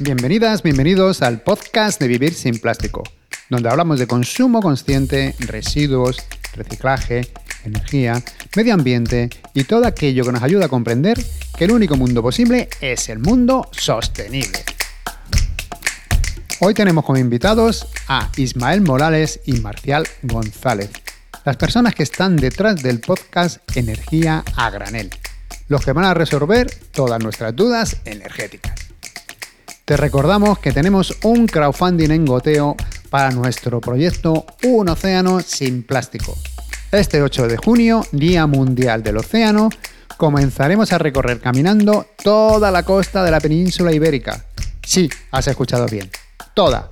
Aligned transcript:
Bienvenidas, 0.00 0.64
bienvenidos 0.64 1.22
al 1.22 1.42
podcast 1.42 2.00
de 2.00 2.08
Vivir 2.08 2.34
sin 2.34 2.58
Plástico, 2.58 3.04
donde 3.48 3.68
hablamos 3.68 4.00
de 4.00 4.08
consumo 4.08 4.60
consciente, 4.60 5.36
residuos, 5.38 6.16
reciclaje, 6.56 7.28
energía, 7.64 8.20
medio 8.56 8.74
ambiente 8.74 9.30
y 9.54 9.62
todo 9.62 9.86
aquello 9.86 10.24
que 10.24 10.32
nos 10.32 10.42
ayuda 10.42 10.64
a 10.64 10.68
comprender 10.68 11.24
que 11.56 11.66
el 11.66 11.70
único 11.70 11.94
mundo 11.94 12.22
posible 12.22 12.68
es 12.80 13.08
el 13.08 13.20
mundo 13.20 13.68
sostenible. 13.70 14.64
Hoy 16.58 16.74
tenemos 16.74 17.04
como 17.04 17.18
invitados 17.18 17.86
a 18.08 18.32
Ismael 18.36 18.80
Morales 18.80 19.42
y 19.46 19.60
Marcial 19.60 20.08
González, 20.22 20.90
las 21.44 21.56
personas 21.56 21.94
que 21.94 22.02
están 22.02 22.34
detrás 22.34 22.82
del 22.82 22.98
podcast 22.98 23.58
Energía 23.76 24.42
a 24.56 24.70
Granel, 24.70 25.10
los 25.68 25.84
que 25.84 25.92
van 25.92 26.06
a 26.06 26.14
resolver 26.14 26.68
todas 26.90 27.22
nuestras 27.22 27.54
dudas 27.54 27.98
energéticas. 28.04 28.83
Te 29.84 29.98
recordamos 29.98 30.60
que 30.60 30.72
tenemos 30.72 31.14
un 31.24 31.46
crowdfunding 31.46 32.10
en 32.10 32.24
goteo 32.24 32.74
para 33.10 33.30
nuestro 33.32 33.82
proyecto 33.82 34.46
Un 34.62 34.88
Océano 34.88 35.40
sin 35.42 35.82
Plástico. 35.82 36.34
Este 36.90 37.20
8 37.20 37.48
de 37.48 37.58
junio, 37.58 38.06
Día 38.10 38.46
Mundial 38.46 39.02
del 39.02 39.18
Océano, 39.18 39.68
comenzaremos 40.16 40.90
a 40.94 40.96
recorrer 40.96 41.38
caminando 41.38 42.06
toda 42.22 42.70
la 42.70 42.82
costa 42.82 43.22
de 43.22 43.30
la 43.30 43.40
península 43.40 43.92
ibérica. 43.92 44.46
Sí, 44.82 45.10
has 45.30 45.48
escuchado 45.48 45.84
bien, 45.84 46.10
toda. 46.54 46.88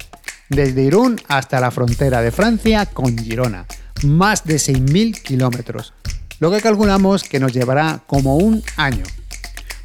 Desde 0.51 0.82
Irún 0.82 1.18
hasta 1.29 1.60
la 1.60 1.70
frontera 1.70 2.20
de 2.20 2.30
Francia 2.30 2.84
con 2.84 3.16
Girona. 3.16 3.65
Más 4.04 4.45
de 4.45 4.56
6.000 4.56 5.23
kilómetros. 5.23 5.95
Lo 6.40 6.51
que 6.51 6.60
calculamos 6.60 7.24
que 7.24 7.40
nos 7.40 7.54
llevará 7.54 8.02
como 8.06 8.37
un 8.37 8.62
año. 8.77 9.04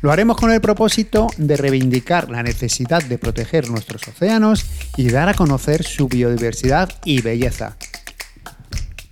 Lo 0.02 0.12
haremos 0.12 0.38
con 0.38 0.52
el 0.52 0.62
propósito 0.62 1.28
de 1.38 1.58
reivindicar 1.58 2.30
la 2.30 2.44
necesidad 2.44 3.04
de 3.04 3.18
proteger 3.18 3.70
nuestros 3.70 4.08
océanos 4.08 4.66
y 4.96 5.10
dar 5.10 5.28
a 5.28 5.34
conocer 5.34 5.84
su 5.84 6.08
biodiversidad 6.08 6.90
y 7.04 7.22
belleza. 7.22 7.76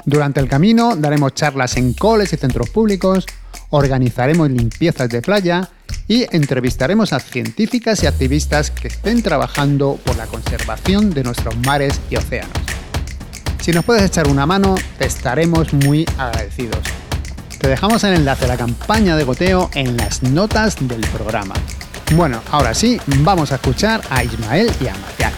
Durante 0.05 0.39
el 0.39 0.47
camino 0.47 0.95
daremos 0.95 1.33
charlas 1.33 1.77
en 1.77 1.93
coles 1.93 2.31
y 2.33 2.37
centros 2.37 2.69
públicos, 2.69 3.25
organizaremos 3.71 4.51
limpiezas 4.51 5.09
de 5.09 5.23
playa 5.23 5.69
y 6.07 6.27
entrevistaremos 6.35 7.13
a 7.13 7.19
científicas 7.19 8.03
y 8.03 8.05
activistas 8.05 8.69
que 8.69 8.89
estén 8.89 9.23
trabajando 9.23 9.99
por 10.05 10.15
la 10.17 10.27
conservación 10.27 11.09
de 11.09 11.23
nuestros 11.23 11.57
mares 11.65 11.99
y 12.11 12.17
océanos. 12.17 12.53
Si 13.59 13.71
nos 13.71 13.83
puedes 13.83 14.03
echar 14.03 14.27
una 14.27 14.45
mano, 14.45 14.75
te 14.99 15.07
estaremos 15.07 15.73
muy 15.73 16.05
agradecidos. 16.19 17.04
Te 17.65 17.69
dejamos 17.69 18.03
el 18.03 18.13
enlace 18.13 18.45
a 18.45 18.49
la 18.49 18.57
campaña 18.57 19.17
de 19.17 19.23
goteo 19.23 19.71
en 19.73 19.97
las 19.97 20.21
notas 20.21 20.75
del 20.87 21.01
programa. 21.07 21.55
Bueno, 22.13 22.39
ahora 22.51 22.75
sí, 22.75 23.01
vamos 23.07 23.51
a 23.51 23.55
escuchar 23.55 24.01
a 24.11 24.23
Ismael 24.23 24.71
y 24.79 24.87
a 24.87 24.93
Marcial. 24.93 25.33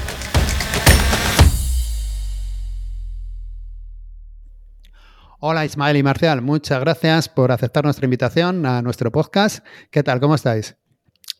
Hola 5.40 5.64
Ismael 5.64 5.96
y 5.96 6.04
Marcial, 6.04 6.42
muchas 6.42 6.82
gracias 6.82 7.30
por 7.30 7.54
aceptar 7.54 7.86
nuestra 7.86 8.04
invitación 8.04 8.66
a 8.66 8.82
nuestro 8.82 9.10
podcast. 9.10 9.66
¿Qué 9.90 10.04
tal? 10.04 10.20
¿Cómo 10.20 10.36
estáis? 10.36 10.76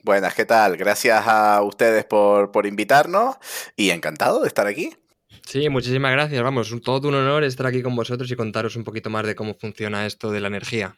Buenas, 0.04 0.36
¿qué 0.36 0.46
tal? 0.46 0.78
Gracias 0.78 1.28
a 1.28 1.62
ustedes 1.64 2.06
por, 2.06 2.54
por 2.54 2.66
invitarnos 2.66 3.36
y 3.76 3.90
encantado 3.90 4.40
de 4.40 4.48
estar 4.48 4.68
aquí. 4.68 4.96
Sí, 5.48 5.70
muchísimas 5.70 6.12
gracias. 6.12 6.44
Vamos, 6.44 6.76
todo 6.84 7.08
un 7.08 7.16
honor 7.16 7.46
estar 7.46 7.68
aquí 7.68 7.82
con 7.82 7.96
vosotros 7.96 8.30
y 8.30 8.36
contaros 8.36 8.76
un 8.76 8.84
poquito 8.84 9.10
más 9.10 9.26
de 9.26 9.34
cómo 9.34 9.54
funciona 9.54 10.06
esto 10.06 10.30
de 10.30 10.42
la 10.42 10.50
energía. 10.50 10.98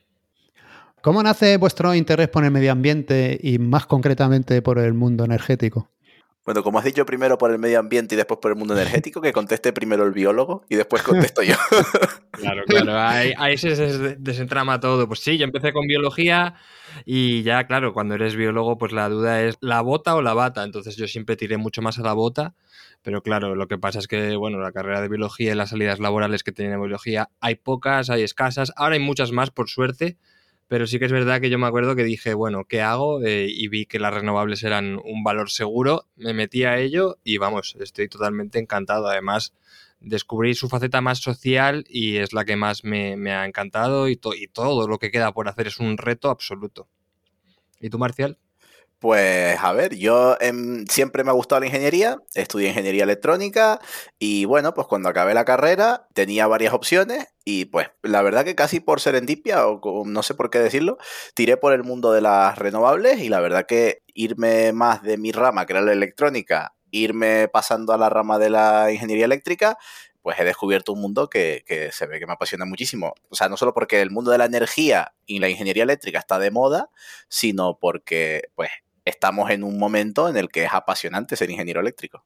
¿Cómo 1.03 1.21
nace 1.21 1.57
vuestro 1.57 1.93
interés 1.93 2.29
por 2.29 2.43
el 2.43 2.49
medio 2.49 2.71
ambiente 2.71 3.39
y 3.43 3.59
más 3.59 3.85
concretamente 3.85 4.63
por 4.63 4.79
el 4.79 4.95
mundo 4.95 5.23
energético? 5.23 5.91
Bueno, 6.49 6.63
como 6.63 6.79
has 6.79 6.85
dicho 6.85 7.05
primero 7.05 7.37
por 7.37 7.51
el 7.51 7.59
medio 7.59 7.77
ambiente 7.77 8.15
y 8.15 8.17
después 8.17 8.39
por 8.39 8.49
el 8.49 8.57
mundo 8.57 8.73
energético, 8.73 9.21
que 9.21 9.31
conteste 9.31 9.71
primero 9.71 10.03
el 10.03 10.13
biólogo 10.13 10.65
y 10.67 10.77
después 10.77 11.03
contesto 11.03 11.43
yo. 11.43 11.53
Claro, 12.31 12.63
claro, 12.65 12.97
ahí, 12.97 13.57
se 13.57 14.15
desentrama 14.17 14.79
todo. 14.79 15.07
Pues 15.07 15.19
sí, 15.19 15.37
yo 15.37 15.43
empecé 15.43 15.73
con 15.73 15.85
biología 15.85 16.55
y 17.05 17.43
ya, 17.43 17.67
claro, 17.67 17.93
cuando 17.93 18.15
eres 18.15 18.35
biólogo, 18.35 18.77
pues 18.77 18.93
la 18.93 19.09
duda 19.09 19.43
es 19.43 19.57
la 19.59 19.81
bota 19.81 20.15
o 20.15 20.21
la 20.21 20.33
bata. 20.33 20.63
Entonces 20.63 20.95
yo 20.95 21.05
siempre 21.05 21.35
tiré 21.35 21.57
mucho 21.57 21.81
más 21.83 21.99
a 21.99 22.01
la 22.01 22.13
bota, 22.13 22.55
pero 23.03 23.21
claro, 23.21 23.53
lo 23.55 23.67
que 23.67 23.77
pasa 23.77 23.99
es 23.99 24.07
que, 24.07 24.35
bueno, 24.37 24.57
la 24.59 24.71
carrera 24.71 25.01
de 25.01 25.09
biología 25.09 25.51
y 25.51 25.55
las 25.55 25.71
salidas 25.71 25.99
laborales 25.99 26.43
que 26.43 26.53
tiene 26.53 26.77
biología 26.77 27.29
hay 27.41 27.55
pocas, 27.55 28.09
hay 28.09 28.23
escasas, 28.23 28.71
ahora 28.75 28.95
hay 28.95 29.01
muchas 29.01 29.33
más, 29.33 29.51
por 29.51 29.69
suerte, 29.69 30.17
pero 30.69 30.85
sí 30.85 30.99
que 30.99 31.05
es 31.05 31.11
verdad 31.11 31.41
que 31.41 31.49
yo 31.49 31.57
me 31.57 31.65
acuerdo 31.65 31.95
que 31.95 32.03
dije, 32.03 32.35
bueno, 32.35 32.63
¿qué 32.63 32.81
hago? 32.81 33.23
Eh, 33.23 33.47
y 33.49 33.67
vi 33.69 33.87
que 33.87 33.97
las 33.97 34.13
renovables 34.13 34.63
eran 34.63 34.99
un 35.03 35.23
valor 35.23 35.49
seguro, 35.49 36.05
me 36.15 36.33
metí 36.33 36.63
a 36.63 36.77
ello 36.77 37.17
y 37.23 37.39
vamos, 37.39 37.75
estoy 37.79 38.07
totalmente 38.07 38.59
encantado. 38.59 39.07
Además, 39.07 39.51
descubrí 39.99 40.53
su 40.53 40.69
faceta 40.69 41.01
más 41.01 41.17
social 41.17 41.85
y 41.89 42.17
es 42.17 42.33
la 42.33 42.45
que 42.45 42.55
más 42.55 42.83
me, 42.83 43.31
ha 43.31 43.45
encantado 43.47 44.07
y 44.07 44.15
todo 44.15 44.87
lo 44.87 44.99
que 44.99 45.09
queda 45.09 45.33
por 45.33 45.49
hacer 45.49 45.65
es 45.67 45.79
un 45.79 45.97
reto 45.97 46.29
absoluto. 46.29 46.87
¿Y 47.79 47.89
tú, 47.89 47.97
Marcial? 47.97 48.37
Pues 48.99 49.57
a 49.61 49.71
ver, 49.71 49.95
yo 49.95 50.35
em, 50.41 50.85
siempre 50.87 51.23
me 51.23 51.29
ha 51.29 51.33
gustado 51.33 51.61
la 51.61 51.67
ingeniería, 51.67 52.17
estudié 52.33 52.67
ingeniería 52.67 53.05
electrónica 53.05 53.79
y 54.19 54.43
bueno, 54.43 54.73
pues 54.73 54.87
cuando 54.87 55.07
acabé 55.07 55.33
la 55.33 55.45
carrera 55.45 56.09
tenía 56.13 56.47
varias 56.47 56.73
opciones 56.73 57.27
y 57.45 57.63
pues 57.65 57.87
la 58.03 58.21
verdad 58.21 58.43
que 58.43 58.55
casi 58.55 58.81
por 58.81 58.99
serendipia 58.99 59.65
o 59.67 60.03
no 60.05 60.21
sé 60.21 60.33
por 60.33 60.49
qué 60.49 60.59
decirlo, 60.59 60.97
tiré 61.33 61.55
por 61.55 61.71
el 61.71 61.85
mundo 61.85 62.11
de 62.11 62.19
las 62.19 62.57
renovables 62.57 63.21
y 63.21 63.29
la 63.29 63.39
verdad 63.39 63.65
que 63.65 64.03
irme 64.13 64.73
más 64.73 65.01
de 65.01 65.17
mi 65.17 65.31
rama, 65.31 65.65
que 65.65 65.73
era 65.73 65.81
la 65.81 65.93
electrónica, 65.93 66.75
irme 66.91 67.47
pasando 67.47 67.93
a 67.93 67.97
la 67.97 68.09
rama 68.09 68.37
de 68.37 68.49
la 68.49 68.91
ingeniería 68.91 69.25
eléctrica, 69.25 69.77
pues 70.21 70.37
he 70.39 70.43
descubierto 70.43 70.91
un 70.91 70.99
mundo 70.99 71.29
que, 71.29 71.63
que, 71.65 71.93
se 71.93 72.05
ve 72.05 72.19
que 72.19 72.27
me 72.27 72.33
apasiona 72.33 72.65
muchísimo. 72.65 73.13
O 73.29 73.35
sea, 73.35 73.47
no 73.47 73.55
solo 73.55 73.73
porque 73.73 74.01
el 74.01 74.11
mundo 74.11 74.31
de 74.31 74.37
la 74.37 74.45
energía 74.45 75.13
y 75.25 75.39
la 75.39 75.47
ingeniería 75.47 75.83
eléctrica 75.83 76.19
está 76.19 76.37
de 76.37 76.51
moda, 76.51 76.89
sino 77.29 77.79
porque, 77.79 78.49
pues, 78.55 78.69
estamos 79.09 79.49
en 79.49 79.63
un 79.63 79.77
momento 79.77 80.29
en 80.29 80.37
el 80.37 80.49
que 80.49 80.63
es 80.65 80.73
apasionante 80.73 81.35
ser 81.35 81.49
ingeniero 81.49 81.81
eléctrico. 81.81 82.25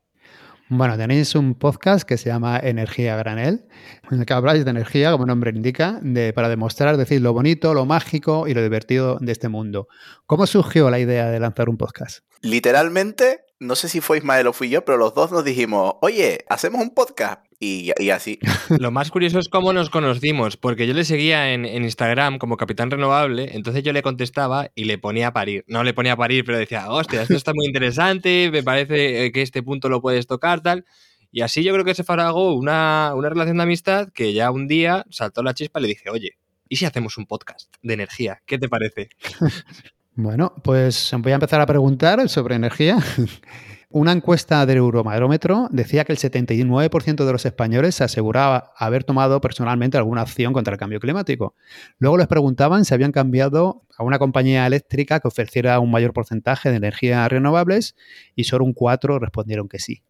Bueno, 0.70 0.98
tenéis 0.98 1.36
un 1.36 1.56
podcast 1.56 2.04
que 2.08 2.18
se 2.18 2.30
llama 2.30 2.58
Energía 2.58 3.16
Granel, 3.18 3.68
en 4.10 4.20
el 4.20 4.26
que 4.26 4.34
habláis 4.34 4.64
de 4.64 4.72
energía, 4.72 5.12
como 5.12 5.26
el 5.26 5.28
nombre 5.28 5.52
indica, 5.52 6.00
de, 6.02 6.32
para 6.34 6.48
demostrar, 6.50 6.96
decir, 6.98 7.22
lo 7.22 7.34
bonito, 7.34 7.74
lo 7.74 7.86
mágico 7.86 8.48
y 8.48 8.54
lo 8.54 8.64
divertido 8.64 9.18
de 9.20 9.32
este 9.34 9.50
mundo. 9.50 9.88
¿Cómo 10.26 10.48
surgió 10.48 10.90
la 10.90 11.00
idea 11.00 11.30
de 11.30 11.40
lanzar 11.40 11.70
un 11.70 11.78
podcast? 11.78 12.20
Literalmente, 12.42 13.42
no 13.60 13.76
sé 13.76 13.90
si 13.90 14.00
fue 14.00 14.18
Ismael 14.18 14.48
o 14.48 14.54
fui 14.54 14.70
yo, 14.70 14.86
pero 14.86 14.98
los 14.98 15.14
dos 15.14 15.32
nos 15.32 15.44
dijimos, 15.44 15.96
oye, 16.02 16.46
hacemos 16.50 16.82
un 16.82 16.94
podcast 16.94 17.42
y, 17.64 18.10
así. 18.10 18.40
Lo 18.80 18.92
más 18.92 19.12
curioso 19.12 19.40
es 19.40 19.50
cómo 19.50 19.74
nos 19.74 19.90
conocimos, 19.90 20.58
porque 20.58 20.88
yo 20.88 20.94
le 20.94 21.06
seguía 21.06 21.54
en, 21.54 21.66
Instagram 21.66 22.38
como 22.38 22.58
Capitán 22.58 22.92
Renovable, 22.92 23.56
entonces 23.56 23.84
yo 23.84 23.94
le 23.94 24.02
contestaba 24.02 24.70
y 24.76 24.86
le 24.86 24.98
ponía 24.98 25.28
a 25.28 25.34
parir. 25.34 25.64
No 25.68 25.84
le 25.84 25.94
ponía 25.94 26.14
a 26.14 26.18
parir, 26.18 26.46
pero 26.46 26.58
decía, 26.58 26.90
hostia, 26.90 27.22
esto 27.22 27.36
está 27.36 27.54
muy 27.54 27.66
interesante, 27.66 28.50
me 28.52 28.64
parece 28.64 29.26
eh, 29.26 29.32
que 29.32 29.42
este 29.42 29.64
punto 29.64 29.90
lo 29.90 30.02
puedes 30.02 30.28
tocar, 30.28 30.62
tal. 30.62 30.86
Y 31.32 31.42
así 31.42 31.64
yo 31.64 31.74
creo 31.74 31.86
que 31.86 31.96
se 31.96 32.04
faragó 32.04 32.54
una, 32.54 33.14
una 33.16 33.30
relación 33.30 33.58
de 33.58 33.64
amistad 33.64 34.10
que 34.14 34.34
ya 34.34 34.52
un 34.52 34.68
día 34.68 35.06
saltó 35.10 35.42
la 35.42 35.54
chispa 35.54 35.80
y 35.80 35.84
le 35.84 35.88
dije, 35.90 36.10
oye, 36.10 36.38
¿y 36.70 36.76
si 36.76 36.86
hacemos 36.86 37.18
un 37.18 37.26
podcast 37.26 37.74
de 37.82 37.94
energía? 37.94 38.42
¿Qué 38.46 38.58
te 38.58 38.70
parece? 38.70 39.10
Bueno, 40.16 40.54
pues 40.64 41.12
voy 41.18 41.32
a 41.32 41.36
empezar 41.36 41.60
a 41.60 41.66
preguntar 41.66 42.30
sobre 42.30 42.54
energía. 42.54 42.98
Una 43.96 44.12
encuesta 44.12 44.66
del 44.66 44.78
Eurobarómetro 44.78 45.68
decía 45.70 46.04
que 46.04 46.14
el 46.14 46.18
79% 46.18 47.26
de 47.26 47.32
los 47.32 47.46
españoles 47.46 47.94
se 47.94 48.04
aseguraba 48.04 48.72
haber 48.76 49.04
tomado 49.04 49.40
personalmente 49.40 49.98
alguna 49.98 50.22
acción 50.22 50.52
contra 50.52 50.74
el 50.74 50.80
cambio 50.80 51.00
climático. 51.00 51.54
Luego 52.00 52.18
les 52.18 52.26
preguntaban 52.26 52.86
si 52.86 52.96
habían 52.96 53.12
cambiado 53.12 53.84
a 53.96 54.04
una 54.04 54.18
compañía 54.18 54.66
eléctrica 54.66 55.20
que 55.20 55.28
ofreciera 55.28 55.80
un 55.80 55.92
mayor 55.92 56.12
porcentaje 56.12 56.72
de 56.72 56.78
energías 56.78 57.30
renovables 57.30 57.96
y 58.36 58.46
solo 58.46 58.66
un 58.66 58.74
4 58.74 59.20
respondieron 59.20 59.70
que 59.70 59.78
sí. 59.78 60.02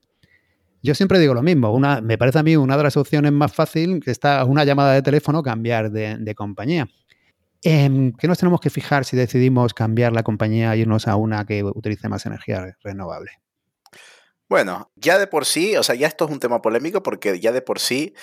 Yo 0.82 0.96
siempre 0.96 1.20
digo 1.20 1.34
lo 1.34 1.44
mismo, 1.44 1.74
una, 1.74 2.00
me 2.00 2.18
parece 2.18 2.40
a 2.40 2.44
mí 2.44 2.56
una 2.56 2.78
de 2.78 2.84
las 2.84 2.96
opciones 2.96 3.34
más 3.34 3.52
fáciles 3.52 4.00
que 4.00 4.12
está 4.12 4.46
una 4.46 4.64
llamada 4.64 4.94
de 4.94 5.02
teléfono 5.02 5.44
cambiar 5.44 5.92
de, 5.92 6.36
compañía. 6.36 6.88
¿En 7.62 8.14
¿Qué 8.14 8.30
nos 8.30 8.38
tenemos 8.38 8.62
que 8.62 8.70
fijar 8.70 9.04
si 9.04 9.18
decidimos 9.18 9.74
cambiar 9.74 10.14
la 10.14 10.24
compañía 10.24 10.74
e 10.74 10.78
irnos 10.78 11.06
a 11.10 11.18
una 11.18 11.46
que 11.46 11.66
utilice 11.66 12.08
más 12.08 12.26
energía 12.26 12.78
renovable? 12.82 13.43
Bueno, 14.54 14.92
ya 14.96 15.18
de 15.18 15.26
por 15.26 15.48
sí, 15.48 15.76
o 15.78 15.82
sea, 15.82 15.96
ya 15.96 16.06
esto 16.06 16.26
es 16.26 16.32
un 16.32 16.40
tema 16.40 16.62
polémico 16.62 17.02
porque 17.02 17.40
ya 17.40 17.52
de 17.52 17.64
por 17.64 17.80
sí 17.80 18.14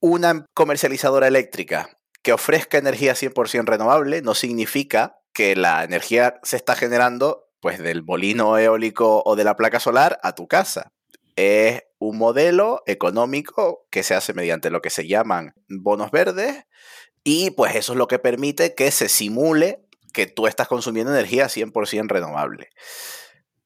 una 0.00 0.44
comercializadora 0.54 1.28
eléctrica 1.28 2.00
que 2.24 2.32
ofrezca 2.32 2.78
energía 2.78 3.14
100% 3.14 3.64
renovable 3.64 4.22
no 4.22 4.34
significa 4.34 5.20
que 5.32 5.54
la 5.54 5.84
energía 5.84 6.40
se 6.42 6.56
está 6.56 6.74
generando 6.74 7.48
pues 7.60 7.78
del 7.78 8.02
molino 8.02 8.58
eólico 8.58 9.22
o 9.24 9.36
de 9.36 9.44
la 9.44 9.54
placa 9.54 9.78
solar 9.78 10.18
a 10.24 10.34
tu 10.34 10.48
casa. 10.48 10.90
Es 11.36 11.84
un 12.00 12.18
modelo 12.18 12.82
económico 12.84 13.86
que 13.90 14.02
se 14.02 14.16
hace 14.16 14.34
mediante 14.34 14.70
lo 14.70 14.82
que 14.82 14.90
se 14.90 15.06
llaman 15.06 15.54
bonos 15.68 16.10
verdes 16.10 16.64
y 17.22 17.52
pues 17.52 17.76
eso 17.76 17.92
es 17.92 17.98
lo 17.98 18.08
que 18.08 18.18
permite 18.18 18.74
que 18.74 18.90
se 18.90 19.08
simule 19.08 19.86
que 20.12 20.26
tú 20.26 20.48
estás 20.48 20.66
consumiendo 20.66 21.12
energía 21.12 21.46
100% 21.46 22.08
renovable. 22.08 22.70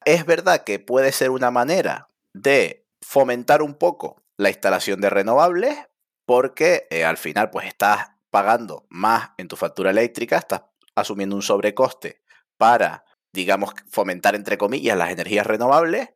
Es 0.05 0.25
verdad 0.25 0.64
que 0.64 0.79
puede 0.79 1.12
ser 1.12 1.31
una 1.31 1.50
manera 1.50 2.08
de 2.32 2.87
fomentar 3.02 3.62
un 3.62 3.75
poco 3.75 4.23
la 4.37 4.49
instalación 4.49 5.00
de 5.00 5.11
renovables 5.11 5.76
porque 6.25 6.87
eh, 6.91 7.05
al 7.05 7.17
final 7.17 7.50
pues 7.50 7.67
estás 7.67 8.11
pagando 8.31 8.87
más 8.88 9.31
en 9.37 9.49
tu 9.49 9.56
factura 9.56 9.91
eléctrica, 9.91 10.38
estás 10.38 10.62
asumiendo 10.94 11.37
un 11.37 11.43
sobrecoste 11.43 12.23
para, 12.56 13.05
digamos, 13.32 13.75
fomentar 13.91 14.35
entre 14.35 14.56
comillas 14.56 14.97
las 14.97 15.11
energías 15.11 15.47
renovables. 15.47 16.11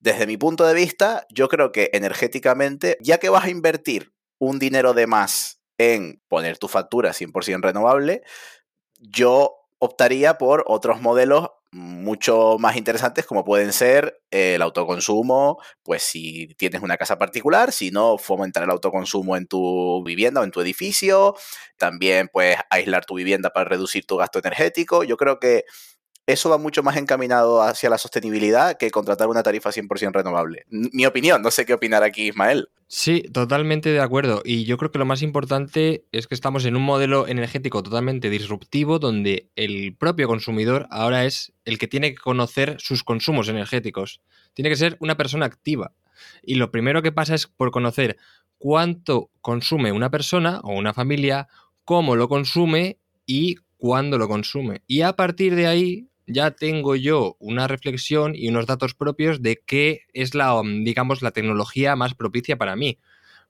Desde 0.00 0.26
mi 0.26 0.36
punto 0.36 0.66
de 0.66 0.74
vista, 0.74 1.26
yo 1.28 1.48
creo 1.48 1.70
que 1.70 1.90
energéticamente, 1.92 2.96
ya 3.00 3.18
que 3.18 3.28
vas 3.28 3.44
a 3.44 3.50
invertir 3.50 4.12
un 4.38 4.58
dinero 4.58 4.94
de 4.94 5.06
más 5.06 5.60
en 5.78 6.20
poner 6.28 6.58
tu 6.58 6.68
factura 6.68 7.12
100% 7.12 7.62
renovable, 7.62 8.22
yo 8.98 9.68
optaría 9.78 10.38
por 10.38 10.64
otros 10.66 11.00
modelos 11.00 11.50
mucho 11.72 12.58
más 12.58 12.76
interesantes 12.76 13.24
como 13.26 13.44
pueden 13.44 13.72
ser 13.72 14.20
el 14.30 14.60
autoconsumo, 14.60 15.58
pues 15.82 16.02
si 16.02 16.48
tienes 16.58 16.82
una 16.82 16.98
casa 16.98 17.18
particular, 17.18 17.72
si 17.72 17.90
no, 17.90 18.18
fomentar 18.18 18.62
el 18.64 18.70
autoconsumo 18.70 19.36
en 19.36 19.46
tu 19.46 20.02
vivienda 20.04 20.42
o 20.42 20.44
en 20.44 20.50
tu 20.50 20.60
edificio, 20.60 21.34
también 21.78 22.28
pues 22.32 22.56
aislar 22.70 23.06
tu 23.06 23.14
vivienda 23.14 23.50
para 23.50 23.68
reducir 23.68 24.04
tu 24.06 24.18
gasto 24.18 24.38
energético. 24.38 25.02
Yo 25.04 25.16
creo 25.16 25.38
que 25.40 25.64
eso 26.26 26.50
va 26.50 26.58
mucho 26.58 26.82
más 26.82 26.96
encaminado 26.96 27.62
hacia 27.62 27.90
la 27.90 27.98
sostenibilidad 27.98 28.76
que 28.76 28.90
contratar 28.90 29.28
una 29.28 29.42
tarifa 29.42 29.70
100% 29.70 30.12
renovable. 30.12 30.64
Mi 30.68 31.04
opinión, 31.04 31.42
no 31.42 31.50
sé 31.50 31.66
qué 31.66 31.74
opinar 31.74 32.02
aquí 32.02 32.28
Ismael. 32.28 32.68
Sí, 32.86 33.22
totalmente 33.32 33.90
de 33.90 34.00
acuerdo. 34.00 34.42
Y 34.44 34.64
yo 34.64 34.76
creo 34.76 34.92
que 34.92 34.98
lo 34.98 35.06
más 35.06 35.22
importante 35.22 36.04
es 36.12 36.26
que 36.26 36.34
estamos 36.34 36.64
en 36.64 36.76
un 36.76 36.82
modelo 36.82 37.26
energético 37.26 37.82
totalmente 37.82 38.30
disruptivo 38.30 38.98
donde 38.98 39.48
el 39.56 39.96
propio 39.96 40.28
consumidor 40.28 40.86
ahora 40.90 41.24
es 41.24 41.52
el 41.64 41.78
que 41.78 41.88
tiene 41.88 42.10
que 42.10 42.20
conocer 42.20 42.76
sus 42.78 43.02
consumos 43.02 43.48
energéticos. 43.48 44.20
Tiene 44.54 44.68
que 44.68 44.76
ser 44.76 44.96
una 45.00 45.16
persona 45.16 45.46
activa. 45.46 45.92
Y 46.42 46.54
lo 46.56 46.70
primero 46.70 47.02
que 47.02 47.12
pasa 47.12 47.34
es 47.34 47.46
por 47.46 47.70
conocer 47.70 48.16
cuánto 48.58 49.30
consume 49.40 49.90
una 49.90 50.10
persona 50.10 50.60
o 50.62 50.72
una 50.72 50.94
familia, 50.94 51.48
cómo 51.84 52.14
lo 52.14 52.28
consume 52.28 52.98
y 53.26 53.56
cuándo 53.76 54.18
lo 54.18 54.28
consume. 54.28 54.82
Y 54.86 55.00
a 55.00 55.14
partir 55.14 55.56
de 55.56 55.66
ahí 55.66 56.08
ya 56.26 56.52
tengo 56.52 56.96
yo 56.96 57.36
una 57.40 57.68
reflexión 57.68 58.34
y 58.34 58.48
unos 58.48 58.66
datos 58.66 58.94
propios 58.94 59.42
de 59.42 59.62
qué 59.66 60.02
es 60.12 60.34
la, 60.34 60.54
um, 60.58 60.84
digamos, 60.84 61.22
la 61.22 61.32
tecnología 61.32 61.96
más 61.96 62.14
propicia 62.14 62.56
para 62.56 62.76
mí. 62.76 62.98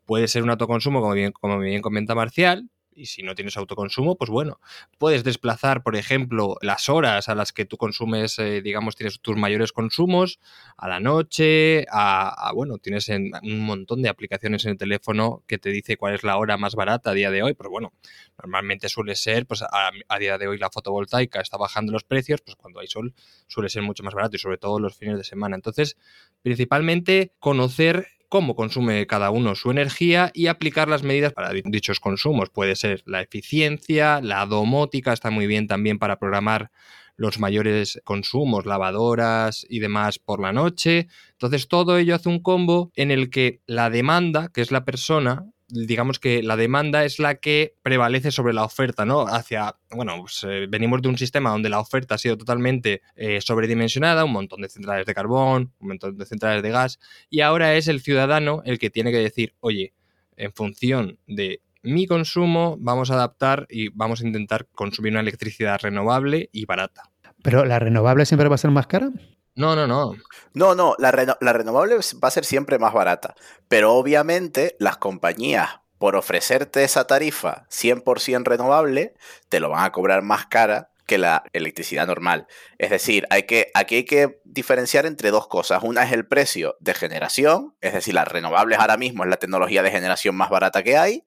Puede 0.07 0.29
ser 0.29 0.43
un 0.43 0.51
autoconsumo, 0.51 1.01
como 1.01 1.15
bien, 1.15 1.33
como 1.33 1.59
bien 1.59 1.83
comenta 1.83 2.15
Marcial, 2.15 2.71
y 2.95 3.07
si 3.07 3.23
no 3.23 3.35
tienes 3.35 3.57
autoconsumo, 3.57 4.17
pues 4.17 4.31
bueno, 4.31 4.61
puedes 4.99 5.25
desplazar, 5.25 5.83
por 5.83 5.97
ejemplo, 5.97 6.57
las 6.61 6.89
horas 6.89 7.29
a 7.29 7.35
las 7.35 7.53
que 7.53 7.65
tú 7.65 7.77
consumes, 7.77 8.39
eh, 8.39 8.63
digamos, 8.63 8.97
tienes 8.97 9.21
tus 9.21 9.37
mayores 9.37 9.73
consumos, 9.73 10.39
a 10.77 10.89
la 10.89 11.01
noche, 11.01 11.87
a, 11.91 12.53
bueno, 12.55 12.79
tienes 12.79 13.09
un 13.09 13.61
montón 13.61 14.03
de 14.03 14.09
aplicaciones 14.09 14.65
en 14.65 14.73
el 14.73 14.79
teléfono 14.79 15.43
que 15.47 15.59
te 15.59 15.71
dice 15.71 15.97
cuál 15.97 16.15
es 16.15 16.23
la 16.25 16.37
hora 16.37 16.57
más 16.57 16.75
barata 16.75 17.11
a 17.11 17.15
día 17.15 17.31
de 17.31 17.43
hoy, 17.43 17.55
pero 17.55 17.71
bueno, 17.71 17.93
normalmente 18.39 18.89
suele 18.89 19.17
ser, 19.17 19.47
pues 19.47 19.63
a, 19.63 19.91
a 20.09 20.19
día 20.19 20.39
de 20.39 20.49
hoy 20.49 20.59
la 20.59 20.71
fotovoltaica 20.71 21.41
está 21.41 21.57
bajando 21.57 21.93
los 21.93 22.05
precios, 22.05 22.41
pues 22.43 22.57
cuando 22.57 22.81
hay 22.81 22.87
sol 22.87 23.15
suele 23.47 23.69
ser 23.69 23.83
mucho 23.83 24.03
más 24.03 24.15
barato 24.15 24.37
y 24.37 24.39
sobre 24.39 24.59
todo 24.59 24.79
los 24.79 24.97
fines 24.97 25.19
de 25.19 25.25
semana. 25.25 25.57
Entonces, 25.57 25.97
principalmente 26.43 27.33
conocer 27.39 28.07
cómo 28.33 28.57
consume 28.57 29.07
cada 29.07 29.29
uno 29.29 29.55
su 29.55 29.71
energía 29.71 30.31
y 30.33 30.47
aplicar 30.47 30.89
las 30.89 31.03
medidas 31.03 31.35
para 31.35 31.53
dichos 31.53 32.01
consumos. 32.01 32.49
Puede 32.49 32.77
ser 32.77 33.03
la 33.05 33.21
eficiencia, 33.21 34.23
la 34.23 34.47
domótica 34.47 35.13
está 35.13 35.31
muy 35.31 35.47
bien 35.47 35.67
también 35.67 35.99
para 35.99 36.19
programar 36.19 36.71
los 37.17 37.39
mayores 37.39 38.01
consumos, 38.05 38.65
lavadoras 38.65 39.67
y 39.69 39.81
demás 39.81 40.19
por 40.19 40.41
la 40.41 40.51
noche. 40.51 41.09
Entonces 41.33 41.69
todo 41.69 41.99
ello 41.99 42.15
hace 42.15 42.31
un 42.31 42.41
combo 42.43 42.91
en 42.97 43.11
el 43.11 43.29
que 43.29 43.61
la 43.67 43.91
demanda, 43.91 44.49
que 44.49 44.63
es 44.63 44.71
la 44.71 44.87
persona, 44.87 45.45
digamos 45.73 46.19
que 46.19 46.43
la 46.43 46.57
demanda 46.57 47.05
es 47.05 47.19
la 47.19 47.37
que 47.37 47.75
prevalece 47.83 48.31
sobre 48.31 48.53
la 48.53 48.65
oferta, 48.65 49.05
¿no? 49.07 49.27
Hacia, 49.27 49.77
bueno, 49.91 50.17
pues, 50.21 50.45
eh, 50.45 50.67
venimos 50.69 51.01
de 51.01 51.09
un 51.09 51.17
sistema 51.17 51.51
donde 51.51 51.71
la 51.71 51.81
oferta 51.81 52.17
ha 52.17 52.19
sido 52.19 52.37
totalmente 52.37 53.01
eh, 53.17 53.41
sobredimensionada, 53.41 54.25
un 54.25 54.33
montón 54.33 54.61
de 54.61 54.69
centrales 54.69 55.07
de 55.07 55.15
carbón, 55.15 55.73
un 55.79 55.89
montón 55.89 56.19
de 56.19 56.27
centrales 56.27 56.63
de 56.63 56.71
gas, 56.71 56.99
y 57.31 57.41
ahora 57.41 57.75
es 57.75 57.89
el 57.89 58.01
ciudadano 58.03 58.63
el 58.67 58.79
que 58.79 58.91
tiene 58.91 59.11
que 59.11 59.19
decir, 59.19 59.55
oye, 59.61 59.95
en 60.37 60.53
función 60.53 61.19
de 61.27 61.63
mi 61.83 62.07
consumo, 62.07 62.77
vamos 62.79 63.11
a 63.11 63.15
adaptar 63.15 63.67
y 63.69 63.89
vamos 63.89 64.23
a 64.23 64.27
intentar 64.27 64.67
consumir 64.75 65.13
una 65.13 65.21
electricidad 65.21 65.81
renovable 65.83 66.51
y 66.53 66.67
barata. 66.67 67.11
¿Pero 67.43 67.65
la 67.65 67.79
renovable 67.79 68.25
siempre 68.27 68.49
va 68.49 68.55
a 68.55 68.59
ser 68.59 68.71
más 68.71 68.87
cara? 68.87 69.11
No, 69.55 69.77
no, 69.77 69.87
no. 69.87 70.15
No, 70.55 70.75
no, 70.75 70.95
la, 70.99 71.11
renovable 71.11 71.97
va 71.97 72.29
a 72.29 72.31
ser 72.31 72.45
siempre 72.45 72.79
más 72.79 72.93
barata. 72.93 73.35
Pero 73.69 73.95
obviamente 73.95 74.77
las 74.79 74.97
compañías, 74.97 75.81
por 75.99 76.17
ofrecerte 76.17 76.85
esa 76.85 77.07
tarifa 77.07 77.67
100% 77.71 78.45
renovable, 78.45 79.15
te 79.49 79.61
lo 79.61 79.69
van 79.69 79.85
a 79.85 79.93
cobrar 79.93 80.23
más 80.23 80.47
cara 80.47 80.91
que 81.07 81.19
la 81.19 81.45
electricidad 81.53 82.07
normal. 82.07 82.47
Es 82.79 82.91
decir, 82.91 83.27
hay 83.29 83.43
que, 83.43 83.71
aquí 83.75 83.97
hay 83.97 84.05
que 84.05 84.41
diferenciar 84.45 85.05
entre 85.05 85.31
dos 85.31 85.49
cosas. 85.49 85.83
Una 85.83 86.05
es 86.05 86.13
el 86.13 86.27
precio 86.27 86.77
de 86.81 86.95
generación, 86.95 87.75
es 87.81 87.93
decir, 87.93 88.15
las 88.15 88.29
renovables 88.29 88.79
ahora 88.79 88.97
mismo 88.97 89.25
es 89.25 89.31
la 89.31 89.37
tecnología 89.37 89.83
de 89.83 89.91
generación 89.91 90.35
más 90.35 90.49
barata 90.49 90.83
que 90.83 90.97
hay, 90.97 91.27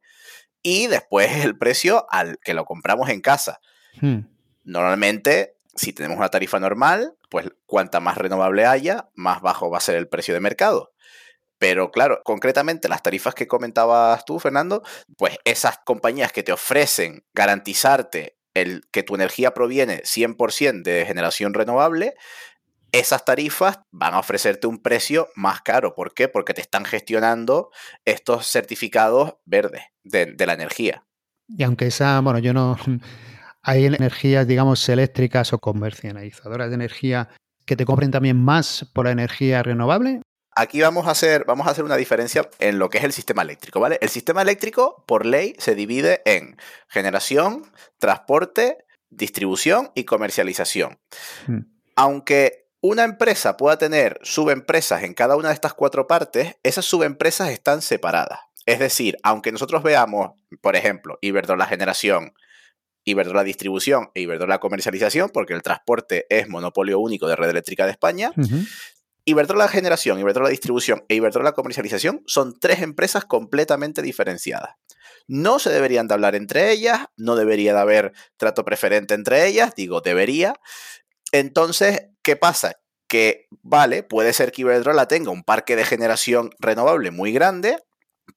y 0.64 0.88
después 0.88 1.46
el 1.46 1.58
precio 1.58 2.08
al 2.10 2.40
que 2.44 2.56
lo 2.56 2.66
compramos 2.66 3.10
en 3.10 3.22
casa. 3.22 3.60
Hmm. 4.02 4.22
Normalmente 4.64 5.56
si 5.76 5.92
tenemos 5.94 6.18
una 6.18 6.30
tarifa 6.30 6.60
normal, 6.60 7.16
pues 7.36 7.52
cuanta 7.66 8.00
más 8.00 8.18
renovable 8.18 8.66
haya, 8.66 9.10
más 9.14 9.42
bajo 9.42 9.70
va 9.70 9.80
a 9.80 9.82
ser 9.82 9.98
el 9.98 10.08
precio 10.08 10.34
de 10.34 10.40
mercado. 10.40 10.94
Pero 11.58 11.92
claro, 11.92 12.22
concretamente 12.24 12.88
las 12.88 13.04
tarifas 13.04 13.36
que 13.36 13.46
comentabas 13.46 14.24
tú, 14.24 14.40
Fernando, 14.40 14.84
pues 15.18 15.38
esas 15.44 15.80
compañías 15.84 16.32
que 16.32 16.44
te 16.44 16.54
ofrecen 16.54 17.26
garantizarte 17.34 18.38
el 18.54 18.84
que 18.90 19.04
tu 19.04 19.16
energía 19.16 19.54
proviene 19.54 20.02
100% 20.04 20.84
de 20.84 21.06
generación 21.06 21.54
renovable, 21.54 22.16
esas 22.94 23.26
tarifas 23.26 23.82
van 23.92 24.14
a 24.14 24.20
ofrecerte 24.20 24.68
un 24.68 24.82
precio 24.82 25.28
más 25.36 25.60
caro. 25.60 25.94
¿Por 25.94 26.14
qué? 26.14 26.30
Porque 26.30 26.54
te 26.54 26.62
están 26.62 26.86
gestionando 26.86 27.70
estos 28.06 28.48
certificados 28.48 29.36
verdes 29.44 29.84
de, 30.06 30.28
de 30.28 30.46
la 30.46 30.54
energía. 30.54 31.06
Y 31.50 31.64
aunque 31.64 31.88
esa, 31.88 32.18
bueno, 32.22 32.40
yo 32.40 32.54
no, 32.54 32.78
hay 33.66 33.86
energías, 33.86 34.48
digamos, 34.48 34.88
eléctricas 34.88 35.52
o 35.52 35.58
comercializadoras 35.58 36.70
de 36.70 36.76
energía 36.76 37.30
que 37.66 37.76
te 37.76 37.84
compren 37.84 38.12
también 38.12 38.38
más 38.38 38.86
por 38.94 39.06
la 39.06 39.12
energía 39.12 39.64
renovable. 39.64 40.22
Aquí 40.56 40.82
vamos 40.82 41.08
a 41.08 41.12
hacer, 41.12 41.46
vamos 41.46 41.68
a 41.68 41.72
hacer 41.72 41.84
una 41.84 41.98
diferencia 41.98 42.48
en 42.60 42.78
lo 42.78 42.90
que 42.90 43.00
es 43.00 43.04
el 43.04 43.12
sistema 43.12 43.42
eléctrico, 43.42 43.80
¿vale? 43.80 43.98
El 44.02 44.10
sistema 44.10 44.44
eléctrico, 44.44 45.04
por 45.08 45.26
ley, 45.26 45.56
se 45.58 45.74
divide 45.74 46.22
en 46.26 46.58
generación, 46.88 47.64
transporte, 47.98 48.86
distribución 49.10 49.92
y 49.96 50.06
comercialización. 50.06 51.00
Hmm. 51.48 51.62
Aunque 51.96 52.68
una 52.82 53.04
empresa 53.04 53.58
pueda 53.58 53.80
tener 53.80 54.20
subempresas 54.22 55.02
en 55.02 55.16
cada 55.16 55.36
una 55.36 55.50
de 55.50 55.56
estas 55.56 55.74
cuatro 55.74 56.06
partes, 56.06 56.56
esas 56.62 56.86
subempresas 56.86 57.50
están 57.50 57.82
separadas. 57.82 58.42
Es 58.68 58.78
decir, 58.78 59.18
aunque 59.24 59.52
nosotros 59.52 59.82
veamos, 59.82 60.34
por 60.62 60.76
ejemplo, 60.76 61.18
Iberdrola 61.22 61.66
Generación, 61.66 62.34
Iberdrola 63.06 63.44
Distribución 63.44 64.10
e 64.16 64.22
Iberdrola 64.22 64.60
Comercialización, 64.60 65.30
porque 65.30 65.54
el 65.54 65.62
transporte 65.62 66.26
es 66.30 66.50
monopolio 66.50 67.00
único 67.00 67.28
de 67.28 67.36
Red 67.36 67.52
Eléctrica 67.52 67.86
de 67.86 67.92
España. 67.92 68.34
Iberdrola 69.26 69.68
Generación, 69.68 70.20
Iberdrola 70.20 70.50
Distribución 70.50 71.06
e 71.08 71.16
Iberdrola 71.16 71.54
Comercialización 71.54 72.24
son 72.26 72.60
tres 72.60 72.82
empresas 72.82 73.26
completamente 73.26 74.02
diferenciadas. 74.02 74.76
No 75.28 75.60
se 75.60 75.70
deberían 75.72 76.08
de 76.08 76.16
hablar 76.16 76.36
entre 76.36 76.72
ellas, 76.72 77.08
no 77.16 77.36
debería 77.36 77.74
de 77.74 77.80
haber 77.80 78.14
trato 78.38 78.66
preferente 78.66 79.14
entre 79.14 79.48
ellas, 79.48 79.74
digo, 79.76 80.02
debería. 80.02 80.56
Entonces, 81.32 82.10
¿qué 82.22 82.36
pasa? 82.36 82.80
Que, 83.08 83.48
vale, 83.62 84.04
puede 84.04 84.34
ser 84.34 84.52
que 84.52 84.64
Iberdrola 84.64 85.08
tenga 85.08 85.32
un 85.32 85.44
parque 85.44 85.76
de 85.76 85.86
generación 85.86 86.52
renovable 86.60 87.12
muy 87.12 87.32
grande, 87.32 87.78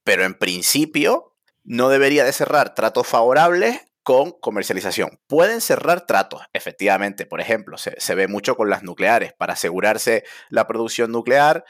pero 0.04 0.24
en 0.24 0.34
principio 0.34 1.34
no 1.64 1.90
debería 1.90 2.24
de 2.24 2.32
cerrar 2.32 2.74
tratos 2.74 3.06
favorables 3.06 3.87
con 4.08 4.32
comercialización. 4.32 5.20
Pueden 5.26 5.60
cerrar 5.60 6.06
tratos, 6.06 6.40
efectivamente. 6.54 7.26
Por 7.26 7.42
ejemplo, 7.42 7.76
se, 7.76 8.14
ve 8.14 8.26
mucho 8.26 8.56
con 8.56 8.70
las 8.70 8.82
nucleares. 8.82 9.34
Para 9.34 9.52
asegurarse 9.52 10.24
la 10.48 10.66
producción 10.66 11.12
nuclear, 11.12 11.66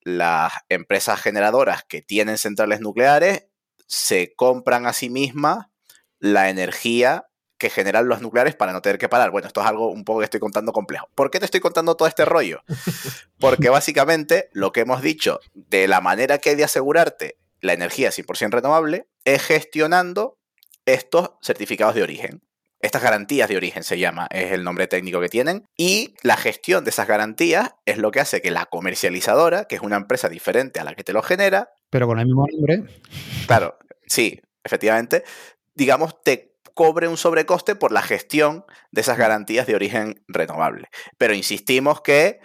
las 0.00 0.54
empresas 0.70 1.20
generadoras 1.20 1.84
que 1.86 2.00
tienen 2.00 2.38
centrales 2.38 2.80
nucleares 2.80 3.44
se 3.88 4.32
compran 4.36 4.86
a 4.86 4.94
sí 4.94 5.10
mismas 5.10 5.66
la 6.18 6.48
energía 6.48 7.26
que 7.58 7.68
generan 7.68 8.08
los 8.08 8.22
nucleares 8.22 8.56
para 8.56 8.72
no 8.72 8.80
tener 8.80 8.96
que 8.96 9.10
parar. 9.10 9.30
Bueno, 9.30 9.48
esto 9.48 9.60
es 9.60 9.66
algo 9.66 9.90
un 9.90 10.06
poco 10.06 10.20
que 10.20 10.24
estoy 10.24 10.40
contando 10.40 10.72
complejo. 10.72 11.10
¿Por 11.14 11.30
qué 11.30 11.40
te 11.40 11.44
estoy 11.44 11.60
contando 11.60 11.94
todo 11.94 12.08
este 12.08 12.24
rollo? 12.24 12.62
Porque 13.38 13.68
básicamente 13.68 14.48
lo 14.54 14.72
que 14.72 14.80
hemos 14.80 15.02
dicho 15.02 15.40
de 15.52 15.86
la 15.88 16.00
manera 16.00 16.38
que 16.38 16.48
hay 16.48 16.56
de 16.56 16.64
asegurarte 16.64 17.36
la 17.60 17.74
energía 17.74 18.08
100% 18.08 18.50
renovable 18.50 19.08
es 19.26 19.42
gestionando 19.42 20.38
estos 20.86 21.32
certificados 21.42 21.94
de 21.94 22.02
origen. 22.02 22.42
Estas 22.80 23.02
garantías 23.02 23.48
de 23.48 23.56
origen 23.56 23.84
se 23.84 23.98
llama, 23.98 24.26
es 24.30 24.50
el 24.50 24.64
nombre 24.64 24.88
técnico 24.88 25.20
que 25.20 25.28
tienen. 25.28 25.64
Y 25.76 26.14
la 26.22 26.36
gestión 26.36 26.82
de 26.82 26.90
esas 26.90 27.06
garantías 27.06 27.74
es 27.86 27.98
lo 27.98 28.10
que 28.10 28.18
hace 28.18 28.42
que 28.42 28.50
la 28.50 28.66
comercializadora, 28.66 29.66
que 29.66 29.76
es 29.76 29.82
una 29.82 29.96
empresa 29.96 30.28
diferente 30.28 30.80
a 30.80 30.84
la 30.84 30.94
que 30.94 31.04
te 31.04 31.12
lo 31.12 31.22
genera. 31.22 31.70
Pero 31.90 32.08
con 32.08 32.18
el 32.18 32.26
mismo 32.26 32.44
nombre. 32.50 32.82
Claro, 33.46 33.78
sí, 34.06 34.40
efectivamente. 34.64 35.22
Digamos, 35.74 36.20
te 36.24 36.56
cobre 36.74 37.06
un 37.06 37.16
sobrecoste 37.16 37.76
por 37.76 37.92
la 37.92 38.02
gestión 38.02 38.64
de 38.90 39.02
esas 39.02 39.16
garantías 39.16 39.66
de 39.68 39.76
origen 39.76 40.24
renovable. 40.26 40.88
Pero 41.18 41.34
insistimos 41.34 42.00
que 42.00 42.40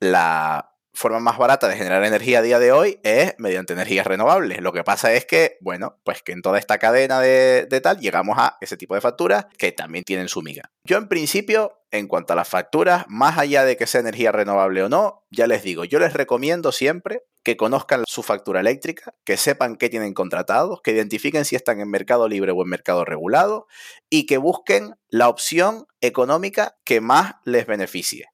la 0.00 0.69
forma 0.92 1.20
más 1.20 1.38
barata 1.38 1.68
de 1.68 1.76
generar 1.76 2.04
energía 2.04 2.40
a 2.40 2.42
día 2.42 2.58
de 2.58 2.72
hoy 2.72 3.00
es 3.02 3.34
mediante 3.38 3.72
energías 3.72 4.06
renovables. 4.06 4.60
Lo 4.60 4.72
que 4.72 4.84
pasa 4.84 5.12
es 5.12 5.24
que, 5.24 5.56
bueno, 5.60 5.98
pues 6.04 6.22
que 6.22 6.32
en 6.32 6.42
toda 6.42 6.58
esta 6.58 6.78
cadena 6.78 7.20
de, 7.20 7.66
tal 7.82 7.98
llegamos 7.98 8.36
a 8.38 8.56
ese 8.60 8.76
tipo 8.76 8.94
de 8.94 9.00
facturas 9.00 9.46
que 9.56 9.72
también 9.72 10.04
tienen 10.04 10.28
su 10.28 10.42
miga. 10.42 10.70
Yo 10.84 10.98
en 10.98 11.08
principio, 11.08 11.78
en 11.90 12.08
cuanto 12.08 12.32
a 12.32 12.36
las 12.36 12.48
facturas, 12.48 13.04
más 13.08 13.38
allá 13.38 13.64
de 13.64 13.76
que 13.76 13.86
sea 13.86 14.00
energía 14.00 14.32
renovable 14.32 14.82
o 14.82 14.88
no, 14.88 15.24
ya 15.30 15.46
les 15.46 15.62
digo, 15.62 15.84
yo 15.84 15.98
les 15.98 16.12
recomiendo 16.12 16.72
siempre 16.72 17.22
que 17.42 17.56
conozcan 17.56 18.04
su 18.06 18.22
factura 18.22 18.60
eléctrica, 18.60 19.14
que 19.24 19.36
sepan 19.36 19.76
qué 19.76 19.88
tienen 19.88 20.12
contratados, 20.12 20.82
que 20.82 20.92
identifiquen 20.92 21.44
si 21.44 21.56
están 21.56 21.80
en 21.80 21.88
mercado 21.88 22.28
libre 22.28 22.52
o 22.52 22.62
en 22.62 22.68
mercado 22.68 23.04
regulado 23.04 23.66
y 24.10 24.26
que 24.26 24.36
busquen 24.36 24.94
la 25.08 25.28
opción 25.28 25.86
económica 26.00 26.76
que 26.84 27.00
más 27.00 27.34
les 27.44 27.66
beneficie. 27.66 28.26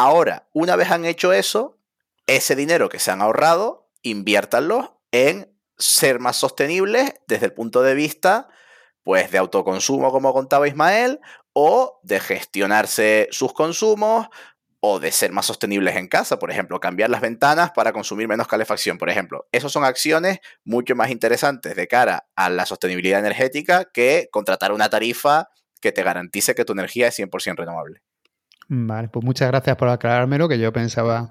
Ahora, 0.00 0.48
una 0.52 0.76
vez 0.76 0.92
han 0.92 1.04
hecho 1.04 1.32
eso, 1.32 1.76
ese 2.28 2.54
dinero 2.54 2.88
que 2.88 3.00
se 3.00 3.10
han 3.10 3.20
ahorrado, 3.20 3.90
inviértanlo 4.02 5.02
en 5.10 5.52
ser 5.76 6.20
más 6.20 6.36
sostenibles 6.36 7.14
desde 7.26 7.46
el 7.46 7.52
punto 7.52 7.82
de 7.82 7.96
vista 7.96 8.46
pues 9.02 9.32
de 9.32 9.38
autoconsumo 9.38 10.12
como 10.12 10.32
contaba 10.32 10.68
Ismael 10.68 11.18
o 11.52 11.98
de 12.04 12.20
gestionarse 12.20 13.26
sus 13.32 13.52
consumos 13.52 14.28
o 14.78 15.00
de 15.00 15.10
ser 15.10 15.32
más 15.32 15.46
sostenibles 15.46 15.96
en 15.96 16.06
casa, 16.06 16.38
por 16.38 16.52
ejemplo, 16.52 16.78
cambiar 16.78 17.10
las 17.10 17.20
ventanas 17.20 17.72
para 17.72 17.92
consumir 17.92 18.28
menos 18.28 18.46
calefacción, 18.46 18.98
por 18.98 19.10
ejemplo. 19.10 19.48
Esas 19.50 19.72
son 19.72 19.82
acciones 19.82 20.38
mucho 20.62 20.94
más 20.94 21.10
interesantes 21.10 21.74
de 21.74 21.88
cara 21.88 22.28
a 22.36 22.50
la 22.50 22.66
sostenibilidad 22.66 23.18
energética 23.18 23.86
que 23.92 24.28
contratar 24.30 24.70
una 24.70 24.90
tarifa 24.90 25.48
que 25.80 25.90
te 25.90 26.04
garantice 26.04 26.54
que 26.54 26.64
tu 26.64 26.72
energía 26.72 27.08
es 27.08 27.18
100% 27.18 27.56
renovable. 27.56 28.00
Vale, 28.68 29.08
pues 29.08 29.24
muchas 29.24 29.48
gracias 29.48 29.76
por 29.76 29.88
aclarármelo, 29.88 30.48
que 30.48 30.58
yo 30.58 30.72
pensaba 30.72 31.30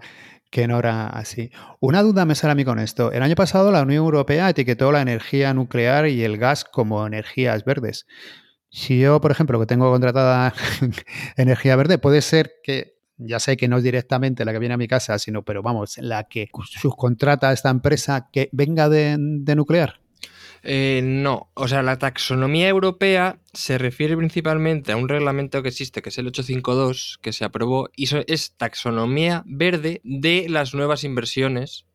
que 0.50 0.68
no 0.68 0.80
era 0.80 1.08
así. 1.08 1.52
Una 1.80 2.02
duda 2.02 2.26
me 2.26 2.36
sale 2.36 2.54
a 2.54 2.56
mí 2.56 2.66
con 2.66 2.80
esto. 2.80 3.12
El 3.12 3.22
año 3.22 3.36
pasado 3.36 3.72
la 3.72 3.84
Unión 3.84 4.04
Europea 4.04 4.50
etiquetó 4.50 4.92
la 4.92 5.02
energía 5.02 5.54
nuclear 5.54 6.08
y 6.08 6.24
el 6.24 6.38
gas 6.38 6.64
como 6.66 7.06
energías 7.06 7.64
verdes. 7.64 8.08
Si 8.70 9.00
yo, 9.00 9.22
por 9.22 9.32
ejemplo, 9.32 9.60
que 9.60 9.68
tengo 9.68 9.92
contratada 9.92 10.54
energía 11.38 11.76
verde, 11.76 12.00
puede 12.00 12.22
ser 12.22 12.54
que, 12.64 12.98
ya 13.18 13.40
sé 13.40 13.56
que 13.56 13.68
no 13.68 13.78
es 13.78 13.84
directamente 13.84 14.44
la 14.44 14.52
que 14.52 14.60
viene 14.60 14.74
a 14.74 14.78
mi 14.78 14.88
casa, 14.88 15.20
sino, 15.20 15.44
pero 15.44 15.62
vamos, 15.62 15.98
la 16.00 16.24
que 16.24 16.50
subcontrata 16.64 17.50
a 17.50 17.54
esta 17.54 17.70
empresa 17.70 18.30
que 18.32 18.50
venga 18.52 18.90
de 18.90 19.18
nuclear. 19.56 20.00
Eh, 20.70 21.00
no, 21.02 21.50
o 21.54 21.70
sea, 21.70 21.82
la 21.82 21.98
taxonomía 21.98 22.68
europea 22.68 23.40
se 23.54 23.78
refiere 23.78 24.18
principalmente 24.18 24.92
a 24.92 24.98
un 24.98 25.08
reglamento 25.08 25.64
que 25.64 25.70
existe, 25.70 26.02
que 26.02 26.10
es 26.10 26.18
el 26.18 26.28
852, 26.28 27.20
que 27.22 27.32
se 27.32 27.46
aprobó, 27.46 27.90
y 27.96 28.10
es 28.28 28.52
taxonomía 28.58 29.44
verde 29.46 30.02
de 30.04 30.48
las 30.50 30.74
nuevas 30.74 31.06
inversiones 31.06 31.86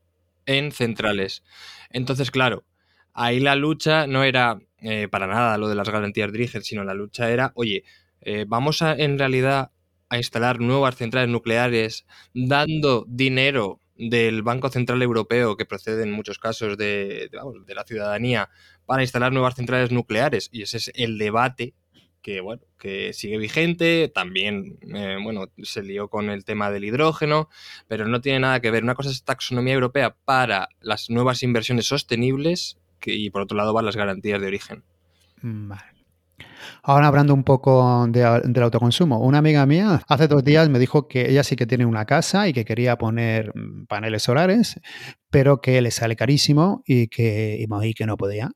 en 0.47 0.73
centrales. 0.73 1.45
Entonces, 1.91 2.31
claro, 2.31 2.64
ahí 3.12 3.41
la 3.41 3.57
lucha 3.57 4.07
no 4.07 4.25
era 4.25 4.59
eh, 4.79 5.07
para 5.07 5.26
nada 5.26 5.59
lo 5.59 5.69
de 5.69 5.75
las 5.75 5.91
garantías 5.91 6.33
de 6.33 6.62
sino 6.62 6.83
la 6.83 6.95
lucha 6.95 7.31
era, 7.31 7.52
oye, 7.55 7.85
eh, 8.23 8.47
vamos 8.49 8.81
a 8.81 8.95
en 8.95 9.19
realidad 9.19 9.71
a 10.09 10.17
instalar 10.17 10.61
nuevas 10.61 10.97
centrales 10.97 11.29
nucleares 11.29 12.07
dando 12.33 13.05
dinero 13.07 13.82
del 13.96 14.42
Banco 14.42 14.68
Central 14.68 15.02
Europeo, 15.02 15.56
que 15.56 15.66
procede 15.66 16.02
en 16.02 16.12
muchos 16.12 16.38
casos 16.38 16.76
de, 16.76 17.30
la 17.68 17.84
ciudadanía, 17.84 18.50
para 18.87 19.02
instalar 19.02 19.32
nuevas 19.32 19.54
centrales 19.54 19.90
nucleares. 19.90 20.49
Y 20.52 20.62
ese 20.62 20.78
es 20.78 20.92
el 20.94 21.18
debate 21.18 21.75
que, 22.22 22.40
bueno, 22.40 22.62
que 22.78 23.12
sigue 23.12 23.38
vigente. 23.38 24.11
También, 24.14 24.78
eh, 24.94 25.18
bueno, 25.22 25.46
se 25.62 25.82
lió 25.82 26.08
con 26.08 26.30
el 26.30 26.44
tema 26.44 26.70
del 26.70 26.84
hidrógeno, 26.84 27.49
pero 27.88 28.06
no 28.06 28.20
tiene 28.20 28.40
nada 28.40 28.61
que 28.61 28.70
ver. 28.70 28.84
Una 28.84 28.94
cosa 28.94 29.11
es 29.11 29.25
taxonomía 29.25 29.75
europea 29.75 30.16
para 30.25 30.68
las 30.80 31.11
nuevas 31.11 31.42
inversiones 31.42 31.87
sostenibles 31.87 32.78
y 33.04 33.30
por 33.30 33.42
otro 33.42 33.56
lado 33.56 33.72
van 33.72 33.87
las 33.87 33.96
garantías 33.96 34.40
de 34.40 34.46
origen. 34.46 34.84
Vale. 35.42 35.91
Ahora 36.83 37.07
hablando 37.07 37.35
un 37.35 37.45
poco 37.45 38.07
del 38.09 38.62
autoconsumo, 38.62 39.19
una 39.21 39.38
amiga 39.38 39.64
mía 39.66 40.02
hace 40.09 40.28
dos 40.28 40.45
días 40.45 40.69
me 40.69 40.78
dijo 40.78 41.09
que 41.09 41.31
ella 41.31 41.45
sí 41.45 41.57
que 41.57 41.66
tiene 41.66 41.87
una 41.87 42.04
casa 42.04 42.49
y 42.49 42.52
que 42.52 42.64
quería 42.64 42.97
poner 42.97 43.52
mm, 43.54 43.87
paneles 43.87 44.23
solares, 44.23 44.81
pero 45.31 45.61
que 45.61 45.81
le 45.81 45.90
sale 45.90 46.16
carísimo 46.16 46.83
y 46.87 47.09
que, 47.09 47.66
y 47.83 47.95
que 47.95 48.07
no 48.07 48.16
podía. 48.16 48.52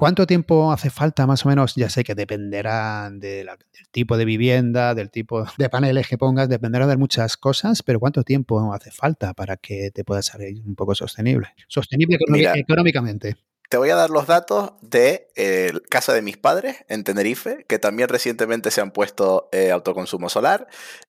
¿Cuánto 0.00 0.26
tiempo 0.26 0.72
hace 0.72 0.88
falta 0.88 1.26
más 1.26 1.44
o 1.44 1.50
menos? 1.50 1.74
Ya 1.74 1.90
sé 1.90 2.04
que 2.04 2.14
dependerá 2.14 3.10
del 3.12 3.50
tipo 3.90 4.16
de 4.16 4.24
vivienda, 4.24 4.94
del 4.94 5.10
tipo 5.10 5.44
de 5.58 5.68
paneles 5.68 6.08
que 6.08 6.16
pongas, 6.16 6.48
dependerá 6.48 6.86
de 6.86 6.96
muchas 6.96 7.36
cosas, 7.36 7.82
pero 7.82 8.00
¿cuánto 8.00 8.22
tiempo 8.22 8.72
hace 8.72 8.90
falta 8.90 9.34
para 9.34 9.58
que 9.58 9.90
te 9.90 10.02
pueda 10.02 10.22
salir 10.22 10.62
un 10.64 10.74
poco 10.74 10.94
sostenible? 10.94 11.48
Sostenible 11.68 12.16
económicamente. 12.54 13.36
Te 13.70 13.76
voy 13.76 13.90
a 13.90 13.94
dar 13.94 14.10
los 14.10 14.26
datos 14.26 14.72
de 14.80 15.30
eh, 15.36 15.70
casa 15.88 16.12
de 16.12 16.22
mis 16.22 16.36
padres 16.36 16.84
en 16.88 17.04
Tenerife, 17.04 17.64
que 17.68 17.78
también 17.78 18.08
recientemente 18.08 18.72
se 18.72 18.80
han 18.80 18.90
puesto 18.90 19.48
eh, 19.52 19.70
autoconsumo 19.70 20.28
solar 20.28 20.66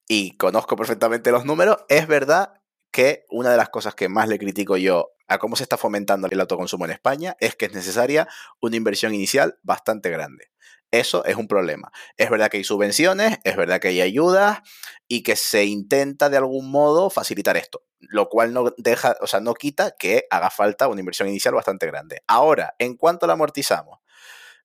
y 0.08 0.38
conozco 0.38 0.76
perfectamente 0.76 1.32
los 1.32 1.44
números. 1.44 1.78
Es 1.90 2.06
verdad 2.06 2.62
que 2.92 3.26
una 3.32 3.50
de 3.50 3.58
las 3.58 3.70
cosas 3.70 3.96
que 3.96 4.10
más 4.10 4.30
le 4.30 4.38
critico 4.38 4.78
yo 4.78 5.10
a 5.28 5.40
cómo 5.40 5.56
se 5.56 5.64
está 5.64 5.76
fomentando 5.76 6.28
el 6.28 6.40
autoconsumo 6.40 6.86
en 6.86 6.92
España 6.92 7.36
es 7.40 7.56
que 7.56 7.66
es 7.66 7.74
necesaria 7.74 8.28
una 8.60 8.76
inversión 8.76 9.16
inicial 9.16 9.58
bastante 9.64 10.12
grande. 10.12 10.52
Eso 10.92 11.26
es 11.26 11.38
un 11.38 11.48
problema. 11.48 11.92
Es 12.16 12.30
verdad 12.30 12.52
que 12.52 12.58
hay 12.58 12.64
subvenciones, 12.64 13.40
es 13.44 13.56
verdad 13.56 13.80
que 13.80 13.88
hay 13.88 14.02
ayudas 14.02 14.60
y 15.08 15.24
que 15.24 15.36
se 15.36 15.66
intenta 15.66 16.30
de 16.30 16.38
algún 16.38 16.70
modo 16.70 17.10
facilitar 17.10 17.58
esto, 17.58 17.82
lo 18.02 18.30
cual 18.30 18.54
no 18.54 18.74
deja, 18.78 19.16
o 19.22 19.28
sea, 19.28 19.40
no 19.40 19.54
quita 19.54 19.92
que 19.92 20.26
haga 20.30 20.50
falta 20.50 20.88
una 20.88 21.00
inversión 21.00 21.30
inicial 21.30 21.54
bastante 21.54 21.88
grande. 21.88 22.24
Ahora, 22.28 22.76
en 22.80 22.98
cuanto 22.98 23.28
la 23.28 23.34
amortizamos, 23.34 24.00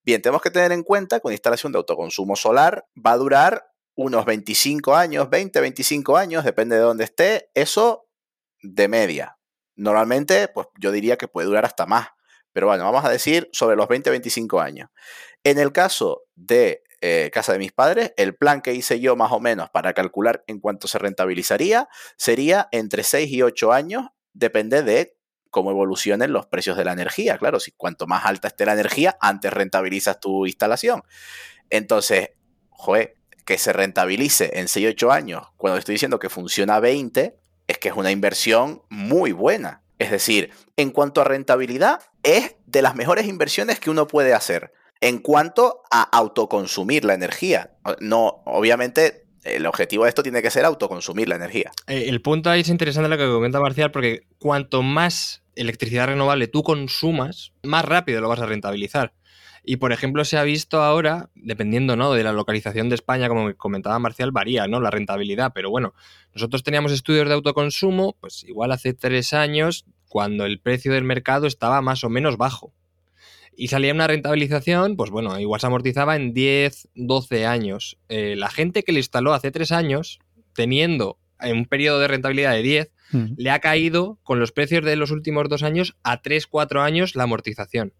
bien, 0.02 0.22
tenemos 0.22 0.42
que 0.42 0.50
tener 0.50 0.72
en 0.72 0.82
cuenta 0.82 1.20
que 1.20 1.26
una 1.26 1.34
instalación 1.34 1.72
de 1.72 1.78
autoconsumo 1.78 2.36
solar 2.36 2.86
va 2.94 3.12
a 3.12 3.16
durar 3.16 3.66
unos 3.94 4.24
25 4.24 4.94
años, 4.94 5.30
20, 5.30 5.60
25 5.60 6.16
años, 6.16 6.44
depende 6.44 6.76
de 6.76 6.82
dónde 6.82 7.04
esté, 7.04 7.50
eso 7.54 8.08
de 8.62 8.88
media. 8.88 9.38
Normalmente, 9.74 10.48
pues 10.48 10.68
yo 10.78 10.90
diría 10.90 11.16
que 11.16 11.28
puede 11.28 11.46
durar 11.46 11.64
hasta 11.64 11.86
más. 11.86 12.08
Pero 12.52 12.68
bueno, 12.68 12.84
vamos 12.84 13.04
a 13.04 13.10
decir 13.10 13.50
sobre 13.52 13.76
los 13.76 13.86
20-25 13.86 14.62
años. 14.62 14.88
En 15.44 15.58
el 15.58 15.72
caso 15.72 16.22
de 16.34 16.82
eh, 17.00 17.30
casa 17.32 17.52
de 17.52 17.58
mis 17.58 17.72
padres, 17.72 18.12
el 18.16 18.34
plan 18.34 18.62
que 18.62 18.74
hice 18.74 19.00
yo 19.00 19.16
más 19.16 19.32
o 19.32 19.40
menos 19.40 19.70
para 19.70 19.92
calcular 19.92 20.44
en 20.46 20.60
cuánto 20.60 20.88
se 20.88 20.98
rentabilizaría 20.98 21.88
sería 22.16 22.68
entre 22.72 23.02
6 23.02 23.30
y 23.30 23.42
8 23.42 23.72
años, 23.72 24.06
depende 24.32 24.82
de 24.82 25.16
cómo 25.50 25.70
evolucionen 25.70 26.32
los 26.32 26.46
precios 26.46 26.76
de 26.76 26.84
la 26.84 26.92
energía. 26.92 27.38
Claro, 27.38 27.60
si 27.60 27.72
cuanto 27.72 28.06
más 28.06 28.24
alta 28.24 28.48
esté 28.48 28.66
la 28.66 28.72
energía, 28.72 29.16
antes 29.20 29.52
rentabilizas 29.52 30.20
tu 30.20 30.46
instalación. 30.46 31.02
Entonces, 31.70 32.30
joder, 32.70 33.16
que 33.44 33.58
se 33.58 33.72
rentabilice 33.72 34.50
en 34.54 34.68
6 34.68 34.88
8 34.90 35.12
años, 35.12 35.48
cuando 35.56 35.78
estoy 35.78 35.94
diciendo 35.94 36.18
que 36.18 36.28
funciona 36.28 36.80
20, 36.80 37.38
es 37.66 37.78
que 37.78 37.88
es 37.88 37.94
una 37.94 38.10
inversión 38.10 38.82
muy 38.88 39.32
buena. 39.32 39.82
Es 39.98 40.10
decir, 40.10 40.50
en 40.76 40.90
cuanto 40.90 41.20
a 41.20 41.24
rentabilidad, 41.24 42.00
es 42.22 42.56
de 42.66 42.82
las 42.82 42.94
mejores 42.94 43.26
inversiones 43.26 43.80
que 43.80 43.90
uno 43.90 44.06
puede 44.06 44.34
hacer 44.34 44.72
en 45.00 45.18
cuanto 45.18 45.82
a 45.90 46.02
autoconsumir 46.02 47.04
la 47.04 47.14
energía. 47.14 47.72
No, 48.00 48.42
obviamente, 48.44 49.26
el 49.44 49.66
objetivo 49.66 50.04
de 50.04 50.10
esto 50.10 50.22
tiene 50.22 50.42
que 50.42 50.50
ser 50.50 50.64
autoconsumir 50.64 51.28
la 51.28 51.36
energía. 51.36 51.72
Eh, 51.86 52.06
el 52.08 52.20
punto 52.20 52.50
ahí 52.50 52.60
es 52.60 52.68
interesante 52.68 53.08
lo 53.08 53.16
que 53.16 53.26
comenta 53.26 53.60
Marcial, 53.60 53.90
porque 53.90 54.26
cuanto 54.38 54.82
más 54.82 55.42
electricidad 55.54 56.06
renovable 56.06 56.48
tú 56.48 56.62
consumas, 56.62 57.52
más 57.62 57.84
rápido 57.84 58.20
lo 58.20 58.28
vas 58.28 58.40
a 58.40 58.46
rentabilizar. 58.46 59.14
Y 59.68 59.76
por 59.76 59.92
ejemplo, 59.92 60.24
se 60.24 60.38
ha 60.38 60.44
visto 60.44 60.80
ahora, 60.80 61.30
dependiendo 61.34 61.96
¿no? 61.96 62.12
de 62.12 62.22
la 62.22 62.32
localización 62.32 62.88
de 62.88 62.94
España, 62.94 63.28
como 63.28 63.52
comentaba 63.56 63.98
Marcial, 63.98 64.30
varía 64.30 64.68
¿no? 64.68 64.80
la 64.80 64.92
rentabilidad. 64.92 65.50
Pero 65.52 65.70
bueno, 65.70 65.92
nosotros 66.32 66.62
teníamos 66.62 66.92
estudios 66.92 67.26
de 67.26 67.34
autoconsumo, 67.34 68.16
pues 68.20 68.44
igual 68.44 68.70
hace 68.70 68.94
tres 68.94 69.32
años, 69.32 69.84
cuando 70.08 70.44
el 70.44 70.60
precio 70.60 70.92
del 70.92 71.02
mercado 71.02 71.48
estaba 71.48 71.80
más 71.80 72.04
o 72.04 72.08
menos 72.08 72.36
bajo 72.36 72.72
y 73.56 73.68
salía 73.68 73.94
una 73.94 74.06
rentabilización, 74.06 74.96
pues 74.96 75.10
bueno, 75.10 75.40
igual 75.40 75.60
se 75.60 75.66
amortizaba 75.66 76.16
en 76.16 76.34
10, 76.34 76.88
12 76.94 77.46
años. 77.46 77.98
Eh, 78.08 78.34
la 78.36 78.50
gente 78.50 78.82
que 78.82 78.92
le 78.92 78.98
instaló 78.98 79.32
hace 79.32 79.50
3 79.50 79.72
años, 79.72 80.20
teniendo 80.54 81.18
en 81.40 81.56
un 81.56 81.66
periodo 81.66 81.98
de 81.98 82.08
rentabilidad 82.08 82.52
de 82.52 82.62
10, 82.62 82.92
mm. 83.12 83.24
le 83.36 83.50
ha 83.50 83.60
caído 83.60 84.18
con 84.22 84.38
los 84.38 84.52
precios 84.52 84.84
de 84.84 84.96
los 84.96 85.10
últimos 85.10 85.48
dos 85.48 85.62
años 85.62 85.96
a 86.02 86.20
3, 86.20 86.46
4 86.46 86.82
años 86.82 87.16
la 87.16 87.24
amortización. 87.24 87.94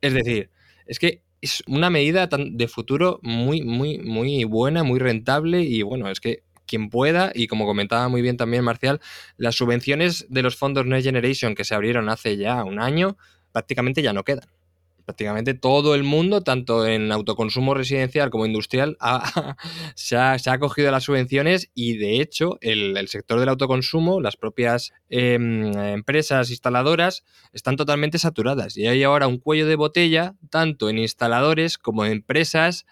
Es 0.00 0.14
decir, 0.14 0.50
es 0.86 0.98
que 0.98 1.22
es 1.40 1.62
una 1.66 1.90
medida 1.90 2.28
de 2.28 2.68
futuro 2.68 3.20
muy, 3.22 3.62
muy, 3.62 3.98
muy 3.98 4.44
buena, 4.44 4.82
muy 4.82 4.98
rentable 4.98 5.60
y 5.62 5.82
bueno, 5.82 6.10
es 6.10 6.20
que 6.20 6.42
quien 6.66 6.90
pueda, 6.90 7.30
y 7.34 7.46
como 7.46 7.66
comentaba 7.66 8.08
muy 8.08 8.22
bien 8.22 8.36
también 8.36 8.64
Marcial, 8.64 9.00
las 9.36 9.54
subvenciones 9.54 10.26
de 10.28 10.42
los 10.42 10.56
fondos 10.56 10.86
Next 10.86 11.04
Generation 11.04 11.54
que 11.54 11.64
se 11.64 11.74
abrieron 11.74 12.08
hace 12.08 12.36
ya 12.36 12.64
un 12.64 12.80
año 12.80 13.16
prácticamente 13.52 14.02
ya 14.02 14.12
no 14.12 14.24
quedan 14.24 14.48
prácticamente 15.06 15.54
todo 15.54 15.94
el 15.94 16.02
mundo, 16.02 16.42
tanto 16.42 16.84
en 16.84 17.12
autoconsumo 17.12 17.74
residencial 17.74 18.28
como 18.28 18.44
industrial, 18.44 18.98
se, 19.94 20.16
ha, 20.16 20.38
se, 20.38 20.50
ha, 20.50 20.52
acogido 20.52 20.88
a 20.88 20.92
las 20.92 21.04
subvenciones 21.04 21.70
y 21.74 21.96
de 21.96 22.20
hecho 22.20 22.58
el, 22.60 23.06
sector 23.08 23.38
del 23.38 23.48
autoconsumo, 23.48 24.20
las 24.20 24.36
propias 24.36 24.92
em, 25.08 25.72
empresas 25.78 26.50
instaladoras, 26.50 27.24
están 27.52 27.76
totalmente 27.76 28.18
saturadas 28.18 28.76
y 28.76 28.88
hay 28.88 29.04
ahora 29.04 29.28
un 29.28 29.38
cuello 29.38 29.66
de 29.66 29.76
botella 29.76 30.34
tanto 30.50 30.90
en 30.90 30.98
instaladores 30.98 31.78
como 31.78 32.04
en 32.04 32.12
empresas 32.12 32.84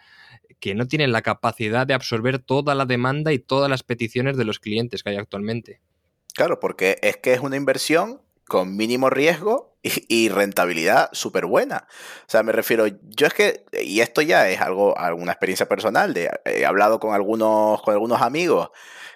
que 0.61 0.77
no 0.77 0.87
tienen 0.87 1.11
la 1.11 1.23
capacidad 1.23 1.85
de 1.85 1.95
absorber 1.95 2.39
toda 2.39 2.77
la 2.77 2.87
demanda 2.87 3.33
y 3.33 3.41
todas 3.41 3.69
las 3.69 3.83
peticiones 3.83 4.37
de 4.37 4.45
los 4.45 4.61
clientes 4.61 5.03
que 5.03 5.11
hay 5.11 5.17
actualmente. 5.17 5.81
Claro, 6.35 6.61
porque 6.61 6.97
es 7.03 7.17
que 7.17 7.33
es 7.33 7.41
una 7.41 7.57
inversión 7.57 8.24
con 8.47 8.77
mínimo 8.77 9.11
riesgo 9.11 9.77
y, 9.83 10.29
rentabilidad 10.31 11.11
súper 11.13 11.47
buena. 11.47 11.87
O 12.27 12.31
sea, 12.31 12.43
me 12.43 12.53
refiero, 12.53 12.87
yo 12.87 13.27
es 13.27 13.35
que, 13.35 13.65
y 13.83 14.01
esto 14.01 14.23
ya 14.23 14.49
es 14.49 14.61
algo, 14.61 14.97
alguna 14.99 15.33
experiencia 15.33 15.69
personal, 15.69 16.15
de, 16.15 16.31
he 16.47 16.65
hablado 16.65 16.99
con 16.99 17.15
algunos, 17.15 17.83
con 17.83 17.93
algunos 17.93 18.23
amigos 18.23 18.71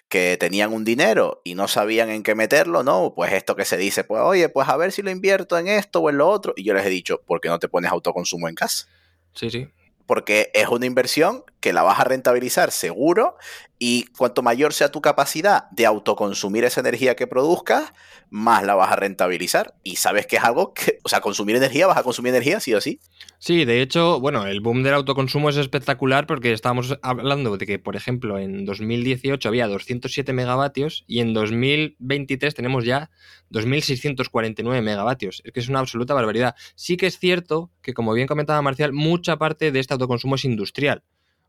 que 0.08 0.36
tenían 0.38 0.72
un 0.72 0.84
dinero 0.84 1.40
y 1.44 1.54
no 1.54 1.68
sabían 1.68 2.10
en 2.10 2.22
qué 2.22 2.34
meterlo, 2.34 2.82
¿no? 2.82 3.12
Pues 3.14 3.32
esto 3.32 3.56
que 3.56 3.64
se 3.64 3.76
dice, 3.76 4.04
pues 4.04 4.22
oye, 4.22 4.48
pues 4.48 4.68
a 4.68 4.76
ver 4.76 4.92
si 4.92 5.02
lo 5.02 5.10
invierto 5.10 5.58
en 5.58 5.68
esto 5.68 6.00
o 6.00 6.10
en 6.10 6.18
lo 6.18 6.28
otro. 6.28 6.54
Y 6.56 6.64
yo 6.64 6.74
les 6.74 6.84
he 6.86 6.90
dicho, 6.90 7.22
¿por 7.26 7.40
qué 7.40 7.48
no 7.48 7.58
te 7.58 7.68
pones 7.68 7.90
autoconsumo 7.90 8.48
en 8.48 8.54
casa? 8.54 8.86
Sí, 9.34 9.50
sí. 9.50 9.68
Porque 10.06 10.50
es 10.54 10.68
una 10.68 10.86
inversión 10.86 11.44
que 11.60 11.72
la 11.72 11.82
vas 11.82 12.00
a 12.00 12.04
rentabilizar 12.04 12.70
seguro 12.70 13.36
y 13.78 14.06
cuanto 14.16 14.42
mayor 14.42 14.72
sea 14.72 14.90
tu 14.90 15.00
capacidad 15.00 15.70
de 15.70 15.86
autoconsumir 15.86 16.64
esa 16.64 16.80
energía 16.80 17.14
que 17.14 17.28
produzcas, 17.28 17.92
más 18.28 18.64
la 18.64 18.74
vas 18.74 18.90
a 18.90 18.96
rentabilizar. 18.96 19.74
Y 19.84 19.96
sabes 19.96 20.26
que 20.26 20.36
es 20.36 20.44
algo 20.44 20.74
que, 20.74 20.98
o 21.04 21.08
sea, 21.08 21.20
consumir 21.20 21.56
energía, 21.56 21.86
vas 21.86 21.98
a 21.98 22.02
consumir 22.02 22.30
energía 22.30 22.58
sí 22.58 22.74
o 22.74 22.80
sí. 22.80 23.00
Sí, 23.38 23.64
de 23.64 23.80
hecho, 23.80 24.18
bueno, 24.20 24.46
el 24.46 24.60
boom 24.60 24.82
del 24.82 24.94
autoconsumo 24.94 25.48
es 25.48 25.56
espectacular 25.56 26.26
porque 26.26 26.52
estábamos 26.52 26.98
hablando 27.02 27.56
de 27.56 27.66
que, 27.66 27.78
por 27.78 27.94
ejemplo, 27.94 28.38
en 28.38 28.64
2018 28.64 29.48
había 29.48 29.68
207 29.68 30.32
megavatios 30.32 31.04
y 31.06 31.20
en 31.20 31.32
2023 31.32 32.54
tenemos 32.54 32.84
ya 32.84 33.10
2.649 33.52 34.82
megavatios. 34.82 35.40
Es 35.44 35.52
que 35.52 35.60
es 35.60 35.68
una 35.68 35.78
absoluta 35.78 36.14
barbaridad. 36.14 36.56
Sí 36.74 36.96
que 36.96 37.06
es 37.06 37.18
cierto 37.18 37.70
que, 37.80 37.94
como 37.94 38.12
bien 38.12 38.26
comentaba 38.26 38.60
Marcial, 38.60 38.92
mucha 38.92 39.36
parte 39.36 39.70
de 39.70 39.78
este 39.78 39.94
autoconsumo 39.94 40.34
es 40.34 40.44
industrial 40.44 41.04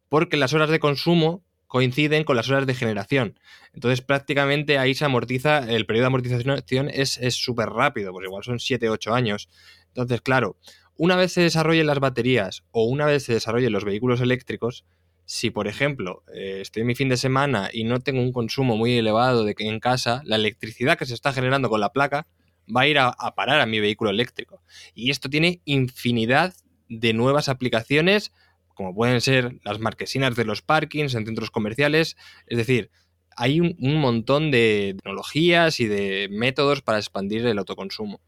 porque 0.09 0.37
las 0.37 0.53
horas 0.53 0.69
de 0.69 0.79
consumo 0.79 1.43
coinciden 1.67 2.23
con 2.23 2.35
las 2.35 2.49
horas 2.49 2.65
de 2.65 2.73
generación. 2.73 3.39
Entonces 3.73 4.01
prácticamente 4.01 4.79
ahí 4.79 4.95
se 4.95 5.05
amortiza, 5.05 5.59
el 5.59 5.85
periodo 5.85 6.03
de 6.03 6.07
amortización 6.07 6.89
es 6.91 7.19
súper 7.35 7.69
rápido, 7.69 8.11
pues 8.11 8.25
igual 8.25 8.43
son 8.43 8.57
7-8 8.57 9.13
años. 9.13 9.49
Entonces, 9.87 10.21
claro, 10.21 10.57
una 10.95 11.15
vez 11.15 11.31
se 11.31 11.41
desarrollen 11.41 11.87
las 11.87 11.99
baterías 11.99 12.63
o 12.71 12.83
una 12.83 13.05
vez 13.05 13.23
se 13.23 13.33
desarrollen 13.33 13.71
los 13.71 13.85
vehículos 13.85 14.19
eléctricos, 14.19 14.83
si 15.25 15.51
por 15.51 15.67
ejemplo 15.67 16.23
eh, 16.33 16.57
estoy 16.61 16.81
en 16.81 16.87
mi 16.87 16.95
fin 16.95 17.07
de 17.07 17.17
semana 17.17 17.69
y 17.71 17.83
no 17.83 17.99
tengo 17.99 18.19
un 18.19 18.33
consumo 18.33 18.75
muy 18.75 18.97
elevado 18.97 19.45
de 19.45 19.53
que 19.53 19.67
en 19.67 19.79
casa, 19.79 20.21
la 20.25 20.37
electricidad 20.37 20.97
que 20.97 21.05
se 21.05 21.13
está 21.13 21.33
generando 21.33 21.69
con 21.69 21.79
la 21.79 21.93
placa 21.93 22.27
va 22.75 22.81
a 22.81 22.87
ir 22.87 22.99
a 22.99 23.13
parar 23.35 23.61
a 23.61 23.65
mi 23.65 23.79
vehículo 23.79 24.09
eléctrico. 24.09 24.61
Y 24.93 25.09
esto 25.09 25.29
tiene 25.29 25.61
infinidad 25.65 26.53
de 26.87 27.13
nuevas 27.13 27.47
aplicaciones 27.47 28.31
como 28.79 28.95
pueden 28.95 29.19
ser 29.19 29.59
las 29.65 29.77
marquesinas 29.77 30.37
de 30.37 30.45
los 30.45 30.61
parkings 30.61 31.13
en 31.13 31.25
centros 31.25 31.51
comerciales. 31.51 32.15
Es 32.47 32.57
decir, 32.57 32.91
hay 33.35 33.59
un, 33.59 33.75
montón 33.77 34.51
de 34.51 34.95
tecnologías 34.95 35.81
y 35.81 35.87
de 35.87 36.29
métodos 36.31 36.81
para 36.81 36.97
expandir 36.97 37.45
el 37.45 37.59
autoconsumo. 37.59 38.21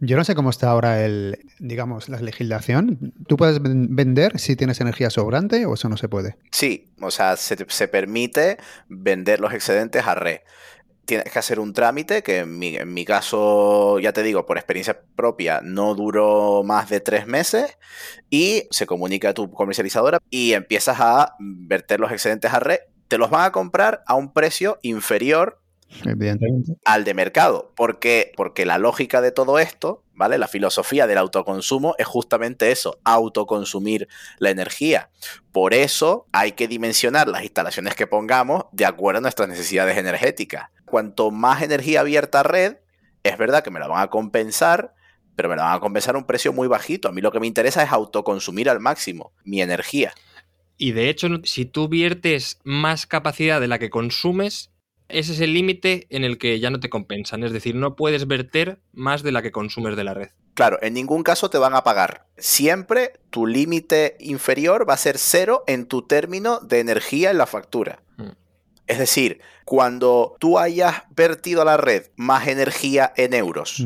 Yo 0.00 0.16
no 0.16 0.24
sé 0.24 0.34
cómo 0.34 0.48
está 0.48 0.70
ahora 0.70 1.04
el, 1.04 1.36
digamos, 1.58 2.08
la 2.08 2.18
legislación. 2.18 3.12
¿Tú 3.26 3.36
puedes 3.36 3.60
vender 3.60 4.38
si 4.40 4.56
tienes 4.56 4.80
energía 4.80 5.10
sobrante 5.10 5.66
o 5.66 5.74
eso 5.74 5.90
no 5.90 5.98
se 5.98 6.08
puede? 6.08 6.38
Sí, 6.50 6.88
o 7.02 7.10
sea, 7.10 7.36
se, 7.36 7.58
se 7.68 7.88
permite 7.88 8.56
vender 8.88 9.38
los 9.38 9.52
excedentes 9.52 10.06
a 10.06 10.14
red 10.14 10.38
tienes 11.08 11.32
que 11.32 11.38
hacer 11.38 11.58
un 11.58 11.72
trámite 11.72 12.22
que 12.22 12.40
en 12.40 12.58
mi, 12.58 13.04
caso, 13.06 13.98
ya 13.98 14.12
te 14.12 14.22
digo, 14.22 14.44
por 14.44 14.58
experiencia 14.58 15.00
propia, 15.16 15.62
no 15.64 15.94
duró 15.94 16.62
más 16.62 16.90
de 16.90 17.00
tres 17.00 17.26
meses 17.26 17.78
y 18.28 18.64
se 18.70 18.84
comunica 18.86 19.30
a 19.30 19.34
tu 19.34 19.50
comercializadora 19.50 20.18
y 20.28 20.52
empiezas 20.52 20.98
a 21.00 21.34
verter 21.40 21.98
los 21.98 22.12
excedentes 22.12 22.52
a 22.52 22.60
red. 22.60 22.80
Te 23.08 23.16
los 23.16 23.30
van 23.30 23.46
a 23.46 23.52
comprar 23.52 24.02
a 24.06 24.16
un 24.16 24.34
precio 24.34 24.78
inferior 24.82 25.62
al 26.84 27.04
de 27.04 27.14
mercado. 27.14 27.72
porque 27.76 28.32
Porque 28.36 28.66
la 28.66 28.78
lógica 28.78 29.20
de 29.20 29.32
todo 29.32 29.58
esto, 29.58 30.04
¿vale? 30.14 30.38
La 30.38 30.48
filosofía 30.48 31.06
del 31.06 31.18
autoconsumo 31.18 31.94
es 31.98 32.06
justamente 32.06 32.70
eso, 32.70 32.98
autoconsumir 33.04 34.08
la 34.38 34.50
energía. 34.50 35.10
Por 35.52 35.74
eso 35.74 36.26
hay 36.32 36.52
que 36.52 36.68
dimensionar 36.68 37.28
las 37.28 37.42
instalaciones 37.42 37.94
que 37.94 38.06
pongamos 38.06 38.64
de 38.72 38.86
acuerdo 38.86 39.18
a 39.18 39.22
nuestras 39.22 39.48
necesidades 39.48 39.96
energéticas 39.96 40.70
cuanto 40.88 41.30
más 41.30 41.62
energía 41.62 42.00
abierta 42.00 42.40
a 42.40 42.42
red, 42.42 42.76
es 43.22 43.38
verdad 43.38 43.62
que 43.62 43.70
me 43.70 43.80
la 43.80 43.86
van 43.86 44.02
a 44.02 44.08
compensar, 44.08 44.94
pero 45.36 45.48
me 45.48 45.56
la 45.56 45.64
van 45.64 45.76
a 45.76 45.80
compensar 45.80 46.14
a 46.14 46.18
un 46.18 46.24
precio 46.24 46.52
muy 46.52 46.66
bajito. 46.66 47.08
A 47.08 47.12
mí 47.12 47.20
lo 47.20 47.30
que 47.30 47.40
me 47.40 47.46
interesa 47.46 47.82
es 47.82 47.92
autoconsumir 47.92 48.68
al 48.68 48.80
máximo 48.80 49.32
mi 49.44 49.62
energía. 49.62 50.12
Y 50.76 50.92
de 50.92 51.08
hecho, 51.08 51.28
si 51.44 51.64
tú 51.64 51.88
viertes 51.88 52.58
más 52.64 53.06
capacidad 53.06 53.60
de 53.60 53.68
la 53.68 53.78
que 53.78 53.90
consumes, 53.90 54.70
ese 55.08 55.32
es 55.32 55.40
el 55.40 55.54
límite 55.54 56.06
en 56.10 56.24
el 56.24 56.38
que 56.38 56.60
ya 56.60 56.70
no 56.70 56.80
te 56.80 56.90
compensan. 56.90 57.42
Es 57.42 57.52
decir, 57.52 57.74
no 57.74 57.96
puedes 57.96 58.26
verter 58.26 58.80
más 58.92 59.22
de 59.22 59.32
la 59.32 59.42
que 59.42 59.52
consumes 59.52 59.96
de 59.96 60.04
la 60.04 60.14
red. 60.14 60.28
Claro, 60.54 60.78
en 60.82 60.94
ningún 60.94 61.22
caso 61.22 61.50
te 61.50 61.58
van 61.58 61.74
a 61.74 61.84
pagar. 61.84 62.26
Siempre 62.36 63.20
tu 63.30 63.46
límite 63.46 64.16
inferior 64.20 64.88
va 64.88 64.94
a 64.94 64.98
ser 64.98 65.16
cero 65.18 65.64
en 65.66 65.86
tu 65.86 66.02
término 66.02 66.60
de 66.60 66.80
energía 66.80 67.30
en 67.30 67.38
la 67.38 67.46
factura. 67.46 68.02
Mm. 68.16 68.30
Es 68.86 68.98
decir, 68.98 69.40
cuando 69.64 70.34
tú 70.40 70.58
hayas 70.58 71.02
vertido 71.10 71.62
a 71.62 71.64
la 71.64 71.76
red 71.76 72.06
más 72.16 72.48
energía 72.48 73.12
en 73.16 73.34
euros 73.34 73.84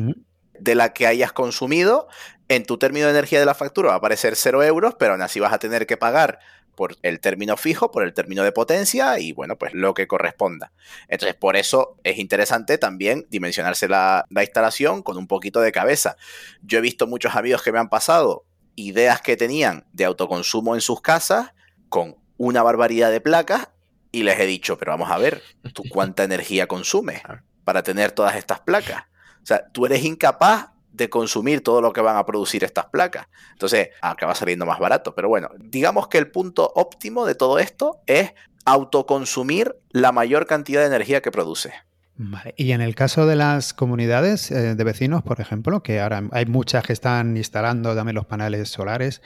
de 0.57 0.75
la 0.75 0.93
que 0.93 1.05
hayas 1.05 1.33
consumido, 1.33 2.07
en 2.47 2.65
tu 2.65 2.77
término 2.77 3.05
de 3.05 3.11
energía 3.11 3.39
de 3.39 3.45
la 3.45 3.53
factura 3.53 3.89
va 3.89 3.95
a 3.95 3.97
aparecer 3.97 4.35
0 4.35 4.63
euros, 4.63 4.95
pero 4.97 5.13
aún 5.13 5.21
así 5.21 5.39
vas 5.39 5.53
a 5.53 5.59
tener 5.59 5.85
que 5.85 5.97
pagar 5.97 6.39
por 6.75 6.97
el 7.01 7.19
término 7.19 7.57
fijo, 7.57 7.91
por 7.91 8.03
el 8.03 8.13
término 8.13 8.43
de 8.43 8.51
potencia 8.51 9.19
y 9.19 9.33
bueno, 9.33 9.57
pues 9.57 9.73
lo 9.73 9.93
que 9.93 10.07
corresponda. 10.07 10.71
Entonces, 11.07 11.35
por 11.35 11.55
eso 11.55 11.97
es 12.03 12.17
interesante 12.17 12.77
también 12.77 13.25
dimensionarse 13.29 13.87
la, 13.87 14.25
la, 14.29 14.43
instalación 14.43 15.03
con 15.03 15.17
un 15.17 15.27
poquito 15.27 15.61
de 15.61 15.71
cabeza. 15.71 16.17
Yo 16.61 16.79
he 16.79 16.81
visto 16.81 17.07
muchos 17.07 17.35
amigos 17.35 17.61
que 17.61 17.71
me 17.71 17.79
han 17.79 17.89
pasado 17.89 18.45
ideas 18.75 19.21
que 19.21 19.37
tenían 19.37 19.85
de 19.93 20.05
autoconsumo 20.05 20.75
en 20.75 20.81
sus 20.81 21.01
casas 21.01 21.53
con 21.89 22.17
una 22.37 22.63
barbaridad 22.63 23.11
de 23.11 23.21
placas 23.21 23.69
y 24.11 24.23
les 24.23 24.39
he 24.39 24.45
dicho, 24.45 24.77
pero 24.77 24.91
vamos 24.91 25.11
a 25.11 25.17
ver, 25.17 25.41
¿tú 25.73 25.83
cuánta 25.89 26.23
energía 26.23 26.67
consumes 26.67 27.21
para 27.63 27.83
tener 27.83 28.11
todas 28.11 28.35
estas 28.35 28.59
placas? 28.59 29.03
O 29.41 29.45
sea, 29.45 29.67
tú 29.69 29.85
eres 29.85 30.03
incapaz 30.03 30.72
de 30.93 31.09
consumir 31.09 31.61
todo 31.61 31.81
lo 31.81 31.91
que 31.91 32.01
van 32.01 32.15
a 32.15 32.25
producir 32.25 32.63
estas 32.63 32.85
placas. 32.85 33.27
Entonces, 33.51 33.89
acaba 34.01 34.35
saliendo 34.35 34.65
más 34.65 34.79
barato. 34.79 35.13
Pero 35.13 35.27
bueno, 35.27 35.49
digamos 35.59 36.07
que 36.07 36.17
el 36.17 36.31
punto 36.31 36.71
óptimo 36.75 37.25
de 37.25 37.35
todo 37.35 37.59
esto 37.59 37.99
es 38.05 38.33
autoconsumir 38.65 39.75
la 39.89 40.11
mayor 40.11 40.45
cantidad 40.45 40.81
de 40.81 40.87
energía 40.87 41.21
que 41.21 41.31
produce. 41.31 41.73
Vale. 42.15 42.53
Y 42.57 42.71
en 42.71 42.81
el 42.81 42.93
caso 42.93 43.25
de 43.25 43.35
las 43.35 43.73
comunidades 43.73 44.51
eh, 44.51 44.75
de 44.75 44.83
vecinos, 44.83 45.23
por 45.23 45.41
ejemplo, 45.41 45.81
que 45.81 45.99
ahora 45.99 46.23
hay 46.31 46.45
muchas 46.45 46.83
que 46.83 46.93
están 46.93 47.35
instalando 47.35 47.95
también 47.95 48.15
los 48.15 48.27
paneles 48.27 48.69
solares, 48.69 49.21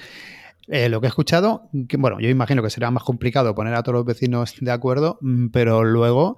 eh, 0.67 0.89
lo 0.89 0.99
que 0.99 1.07
he 1.07 1.09
escuchado, 1.09 1.69
bueno, 1.71 2.19
yo 2.19 2.29
imagino 2.29 2.63
que 2.63 2.69
será 2.69 2.91
más 2.91 3.03
complicado 3.03 3.55
poner 3.55 3.73
a 3.73 3.83
todos 3.83 3.95
los 3.95 4.05
vecinos 4.05 4.55
de 4.59 4.71
acuerdo, 4.71 5.17
mm, 5.21 5.47
pero 5.47 5.83
luego 5.83 6.37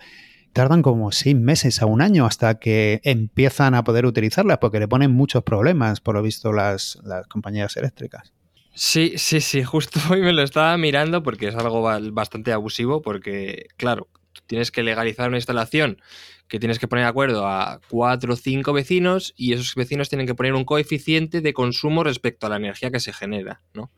tardan 0.53 0.81
como 0.81 1.11
seis 1.11 1.35
meses 1.35 1.81
a 1.81 1.85
un 1.85 2.01
año 2.01 2.25
hasta 2.25 2.59
que 2.59 3.01
empiezan 3.03 3.75
a 3.75 3.83
poder 3.83 4.05
utilizarlas, 4.05 4.57
porque 4.59 4.79
le 4.79 4.87
ponen 4.87 5.11
muchos 5.11 5.43
problemas, 5.43 6.01
por 6.01 6.15
lo 6.15 6.21
visto, 6.21 6.51
las, 6.53 6.97
las 7.03 7.27
compañías 7.27 7.77
eléctricas. 7.77 8.33
Sí, 8.73 9.13
sí, 9.17 9.41
sí, 9.41 9.63
justo 9.65 9.99
hoy 10.09 10.21
me 10.21 10.33
lo 10.33 10.43
estaba 10.43 10.77
mirando 10.77 11.23
porque 11.23 11.47
es 11.47 11.55
algo 11.55 11.81
bastante 12.11 12.51
abusivo, 12.51 13.01
porque, 13.01 13.67
claro, 13.77 14.07
tienes 14.47 14.71
que 14.71 14.83
legalizar 14.83 15.27
una 15.27 15.37
instalación 15.37 16.01
que 16.47 16.59
tienes 16.59 16.79
que 16.79 16.87
poner 16.87 17.05
de 17.05 17.09
acuerdo 17.09 17.47
a 17.47 17.79
cuatro 17.89 18.33
o 18.33 18.35
cinco 18.35 18.73
vecinos 18.73 19.33
y 19.37 19.53
esos 19.53 19.75
vecinos 19.75 20.09
tienen 20.09 20.25
que 20.25 20.33
poner 20.33 20.53
un 20.53 20.65
coeficiente 20.65 21.41
de 21.41 21.53
consumo 21.53 22.03
respecto 22.03 22.47
a 22.47 22.49
la 22.49 22.55
energía 22.55 22.89
que 22.89 22.99
se 22.99 23.13
genera, 23.13 23.61
¿no? 23.73 23.91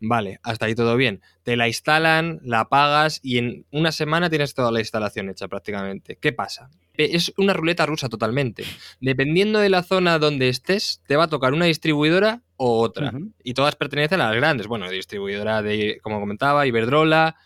Vale, 0.00 0.38
hasta 0.42 0.66
ahí 0.66 0.74
todo 0.74 0.96
bien. 0.96 1.22
Te 1.42 1.56
la 1.56 1.68
instalan, 1.68 2.40
la 2.42 2.68
pagas 2.68 3.20
y 3.22 3.38
en 3.38 3.66
una 3.70 3.92
semana 3.92 4.28
tienes 4.28 4.54
toda 4.54 4.70
la 4.70 4.80
instalación 4.80 5.28
hecha 5.28 5.48
prácticamente. 5.48 6.16
¿Qué 6.20 6.32
pasa? 6.32 6.70
Es 6.94 7.32
una 7.36 7.52
ruleta 7.52 7.86
rusa 7.86 8.08
totalmente. 8.08 8.64
Dependiendo 9.00 9.58
de 9.58 9.68
la 9.68 9.82
zona 9.82 10.18
donde 10.18 10.48
estés, 10.48 11.02
te 11.06 11.16
va 11.16 11.24
a 11.24 11.28
tocar 11.28 11.52
una 11.52 11.66
distribuidora 11.66 12.42
o 12.56 12.80
otra. 12.80 13.12
Y 13.42 13.54
todas 13.54 13.76
pertenecen 13.76 14.20
a 14.20 14.28
las 14.28 14.36
grandes. 14.36 14.66
Bueno, 14.66 14.90
distribuidora 14.90 15.62
de, 15.62 15.98
como 16.02 16.20
comentaba, 16.20 16.66
Iberdrola, 16.66 17.36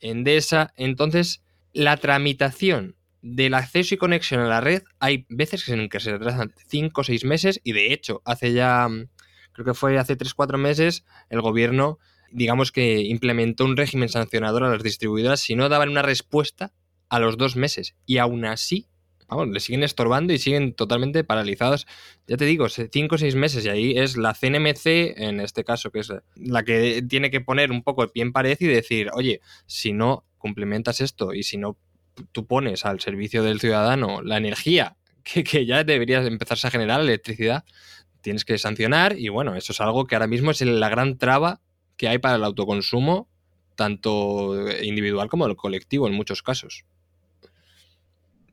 Endesa. 0.00 0.72
Entonces, 0.76 1.42
la 1.72 1.96
tramitación 1.96 2.96
del 3.20 3.54
acceso 3.54 3.94
y 3.94 3.98
conexión 3.98 4.40
a 4.40 4.48
la 4.48 4.60
red, 4.60 4.82
hay 5.00 5.24
veces 5.30 5.66
en 5.70 5.88
que 5.88 5.98
se 5.98 6.12
retrasan 6.12 6.52
5 6.68 7.00
o 7.00 7.04
6 7.04 7.24
meses 7.24 7.60
y 7.64 7.72
de 7.72 7.92
hecho, 7.92 8.20
hace 8.26 8.52
ya, 8.52 8.86
creo 9.54 9.64
que 9.64 9.74
fue 9.74 9.98
hace 9.98 10.18
3-4 10.18 10.58
meses, 10.58 11.04
el 11.30 11.40
gobierno, 11.40 11.98
digamos 12.30 12.72
que 12.72 13.00
implementó 13.00 13.64
un 13.64 13.76
régimen 13.76 14.08
sancionador 14.08 14.64
a 14.64 14.70
las 14.70 14.82
distribuidoras 14.82 15.40
si 15.40 15.54
no 15.54 15.68
daban 15.68 15.88
una 15.88 16.02
respuesta 16.02 16.72
a 17.08 17.20
los 17.20 17.38
dos 17.38 17.56
meses. 17.56 17.94
Y 18.04 18.18
aún 18.18 18.44
así, 18.44 18.88
vamos, 19.28 19.48
le 19.48 19.60
siguen 19.60 19.84
estorbando 19.84 20.32
y 20.32 20.38
siguen 20.38 20.74
totalmente 20.74 21.22
paralizados. 21.22 21.86
Ya 22.26 22.36
te 22.36 22.44
digo, 22.44 22.68
5 22.68 23.14
o 23.14 23.18
6 23.18 23.34
meses 23.36 23.64
y 23.64 23.68
ahí 23.68 23.96
es 23.96 24.16
la 24.16 24.34
CNMC, 24.34 25.16
en 25.16 25.40
este 25.40 25.64
caso, 25.64 25.90
que 25.90 26.00
es 26.00 26.12
la 26.34 26.64
que 26.64 27.02
tiene 27.08 27.30
que 27.30 27.40
poner 27.40 27.70
un 27.70 27.82
poco 27.82 28.02
el 28.02 28.10
pie 28.10 28.24
en 28.24 28.32
pared 28.32 28.56
y 28.58 28.66
decir, 28.66 29.10
oye, 29.14 29.40
si 29.66 29.92
no 29.92 30.24
complementas 30.38 31.00
esto 31.00 31.32
y 31.32 31.44
si 31.44 31.56
no 31.56 31.78
tú 32.32 32.46
pones 32.46 32.84
al 32.84 33.00
servicio 33.00 33.42
del 33.42 33.60
ciudadano 33.60 34.22
la 34.22 34.36
energía 34.36 34.96
que, 35.24 35.66
ya 35.66 35.84
deberías 35.84 36.26
empezarse 36.26 36.66
a 36.66 36.70
generar 36.70 37.00
electricidad, 37.00 37.64
tienes 38.24 38.44
que 38.46 38.56
sancionar 38.58 39.18
y 39.18 39.28
bueno, 39.28 39.54
eso 39.54 39.72
es 39.72 39.80
algo 39.82 40.06
que 40.06 40.16
ahora 40.16 40.26
mismo 40.26 40.50
es 40.50 40.62
la 40.62 40.88
gran 40.88 41.18
traba 41.18 41.60
que 41.98 42.08
hay 42.08 42.18
para 42.18 42.36
el 42.36 42.44
autoconsumo, 42.44 43.28
tanto 43.76 44.56
individual 44.82 45.28
como 45.28 45.46
el 45.46 45.56
colectivo 45.56 46.08
en 46.08 46.14
muchos 46.14 46.42
casos. 46.42 46.86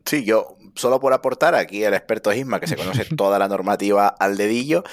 Sí, 0.05 0.25
yo 0.25 0.57
solo 0.75 0.99
por 0.99 1.13
aportar 1.13 1.55
aquí 1.55 1.84
el 1.84 1.93
experto 1.93 2.34
Isma, 2.34 2.60
que 2.60 2.67
se 2.67 2.75
conoce 2.75 3.05
toda 3.15 3.39
la 3.39 3.47
normativa 3.47 4.07
al 4.07 4.36
dedillo, 4.36 4.84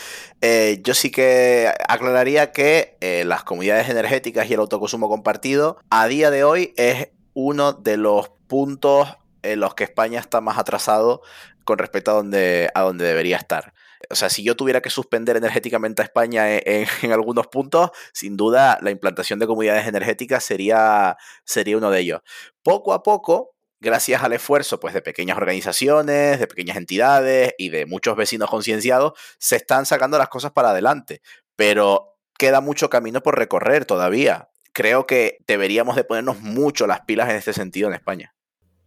eh, 0.42 0.80
yo 0.84 0.94
sí 0.94 1.10
que 1.10 1.72
aclararía 1.88 2.52
que 2.52 2.96
eh, 3.00 3.24
las 3.26 3.42
comunidades 3.42 3.88
energéticas 3.88 4.48
y 4.48 4.54
el 4.54 4.60
autoconsumo 4.60 5.08
compartido 5.08 5.78
a 5.90 6.06
día 6.06 6.30
de 6.30 6.44
hoy 6.44 6.72
es 6.76 7.08
uno 7.34 7.72
de 7.72 7.96
los 7.96 8.30
puntos 8.46 9.08
en 9.42 9.58
los 9.58 9.74
que 9.74 9.84
España 9.84 10.20
está 10.20 10.40
más 10.40 10.56
atrasado 10.56 11.22
con 11.64 11.78
respecto 11.78 12.12
a 12.12 12.14
donde, 12.14 12.70
a 12.74 12.82
donde 12.82 13.04
debería 13.04 13.38
estar. 13.38 13.74
O 14.11 14.14
sea, 14.14 14.31
si 14.31 14.42
yo 14.42 14.57
tuviera 14.57 14.81
que 14.81 14.90
suspender 14.90 15.37
energéticamente 15.37 16.03
a 16.03 16.05
España 16.05 16.47
en, 16.57 17.12
algunos 17.12 17.47
puntos, 17.49 17.90
sin 18.12 18.37
duda 18.37 18.79
la 18.83 18.90
implantación 18.90 19.38
de 19.38 19.47
comunidades 19.47 19.87
energéticas 19.87 20.44
sería, 20.44 21.16
sería 21.44 21.77
uno 21.77 21.90
de 21.90 22.01
ellos. 22.01 22.21
Poco 22.62 22.92
a 22.92 23.03
poco, 23.03 23.55
gracias 23.81 24.23
al 24.23 24.33
esfuerzo 24.33 24.81
pues, 24.81 24.94
de 24.94 25.03
pequeñas 25.03 25.37
organizaciones, 25.37 26.40
de 26.40 26.47
pequeñas 26.47 26.77
entidades 26.77 27.55
y 27.59 27.68
de 27.71 27.87
muchos 27.87 28.16
vecinos 28.16 28.51
concienciados, 28.51 29.12
se 29.38 29.57
están 29.57 29.87
sacando 29.87 30.18
las 30.18 30.29
cosas 30.29 30.53
para 30.53 30.71
adelante. 30.71 31.21
Pero 31.57 32.18
queda 32.38 32.61
mucho 32.61 32.88
camino 32.88 33.23
por 33.23 33.37
recorrer 33.37 33.85
todavía. 33.85 34.49
Creo 34.73 35.07
que 35.07 35.38
deberíamos 35.47 35.97
de 35.97 36.05
ponernos 36.05 36.40
mucho 36.40 36.87
las 36.87 37.01
pilas 37.01 37.29
en 37.29 37.37
este 37.37 37.53
sentido 37.53 37.88
en 37.88 37.94
España. 37.94 38.35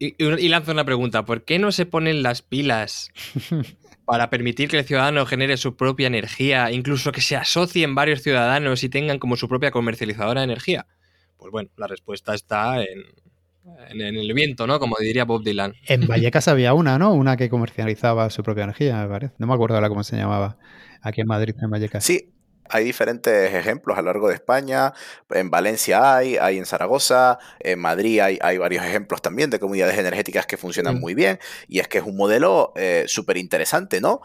Y, 0.04 0.50
lanzo 0.50 0.72
una 0.72 0.84
pregunta, 0.84 1.26
¿por 1.26 1.44
qué 1.44 1.60
no 1.60 1.72
se 1.72 1.86
ponen 1.86 2.24
las 2.24 2.42
pilas 2.42 3.12
para 4.06 4.32
permitir 4.32 4.68
que 4.68 4.80
el 4.80 4.84
ciudadano 4.84 5.28
genere 5.28 5.58
su 5.58 5.76
propia 5.76 6.08
energía, 6.08 6.72
incluso 6.72 7.12
que 7.12 7.22
se 7.22 7.36
asocien 7.36 7.94
varios 7.94 8.24
ciudadanos 8.24 8.84
y 8.84 8.90
tengan 8.90 9.20
como 9.20 9.36
su 9.36 9.48
propia 9.48 9.70
comercializadora 9.70 10.42
de 10.42 10.46
energía? 10.46 10.88
Pues 11.38 11.52
bueno, 11.52 11.70
la 11.78 11.86
respuesta 11.86 12.34
está 12.34 12.82
en, 12.82 14.02
el 14.02 14.34
viento, 14.34 14.66
¿no? 14.66 14.80
Como 14.80 14.96
diría 15.00 15.26
Bob 15.26 15.44
Dylan. 15.44 15.76
En 15.86 16.08
Vallecas 16.08 16.48
había 16.48 16.74
una, 16.74 16.98
¿no? 16.98 17.14
Una 17.14 17.38
que 17.38 17.52
comercializaba 17.52 18.32
su 18.32 18.42
propia 18.42 18.64
energía, 18.64 19.04
me 19.04 19.08
parece. 19.08 19.36
No 19.38 19.46
me 19.46 19.54
acuerdo 19.54 19.76
ahora 19.76 19.90
cómo 19.90 20.04
se 20.04 20.18
llamaba. 20.18 20.58
Aquí 21.04 21.22
en 21.22 21.28
Madrid, 21.28 21.54
en 21.62 21.70
Vallecas. 21.70 22.04
Sí, 22.04 22.34
hay 22.69 22.84
diferentes 22.84 23.54
ejemplos 23.54 23.97
a 23.97 24.02
lo 24.02 24.08
largo 24.08 24.30
de 24.30 24.36
España. 24.36 24.93
En 25.30 25.50
Valencia 25.50 26.15
hay, 26.15 26.38
hay 26.38 26.58
en 26.58 26.65
Zaragoza, 26.65 27.39
en 27.60 27.80
Madrid 27.80 28.19
hay, 28.19 28.39
hay 28.41 28.58
varios 28.58 28.86
ejemplos 28.86 29.21
también 29.21 29.50
de 29.50 29.60
comunidades 29.60 29.97
energéticas 29.97 30.45
que 30.45 30.58
funcionan 30.58 31.00
muy 31.00 31.13
bien. 31.13 31.39
Y 31.67 31.80
es 31.80 31.88
que 31.88 32.00
es 32.00 32.04
un 32.04 32.15
modelo 32.15 32.74
eh, 32.76 33.06
súper 33.08 33.38
interesante, 33.38 34.02
¿no? 34.02 34.21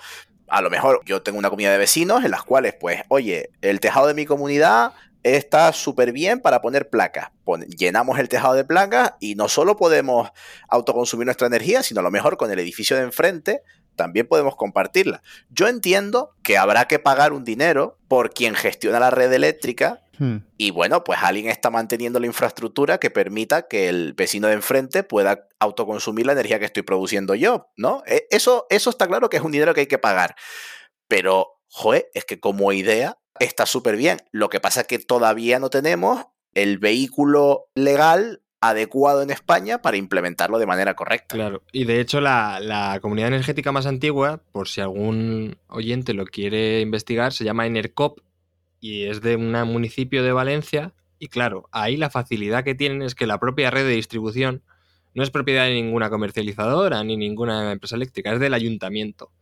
A 0.49 0.62
lo 0.62 0.70
mejor 0.70 1.01
yo 1.05 1.22
tengo 1.22 1.38
una 1.38 1.51
comunidad 1.51 1.72
de 1.72 1.79
vecinos 1.79 2.25
en 2.25 2.31
las 2.31 2.44
cuales, 2.44 2.75
pues, 2.79 3.03
oye, 3.09 3.51
el 3.62 3.81
tejado 3.81 4.07
de 4.07 4.14
mi 4.14 4.27
comunidad 4.27 4.92
está 5.35 5.72
súper 5.72 6.12
bien 6.12 6.40
para 6.40 6.62
poner 6.62 6.88
placas. 6.88 7.31
llenamos 7.77 8.18
el 8.20 8.29
tejado 8.29 8.55
de 8.55 8.64
placas 8.64 9.14
y 9.18 9.35
no 9.35 9.49
solo 9.49 9.77
podemos 9.77 10.31
autoconsumir 10.68 11.27
nuestra 11.27 11.49
energía, 11.49 11.83
sino 11.83 11.99
a 11.99 12.05
lo 12.05 12.12
mejor 12.12 12.37
con 12.37 12.51
el 12.53 12.61
edificio 12.61 12.96
de 12.96 13.03
enfrente 13.03 13.62
también 13.97 14.27
podemos 14.27 14.57
compartirla. 14.57 15.23
Yo 15.51 15.69
entiendo 15.69 16.31
que 16.43 16.59
habrá 16.59 16.87
que 16.87 16.99
pagar 16.99 17.33
un 17.33 17.45
dinero 17.45 17.99
por 18.09 18.31
quien 18.31 18.55
gestiona 18.55 19.01
la 19.01 19.11
red 19.11 19.33
eléctrica 19.33 20.03
hmm. 20.19 20.37
y 20.57 20.71
bueno, 20.71 21.03
pues 21.03 21.19
alguien 21.23 21.49
está 21.49 21.71
manteniendo 21.71 22.21
la 22.21 22.27
infraestructura 22.27 22.99
que 22.99 23.11
permita 23.11 23.67
que 23.67 23.89
el 23.89 24.13
vecino 24.13 24.49
de 24.49 24.55
enfrente 24.55 25.03
pueda 25.03 25.49
autoconsumir 25.59 26.27
la 26.27 26.33
energía 26.33 26.59
que 26.59 26.67
estoy 26.67 26.83
produciendo 26.83 27.35
yo, 27.35 27.71
¿no? 27.77 28.03
E, 28.07 28.27
eso, 28.31 28.67
eso 28.71 28.91
está 28.91 29.07
claro 29.07 29.29
que 29.29 29.39
es 29.39 29.43
un 29.43 29.53
dinero 29.53 29.75
que 29.75 29.81
hay 29.81 29.87
que 29.87 29.99
pagar. 29.99 30.37
Pero, 31.09 31.61
joder, 31.69 32.09
es 32.15 32.25
que 32.25 32.41
como 32.41 32.73
idea 32.73 33.19
está 33.41 33.67
súper 33.67 33.97
bien. 33.97 34.19
Lo 34.31 34.49
que 34.49 34.61
pasa 34.61 34.83
es 34.83 34.87
que 34.87 34.99
todavía 34.99 35.59
no 35.59 35.71
tenemos 35.71 36.27
el 36.55 36.79
vehículo 36.79 37.69
legal 37.75 38.43
adecuado 38.68 39.22
en 39.22 39.31
España 39.31 39.83
para 39.83 39.96
implementarlo 39.96 40.59
de 40.59 40.66
manera 40.66 40.94
correcta. 40.94 41.35
Claro, 41.35 41.62
y 41.72 41.85
de 41.85 42.00
hecho 42.00 42.20
la, 42.20 42.98
comunidad 43.02 43.29
energética 43.29 43.72
más 43.72 43.87
antigua, 43.87 44.40
por 44.52 44.68
si 44.68 44.81
algún 44.81 45.57
oyente 45.68 46.14
lo 46.14 46.26
quiere 46.26 46.81
investigar, 46.81 47.33
se 47.33 47.44
llama 47.44 47.66
Enercop 47.66 48.20
y 48.81 49.05
es 49.05 49.20
de 49.20 49.37
un 49.37 49.52
municipio 49.52 50.22
de 50.22 50.33
Valencia. 50.33 50.92
Y 51.18 51.29
claro, 51.29 51.68
ahí 51.72 51.96
la 51.96 52.11
facilidad 52.11 52.64
que 52.64 52.74
tienen 52.74 53.02
es 53.02 53.14
que 53.14 53.26
la 53.26 53.40
propia 53.40 53.70
red 53.70 53.85
de 53.85 53.94
distribución 53.94 54.62
no 55.14 55.22
es 55.22 55.31
propiedad 55.31 55.64
de 55.64 55.74
ninguna 55.74 56.11
comercializadora 56.11 57.02
ni 57.02 57.16
ninguna 57.16 57.72
empresa 57.72 57.96
eléctrica, 57.96 58.33
es 58.33 58.40
del 58.40 58.52
ayuntamiento. 58.52 59.33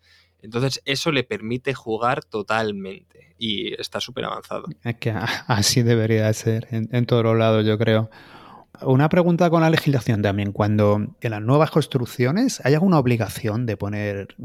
Entonces 0.41 0.83
eso 0.85 1.11
le 1.11 1.25
permite 1.25 1.75
jugar 1.75 2.23
totalmente 2.23 3.35
y 3.39 3.75
está 3.81 3.99
súper 3.99 4.27
avanzado. 4.27 4.67
Es 4.85 4.97
que 4.97 5.11
así 5.11 5.83
debería 5.83 6.33
ser 6.33 6.69
en, 6.71 6.89
en 6.93 7.07
todos 7.07 7.25
los 7.25 7.37
lados, 7.37 7.67
yo 7.67 7.79
creo. 7.79 8.11
Una 8.85 9.09
pregunta 9.09 9.51
con 9.51 9.63
la 9.63 9.71
legislación 9.71 10.23
también. 10.23 10.53
Cuando 10.53 11.17
en 11.21 11.31
las 11.31 11.43
nuevas 11.43 11.71
construcciones 11.71 12.61
hay 12.65 12.75
alguna 12.75 12.99
obligación 12.99 13.67
de 13.67 13.77
poner 13.77 14.37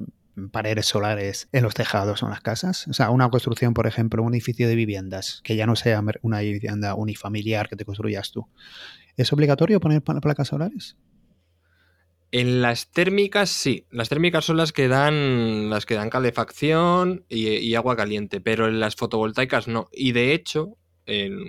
paneles 0.48 0.86
solares 0.86 1.50
en 1.52 1.64
los 1.64 1.74
tejados 1.74 2.24
o 2.24 2.28
en 2.28 2.32
las 2.32 2.42
casas? 2.42 2.88
O 2.88 2.94
sea, 2.94 3.10
una 3.10 3.30
construcción, 3.30 3.74
por 3.74 3.88
ejemplo, 3.88 4.24
un 4.24 4.34
edificio 4.34 4.68
de 4.68 4.76
viviendas, 4.76 5.42
que 5.44 5.56
ya 5.56 5.66
no 5.66 5.76
sea 5.76 6.02
una 6.22 6.40
vivienda 6.40 6.96
unifamiliar 6.96 7.68
que 7.68 7.76
te 7.76 7.86
construyas 7.86 8.32
tú. 8.32 8.48
¿Es 9.18 9.34
obligatorio 9.34 9.80
poner 9.80 10.02
placas 10.02 10.48
solares? 10.48 10.96
En 12.32 12.62
las 12.62 12.92
térmicas 12.92 13.50
sí, 13.50 13.88
las 13.90 14.08
térmicas 14.08 14.46
son 14.46 14.58
las 14.58 14.72
que 14.72 14.88
dan 14.88 15.70
las 15.72 15.88
que 15.88 15.96
dan 15.96 16.12
calefacción 16.12 17.26
y, 17.28 17.74
agua 17.74 17.96
caliente, 17.96 18.40
pero 18.40 18.68
en 18.68 18.80
las 18.80 18.96
fotovoltaicas 18.96 19.68
no. 19.68 19.90
Y 19.92 20.12
de 20.12 20.34
hecho, 20.34 20.78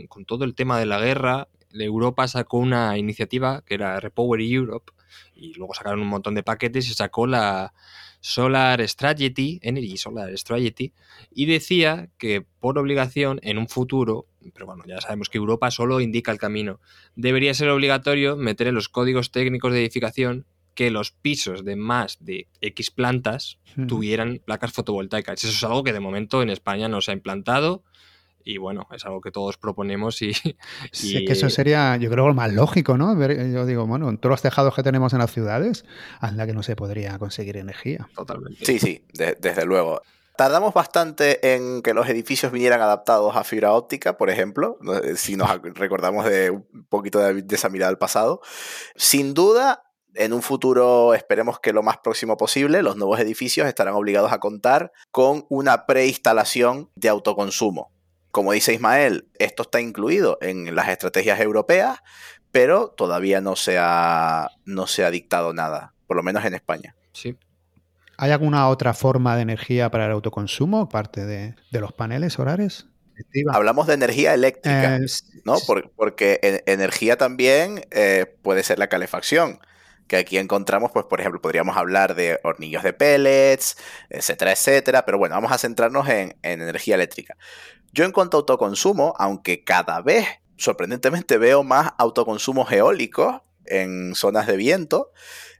con 0.09 0.25
todo 0.25 0.45
el 0.45 0.55
tema 0.55 0.79
de 0.79 0.87
la 0.87 0.99
guerra, 0.99 1.49
Europa 1.73 2.29
sacó 2.29 2.59
una 2.59 2.97
iniciativa 2.99 3.63
que 3.65 3.75
era 3.75 4.01
Repower 4.01 4.41
Europe 4.41 4.93
y 5.35 5.55
luego 5.55 5.75
sacaron 5.75 6.01
un 6.01 6.09
montón 6.09 6.35
de 6.35 6.43
paquetes 6.43 6.89
y 6.89 6.95
sacó 6.95 7.27
la 7.27 7.73
Solar 8.21 8.87
Strategy, 8.87 9.59
Energy 9.63 9.97
Solar 9.97 10.37
Strategy, 10.37 10.93
y 11.31 11.47
decía 11.47 12.11
que 12.19 12.43
por 12.43 12.79
obligación 12.79 13.41
en 13.43 13.59
un 13.59 13.69
futuro, 13.69 14.27
pero 14.53 14.67
bueno, 14.67 14.85
ya 14.87 15.01
sabemos 15.01 15.31
que 15.31 15.39
Europa 15.39 15.71
solo 15.71 16.01
indica 16.01 16.31
el 16.31 16.39
camino, 16.39 16.81
debería 17.17 17.55
ser 17.55 17.71
obligatorio 17.71 18.37
meter 18.37 18.69
en 18.69 18.75
los 18.75 18.89
códigos 18.89 19.31
técnicos 19.31 19.73
de 19.73 19.81
edificación 19.81 20.47
que 20.75 20.91
los 20.91 21.13
pisos 21.13 21.65
de 21.65 21.77
más 21.77 22.19
de 22.25 22.49
X 22.61 22.91
plantas 22.91 23.59
hmm. 23.77 23.87
tuvieran 23.87 24.41
placas 24.45 24.73
fotovoltaicas. 24.73 25.43
Eso 25.43 25.53
es 25.53 25.65
algo 25.65 25.83
que 25.83 25.93
de 25.93 26.01
momento 26.01 26.43
en 26.43 26.51
España 26.51 26.89
no 26.89 27.01
se 27.01 27.11
ha 27.11 27.15
implantado 27.15 27.83
y 28.45 28.59
bueno, 28.59 28.87
es 28.93 29.05
algo 29.05 29.21
que 29.21 29.31
todos 29.31 29.57
proponemos 29.57 30.21
y... 30.23 30.33
Sí, 30.93 31.25
que 31.25 31.33
eso 31.33 31.51
sería, 31.51 31.97
yo 31.97 32.11
creo, 32.11 32.29
lo 32.29 32.35
más 32.35 32.53
lógico, 32.53 32.97
¿no? 32.97 33.15
Yo 33.15 33.67
digo, 33.67 33.87
bueno, 33.87 34.09
en 34.09 34.19
todos 34.19 34.31
los 34.31 34.43
tejados 34.43 34.75
que 34.75 34.83
tenemos 34.83 35.13
en 35.13 35.21
las 35.21 35.33
ciudades, 35.33 35.85
anda 36.21 36.47
que 36.47 36.53
no 36.53 36.63
se 36.63 36.77
podría 36.77 37.19
conseguir 37.19 37.57
energía. 37.57 38.09
Totalmente. 38.15 38.65
Sí, 38.65 38.79
sí, 38.79 39.05
desde 39.13 39.65
luego. 39.65 40.03
Tardamos 40.41 40.73
bastante 40.73 41.55
en 41.55 41.83
que 41.83 41.93
los 41.93 42.09
edificios 42.09 42.51
vinieran 42.51 42.81
adaptados 42.81 43.37
a 43.37 43.45
fibra 43.45 43.73
óptica, 43.73 44.17
por 44.17 44.31
ejemplo, 44.31 44.79
si 45.15 45.37
nos 45.37 45.51
recordamos 45.75 46.25
de 46.25 46.49
un 46.49 46.87
poquito 46.89 47.19
de, 47.19 47.45
esa 47.55 47.69
mirada 47.69 47.91
al 47.91 47.99
pasado. 47.99 48.41
Sin 48.97 49.35
duda, 49.35 49.83
en 50.15 50.33
un 50.33 50.41
futuro, 50.41 51.13
esperemos 51.13 51.61
que 51.61 51.75
lo 51.75 51.83
más 51.83 51.99
próximo 51.99 52.39
posible, 52.39 52.83
los 52.83 52.97
nuevos 52.97 53.21
edificios 53.21 53.69
estarán 53.69 53.95
obligados 53.95 54.33
a 54.33 54.41
contar 54.41 54.93
con 55.11 55.45
una 55.51 55.85
preinstalación 55.85 56.91
de 56.95 57.11
autoconsumo. 57.11 57.93
Como 58.31 58.53
dice 58.53 58.73
Ismael, 58.73 59.29
esto 59.39 59.63
está 59.63 59.81
incluido 59.81 60.39
en 60.41 60.75
las 60.75 60.89
estrategias 60.89 61.41
europeas, 61.41 62.01
pero 62.53 62.89
todavía 62.89 63.41
no 63.41 63.57
se 63.57 63.77
ha, 63.79 64.51
no 64.65 64.87
se 64.87 65.05
ha 65.05 65.11
dictado 65.11 65.53
nada, 65.53 65.95
por 66.07 66.17
lo 66.17 66.23
menos 66.23 66.45
en 66.45 66.55
España. 66.55 66.95
Sí. 67.13 67.37
¿Hay 68.17 68.31
alguna 68.33 68.69
otra 68.69 68.93
forma 68.93 69.35
de 69.37 69.43
energía 69.43 69.91
para 69.91 70.07
el 70.07 70.13
autoconsumo, 70.13 70.83
aparte 70.83 71.25
de, 71.25 71.55
los 71.71 71.93
paneles 71.93 72.35
solares? 72.35 72.87
Hablamos 73.53 73.87
de 73.87 73.95
energía 73.95 74.35
eléctrica, 74.35 74.97
eh, 74.97 75.07
¿no? 75.45 75.57
porque 75.97 76.63
energía 76.67 77.17
también 77.17 77.83
eh, 77.91 78.27
puede 78.43 78.63
ser 78.63 78.79
la 78.79 78.89
calefacción 78.89 79.61
que 80.11 80.17
aquí 80.17 80.39
encontramos, 80.39 80.91
pues 80.91 81.07
por 81.07 81.21
ejemplo, 81.21 81.41
podríamos 81.41 81.77
hablar 81.77 82.17
de 82.17 82.41
hornillos 82.43 82.83
de 82.83 82.93
pellets, 82.93 83.77
etcétera, 84.09 84.51
etcétera, 84.51 85.07
pero 85.07 85.19
bueno, 85.19 85.37
vamos 85.37 85.53
a 85.53 85.59
centrarnos 85.59 86.09
en, 86.09 86.37
energía 86.43 86.97
eléctrica. 86.97 87.37
Yo 87.93 88.05
en 88.05 88.13
cuanto 88.13 88.37
a 88.37 88.41
autoconsumo, 88.41 89.15
aunque 89.19 89.65
cada 89.65 90.01
vez, 90.01 90.27
sorprendentemente, 90.57 91.39
veo 91.39 91.65
más 91.65 91.93
autoconsumos 91.99 92.71
eólicos 92.73 93.41
en 93.67 94.15
zonas 94.15 94.47
de 94.47 94.57
viento, 94.57 95.11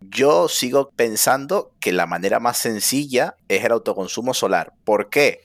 yo 0.01 0.49
sigo 0.49 0.91
pensando 0.91 1.75
que 1.81 1.93
la 1.93 2.07
manera 2.07 2.41
más 2.41 2.57
sencilla 2.57 3.37
es 3.49 3.65
el 3.65 3.73
autoconsumo 3.73 4.35
solar. 4.35 4.73
¿Por 4.85 5.11
qué? 5.11 5.41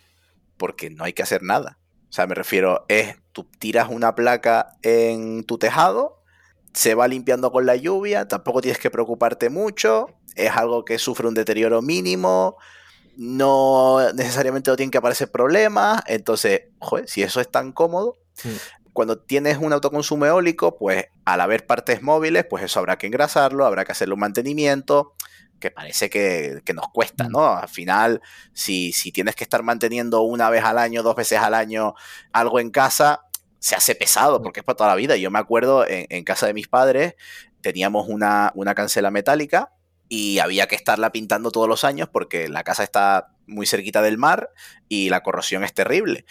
Porque 0.57 0.89
no 0.89 1.03
hay 1.03 1.13
que 1.13 1.23
hacer 1.23 1.43
nada. 1.43 1.79
O 2.09 2.13
sea, 2.13 2.27
me 2.27 2.35
refiero, 2.35 2.85
es 2.87 3.17
tú 3.31 3.43
tiras 3.59 3.89
una 3.89 4.15
placa 4.15 4.77
en 4.81 5.43
tu 5.43 5.57
tejado, 5.57 6.21
se 6.73 6.95
va 6.95 7.07
limpiando 7.07 7.51
con 7.51 7.65
la 7.65 7.75
lluvia, 7.75 8.27
tampoco 8.27 8.61
tienes 8.61 8.79
que 8.79 8.91
preocuparte 8.91 9.49
mucho, 9.49 10.07
es 10.35 10.51
algo 10.51 10.85
que 10.85 10.97
sufre 10.97 11.27
un 11.27 11.33
deterioro 11.33 11.81
mínimo, 11.81 12.57
no 13.17 14.11
necesariamente 14.13 14.69
no 14.71 14.77
tienen 14.77 14.91
que 14.91 14.97
aparecer 14.97 15.31
problemas, 15.31 16.01
entonces, 16.07 16.63
joder, 16.79 17.07
si 17.07 17.23
eso 17.23 17.41
es 17.41 17.49
tan 17.49 17.71
cómodo, 17.71 18.17
cuando 18.93 19.17
tienes 19.17 19.57
un 19.57 19.73
autoconsumo 19.73 20.25
eólico, 20.25 20.77
pues 20.77 21.07
al 21.25 21.41
haber 21.41 21.65
partes 21.65 22.01
móviles, 22.01 22.45
pues 22.49 22.63
eso 22.63 22.79
habrá 22.79 22.97
que 22.97 23.07
engrasarlo, 23.07 23.65
habrá 23.65 23.85
que 23.85 23.91
hacerle 23.91 24.13
un 24.13 24.21
mantenimiento, 24.21 25.13
que 25.59 25.71
parece 25.71 26.09
que, 26.09 26.61
nos 26.73 26.87
cuesta, 26.89 27.25
mm. 27.25 27.31
¿no? 27.31 27.45
Al 27.45 27.69
final, 27.69 28.21
si, 28.53 28.93
si 28.93 29.11
tienes 29.11 29.35
que 29.35 29.43
estar 29.43 29.63
manteniendo 29.63 30.21
una 30.21 30.49
vez 30.49 30.63
al 30.63 30.77
año, 30.77 31.03
dos 31.03 31.15
veces 31.15 31.39
al 31.39 31.53
año 31.53 31.95
algo 32.31 32.59
en 32.59 32.69
casa, 32.69 33.21
se 33.59 33.75
hace 33.75 33.95
pesado 33.95 34.41
porque 34.41 34.59
es 34.59 34.63
para 34.63 34.77
toda 34.77 34.89
la 34.89 34.95
vida. 34.95 35.15
Yo 35.15 35.31
me 35.31 35.39
acuerdo 35.39 35.85
en, 35.87 36.23
casa 36.23 36.45
de 36.45 36.53
mis 36.53 36.67
padres 36.67 37.15
teníamos 37.61 38.07
una, 38.07 38.51
una 38.53 38.75
cancela 38.75 39.09
metálica 39.09 39.71
y 40.09 40.39
había 40.39 40.67
que 40.67 40.75
estarla 40.75 41.11
pintando 41.11 41.51
todos 41.51 41.67
los 41.67 41.83
años 41.83 42.09
porque 42.11 42.47
la 42.47 42.63
casa 42.63 42.83
está 42.83 43.33
muy 43.47 43.65
cerquita 43.65 44.01
del 44.01 44.17
mar 44.17 44.49
y 44.87 45.09
la 45.09 45.21
corrosión 45.21 45.63
es 45.63 45.73
terrible. 45.73 46.25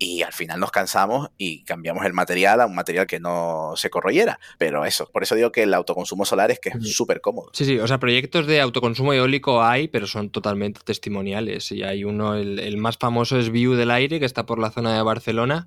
Y 0.00 0.22
al 0.22 0.32
final 0.32 0.60
nos 0.60 0.70
cansamos 0.70 1.30
y 1.38 1.64
cambiamos 1.64 2.06
el 2.06 2.12
material 2.12 2.60
a 2.60 2.66
un 2.66 2.76
material 2.76 3.08
que 3.08 3.18
no 3.18 3.72
se 3.74 3.90
corroyera. 3.90 4.38
Pero 4.56 4.84
eso, 4.84 5.10
por 5.12 5.24
eso 5.24 5.34
digo 5.34 5.50
que 5.50 5.64
el 5.64 5.74
autoconsumo 5.74 6.24
solar 6.24 6.52
es 6.52 6.60
que 6.60 6.68
es 6.68 6.94
súper 6.94 7.20
cómodo. 7.20 7.50
Sí, 7.52 7.64
sí, 7.64 7.80
o 7.80 7.86
sea, 7.88 7.98
proyectos 7.98 8.46
de 8.46 8.60
autoconsumo 8.60 9.12
eólico 9.12 9.60
hay, 9.60 9.88
pero 9.88 10.06
son 10.06 10.30
totalmente 10.30 10.82
testimoniales. 10.84 11.72
Y 11.72 11.82
hay 11.82 12.04
uno, 12.04 12.36
el, 12.36 12.60
el 12.60 12.76
más 12.76 12.96
famoso 12.96 13.40
es 13.40 13.50
View 13.50 13.74
del 13.74 13.90
Aire, 13.90 14.20
que 14.20 14.26
está 14.26 14.46
por 14.46 14.60
la 14.60 14.70
zona 14.70 14.94
de 14.94 15.02
Barcelona 15.02 15.66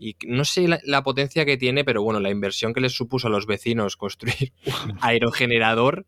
y 0.00 0.16
no 0.26 0.44
sé 0.44 0.66
la, 0.66 1.02
potencia 1.02 1.44
que 1.44 1.58
tiene, 1.58 1.84
pero 1.84 2.02
bueno, 2.02 2.20
la 2.20 2.30
inversión 2.30 2.72
que 2.72 2.80
les 2.80 2.92
supuso 2.92 3.28
a 3.28 3.30
los 3.30 3.46
vecinos 3.46 3.96
construir 3.96 4.52
un 4.64 4.96
aerogenerador, 5.02 6.06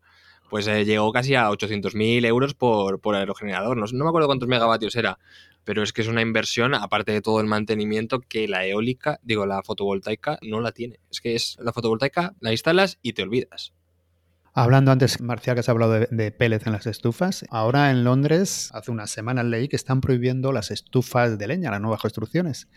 pues 0.53 0.67
eh, 0.67 0.85
llegó 0.85 1.11
casi 1.11 1.33
a 1.33 1.49
800.000 1.49 2.23
euros 2.27 2.53
por, 2.53 3.15
aerogenerador. 3.15 3.75
No, 3.75 3.87
no, 3.91 4.03
me 4.03 4.07
acuerdo 4.07 4.27
cuántos 4.27 4.47
megavatios 4.47 4.95
era, 4.95 5.17
pero 5.63 5.81
es 5.81 5.93
que 5.93 6.03
es 6.03 6.07
una 6.07 6.21
inversión, 6.21 6.75
aparte 6.75 7.11
de 7.11 7.23
todo 7.23 7.41
el 7.41 7.47
mantenimiento, 7.47 8.19
que 8.19 8.47
la 8.47 8.63
eólica, 8.63 9.19
digo, 9.23 9.47
la 9.47 9.63
fotovoltaica 9.63 10.37
no 10.43 10.61
la 10.61 10.71
tiene. 10.71 10.99
Es 11.09 11.21
que 11.21 11.33
es 11.33 11.57
la 11.59 11.73
fotovoltaica, 11.73 12.35
la 12.39 12.51
instalas 12.51 12.99
y 13.01 13.13
te 13.13 13.23
olvidas. 13.23 13.73
Hablando 14.53 14.91
antes, 14.91 15.19
Marcial, 15.21 15.55
que 15.55 15.61
has 15.61 15.69
hablado 15.69 15.93
de, 15.93 16.07
de 16.11 16.31
pellets 16.31 16.67
en 16.67 16.73
las 16.73 16.85
estufas. 16.85 17.45
Ahora 17.49 17.89
en 17.89 18.03
Londres, 18.03 18.69
hace 18.75 18.91
unas 18.91 19.09
semanas 19.09 19.45
leí 19.45 19.67
que 19.67 19.75
están 19.75 20.01
prohibiendo 20.01 20.51
las 20.51 20.69
estufas 20.69 21.39
de 21.39 21.47
leña, 21.47 21.71
las 21.71 21.81
nuevas 21.81 21.99
construcciones 21.99 22.67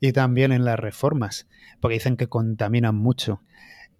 y 0.00 0.12
también 0.12 0.50
en 0.52 0.64
las 0.64 0.78
reformas, 0.78 1.48
porque 1.80 1.94
dicen 1.94 2.16
que 2.16 2.28
contaminan 2.28 2.94
mucho. 2.94 3.42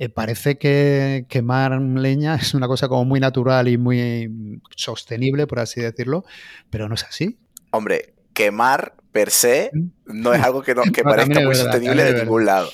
Eh, 0.01 0.09
parece 0.09 0.57
que 0.57 1.27
quemar 1.29 1.79
leña 1.79 2.35
es 2.41 2.55
una 2.55 2.67
cosa 2.67 2.89
como 2.89 3.05
muy 3.05 3.21
natural 3.21 3.69
y 3.69 3.77
muy 3.77 4.61
sostenible, 4.75 5.47
por 5.47 5.61
así 5.61 5.83
decirlo, 5.83 6.25
pero 6.71 6.89
no 6.89 6.95
es 6.95 7.05
así. 7.05 7.39
Hombre, 7.71 8.15
quemar 8.33 8.95
per 9.13 9.31
se 9.31 9.71
no 10.07 10.33
es 10.33 10.43
algo 10.43 10.63
que, 10.63 10.75
que 10.95 11.03
parezca 11.05 11.41
muy 11.41 11.55
sostenible 11.55 12.03
de 12.03 12.25
ningún 12.25 12.47
lado. 12.47 12.71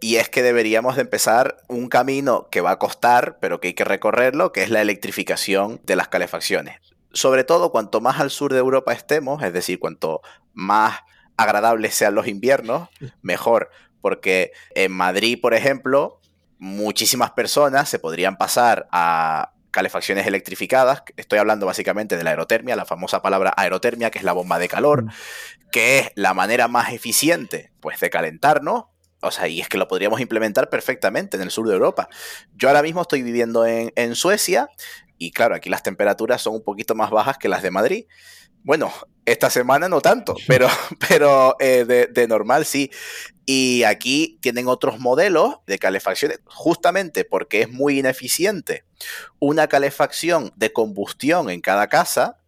Y 0.00 0.16
es 0.16 0.30
que 0.30 0.42
deberíamos 0.42 0.96
de 0.96 1.02
empezar 1.02 1.58
un 1.68 1.88
camino 1.90 2.48
que 2.50 2.62
va 2.62 2.70
a 2.70 2.78
costar, 2.78 3.36
pero 3.38 3.60
que 3.60 3.68
hay 3.68 3.74
que 3.74 3.84
recorrerlo, 3.84 4.52
que 4.52 4.62
es 4.62 4.70
la 4.70 4.80
electrificación 4.80 5.82
de 5.84 5.96
las 5.96 6.08
calefacciones. 6.08 6.76
Sobre 7.12 7.44
todo 7.44 7.70
cuanto 7.70 8.00
más 8.00 8.18
al 8.18 8.30
sur 8.30 8.54
de 8.54 8.60
Europa 8.60 8.94
estemos, 8.94 9.42
es 9.42 9.52
decir, 9.52 9.78
cuanto 9.78 10.22
más 10.54 11.00
agradables 11.36 11.94
sean 11.94 12.14
los 12.14 12.28
inviernos, 12.28 12.88
mejor. 13.20 13.70
Porque 14.00 14.52
en 14.74 14.92
Madrid, 14.92 15.38
por 15.40 15.52
ejemplo, 15.52 16.20
muchísimas 16.58 17.32
personas 17.32 17.88
se 17.88 17.98
podrían 17.98 18.36
pasar 18.36 18.88
a 18.90 19.52
calefacciones 19.70 20.26
electrificadas. 20.26 21.02
Estoy 21.16 21.38
hablando 21.38 21.66
básicamente 21.66 22.16
de 22.16 22.24
la 22.24 22.30
aerotermia, 22.30 22.76
la 22.76 22.86
famosa 22.86 23.20
palabra 23.20 23.52
aerotermia, 23.56 24.10
que 24.10 24.18
es 24.18 24.24
la 24.24 24.32
bomba 24.32 24.58
de 24.58 24.68
calor, 24.68 25.04
mm. 25.04 25.10
que 25.70 25.98
es 25.98 26.12
la 26.14 26.32
manera 26.32 26.66
más 26.66 26.92
eficiente 26.92 27.72
pues, 27.80 28.00
de 28.00 28.08
calentarnos. 28.08 28.84
O 29.20 29.30
sea, 29.30 29.48
y 29.48 29.60
es 29.60 29.68
que 29.68 29.78
lo 29.78 29.88
podríamos 29.88 30.20
implementar 30.20 30.70
perfectamente 30.70 31.36
en 31.36 31.42
el 31.42 31.50
sur 31.50 31.66
de 31.66 31.74
Europa. 31.74 32.08
Yo 32.54 32.68
ahora 32.68 32.82
mismo 32.82 33.02
estoy 33.02 33.22
viviendo 33.22 33.66
en, 33.66 33.92
en 33.96 34.14
Suecia 34.14 34.68
y 35.18 35.32
claro, 35.32 35.54
aquí 35.54 35.68
las 35.68 35.82
temperaturas 35.82 36.42
son 36.42 36.54
un 36.54 36.62
poquito 36.62 36.94
más 36.94 37.10
bajas 37.10 37.38
que 37.38 37.48
las 37.48 37.62
de 37.62 37.70
Madrid. 37.70 38.06
Bueno, 38.62 38.92
esta 39.26 39.50
semana 39.50 39.88
no 39.88 40.00
tanto, 40.00 40.34
pero, 40.46 40.68
pero 41.08 41.56
eh, 41.60 42.08
de, 42.10 42.28
normal 42.28 42.64
sí. 42.64 42.90
Y 43.44 43.84
aquí 43.84 44.38
tienen 44.40 44.66
otros 44.66 44.98
modelos 44.98 45.56
de 45.66 45.78
calefacciones, 45.78 46.40
justamente 46.46 47.24
porque 47.24 47.60
es 47.60 47.70
muy 47.70 47.98
ineficiente 47.98 48.84
una 49.38 49.68
calefacción 49.68 50.52
de 50.56 50.72
combustión 50.72 51.50
en 51.50 51.60
cada 51.60 51.88
casa. 51.88 52.38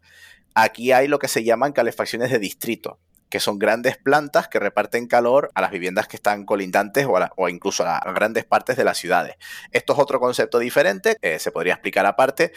Aquí 0.54 0.90
hay 0.90 1.06
lo 1.06 1.20
que 1.20 1.28
se 1.28 1.44
llaman 1.44 1.72
calefacciones 1.72 2.32
de 2.32 2.40
distrito, 2.40 2.98
que 3.28 3.38
son 3.38 3.60
grandes 3.60 3.96
plantas 3.96 4.48
que 4.48 4.58
reparten 4.58 5.06
calor 5.06 5.52
a 5.54 5.60
las 5.60 5.70
viviendas 5.70 6.08
que 6.08 6.16
están 6.16 6.44
colindantes 6.44 7.06
o, 7.06 7.16
o 7.36 7.48
incluso 7.48 7.84
a, 7.86 8.00
grandes 8.12 8.44
partes 8.44 8.76
de 8.76 8.82
las 8.82 8.98
ciudades. 8.98 9.36
Esto 9.70 9.92
es 9.92 9.98
otro 10.00 10.18
concepto 10.18 10.58
diferente, 10.58 11.16
eh, 11.22 11.38
se 11.38 11.52
podría 11.52 11.74
explicar 11.74 12.06
aparte, 12.06 12.52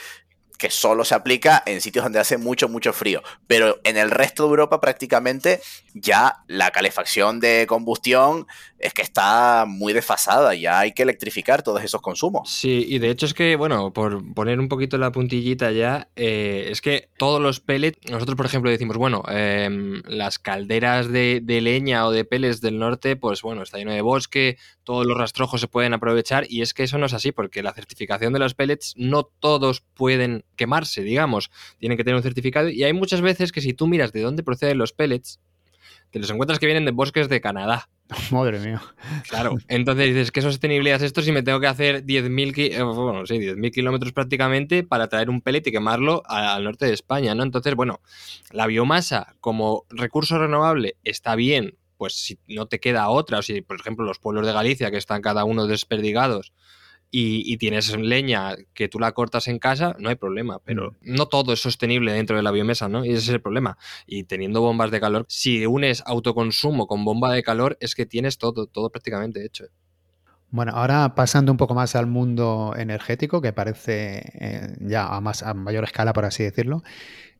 que 0.61 0.69
solo 0.69 1.03
se 1.03 1.15
aplica 1.15 1.63
en 1.65 1.81
sitios 1.81 2.05
donde 2.05 2.19
hace 2.19 2.37
mucho, 2.37 2.69
mucho 2.69 2.93
frío. 2.93 3.23
Pero 3.47 3.79
en 3.83 3.97
el 3.97 4.11
resto 4.11 4.43
de 4.43 4.49
Europa 4.49 4.79
prácticamente 4.79 5.59
ya 5.95 6.43
la 6.45 6.69
calefacción 6.69 7.39
de 7.39 7.65
combustión 7.67 8.45
es 8.77 8.93
que 8.93 9.01
está 9.01 9.65
muy 9.67 9.93
desfasada, 9.93 10.55
ya 10.55 10.79
hay 10.79 10.91
que 10.93 11.03
electrificar 11.03 11.63
todos 11.63 11.83
esos 11.83 12.01
consumos. 12.01 12.49
Sí, 12.49 12.85
y 12.87 12.99
de 12.99 13.09
hecho 13.09 13.25
es 13.25 13.33
que, 13.33 13.55
bueno, 13.55 13.91
por 13.93 14.33
poner 14.33 14.59
un 14.59 14.69
poquito 14.69 14.97
la 14.97 15.11
puntillita 15.11 15.71
ya, 15.71 16.09
eh, 16.15 16.67
es 16.69 16.81
que 16.81 17.09
todos 17.17 17.41
los 17.41 17.59
pellets, 17.59 17.99
nosotros 18.09 18.35
por 18.35 18.45
ejemplo 18.45 18.71
decimos, 18.71 18.97
bueno, 18.97 19.23
em, 19.29 20.01
las 20.07 20.39
calderas 20.39 21.11
de, 21.11 21.41
de, 21.43 21.61
leña 21.61 22.07
o 22.07 22.11
de 22.11 22.25
pellets 22.25 22.61
del 22.61 22.79
norte, 22.79 23.15
pues 23.15 23.41
bueno, 23.41 23.61
está 23.61 23.77
lleno 23.77 23.93
de 23.93 24.01
bosque, 24.01 24.57
todos 24.83 25.05
los 25.05 25.17
rastrojos 25.17 25.61
se 25.61 25.67
pueden 25.67 25.93
aprovechar 25.93 26.45
y 26.49 26.61
es 26.61 26.73
que 26.73 26.83
eso 26.83 26.97
no 26.97 27.05
es 27.05 27.13
así 27.13 27.31
porque 27.31 27.63
la 27.63 27.73
certificación 27.73 28.33
de 28.33 28.39
los 28.39 28.55
pellets 28.55 28.93
no 28.97 29.23
todos 29.23 29.81
pueden 29.81 30.43
quemarse, 30.55 31.01
digamos. 31.01 31.51
Tienen 31.79 31.97
que 31.97 32.03
tener 32.03 32.15
un 32.15 32.23
certificado 32.23 32.69
y 32.69 32.83
hay 32.83 32.93
muchas 32.93 33.21
veces 33.21 33.51
que 33.51 33.61
si 33.61 33.73
tú 33.73 33.87
miras 33.87 34.11
de 34.11 34.21
dónde 34.21 34.43
proceden 34.43 34.77
los 34.77 34.93
pellets, 34.93 35.39
te 36.11 36.19
los 36.19 36.29
encuentras 36.29 36.59
que 36.59 36.65
vienen 36.65 36.85
de 36.85 36.91
bosques 36.91 37.29
de 37.29 37.39
Canadá. 37.41 37.89
Madre 38.31 38.59
mía. 38.59 38.81
Claro, 39.29 39.57
entonces 39.69 40.07
dices, 40.07 40.31
¿qué 40.31 40.41
sostenibilidad 40.41 40.97
es 40.97 41.03
esto 41.03 41.21
si 41.21 41.31
me 41.31 41.41
tengo 41.41 41.59
que 41.59 41.67
hacer 41.67 42.05
10.000 42.05 42.53
eh, 42.57 42.83
bueno, 42.83 43.25
sí, 43.25 43.39
kilómetros 43.71 44.11
prácticamente 44.11 44.83
para 44.83 45.07
traer 45.07 45.29
un 45.29 45.41
pellet 45.41 45.65
y 45.67 45.71
quemarlo 45.71 46.21
al 46.25 46.63
norte 46.65 46.85
de 46.85 46.93
España, 46.93 47.33
¿no? 47.33 47.43
Entonces, 47.43 47.75
bueno, 47.75 48.01
la 48.51 48.67
biomasa 48.67 49.35
como 49.39 49.85
recurso 49.89 50.37
renovable 50.37 50.97
está 51.03 51.35
bien, 51.35 51.77
pues 51.97 52.15
si 52.15 52.39
no 52.47 52.65
te 52.65 52.79
queda 52.79 53.07
otra, 53.09 53.39
o 53.39 53.41
si, 53.41 53.61
por 53.61 53.79
ejemplo, 53.79 54.05
los 54.05 54.19
pueblos 54.19 54.45
de 54.45 54.53
Galicia 54.53 54.91
que 54.91 54.97
están 54.97 55.21
cada 55.21 55.45
uno 55.45 55.65
desperdigados, 55.67 56.51
y, 57.11 57.57
tienes 57.57 57.95
leña 57.97 58.55
que 58.73 58.87
tú 58.87 58.97
la 58.97 59.11
cortas 59.11 59.49
en 59.49 59.59
casa, 59.59 59.95
no 59.99 60.09
hay 60.09 60.15
problema, 60.15 60.59
pero 60.59 60.95
no 61.01 61.27
todo 61.27 61.51
es 61.51 61.59
sostenible 61.59 62.13
dentro 62.13 62.37
de 62.37 62.43
la 62.43 62.51
biomesa, 62.51 62.87
¿no? 62.87 63.03
Y 63.03 63.09
ese 63.09 63.17
es 63.17 63.29
el 63.29 63.41
problema. 63.41 63.77
Y 64.07 64.23
teniendo 64.23 64.61
bombas 64.61 64.91
de 64.91 65.01
calor, 65.01 65.25
si 65.27 65.65
unes 65.65 66.01
autoconsumo 66.05 66.87
con 66.87 67.03
bomba 67.03 67.33
de 67.33 67.43
calor, 67.43 67.77
es 67.81 67.95
que 67.95 68.05
tienes 68.05 68.37
todo, 68.37 68.65
todo 68.65 68.89
prácticamente 68.89 69.45
hecho. 69.45 69.65
Bueno, 70.51 70.73
ahora 70.75 71.15
pasando 71.15 71.51
un 71.51 71.57
poco 71.57 71.73
más 71.73 71.95
al 71.95 72.07
mundo 72.07 72.73
energético, 72.77 73.41
que 73.41 73.53
parece 73.53 74.21
eh, 74.33 74.75
ya 74.81 75.07
a, 75.07 75.21
más, 75.21 75.43
a 75.43 75.53
mayor 75.53 75.85
escala, 75.85 76.11
por 76.13 76.25
así 76.25 76.43
decirlo, 76.43 76.83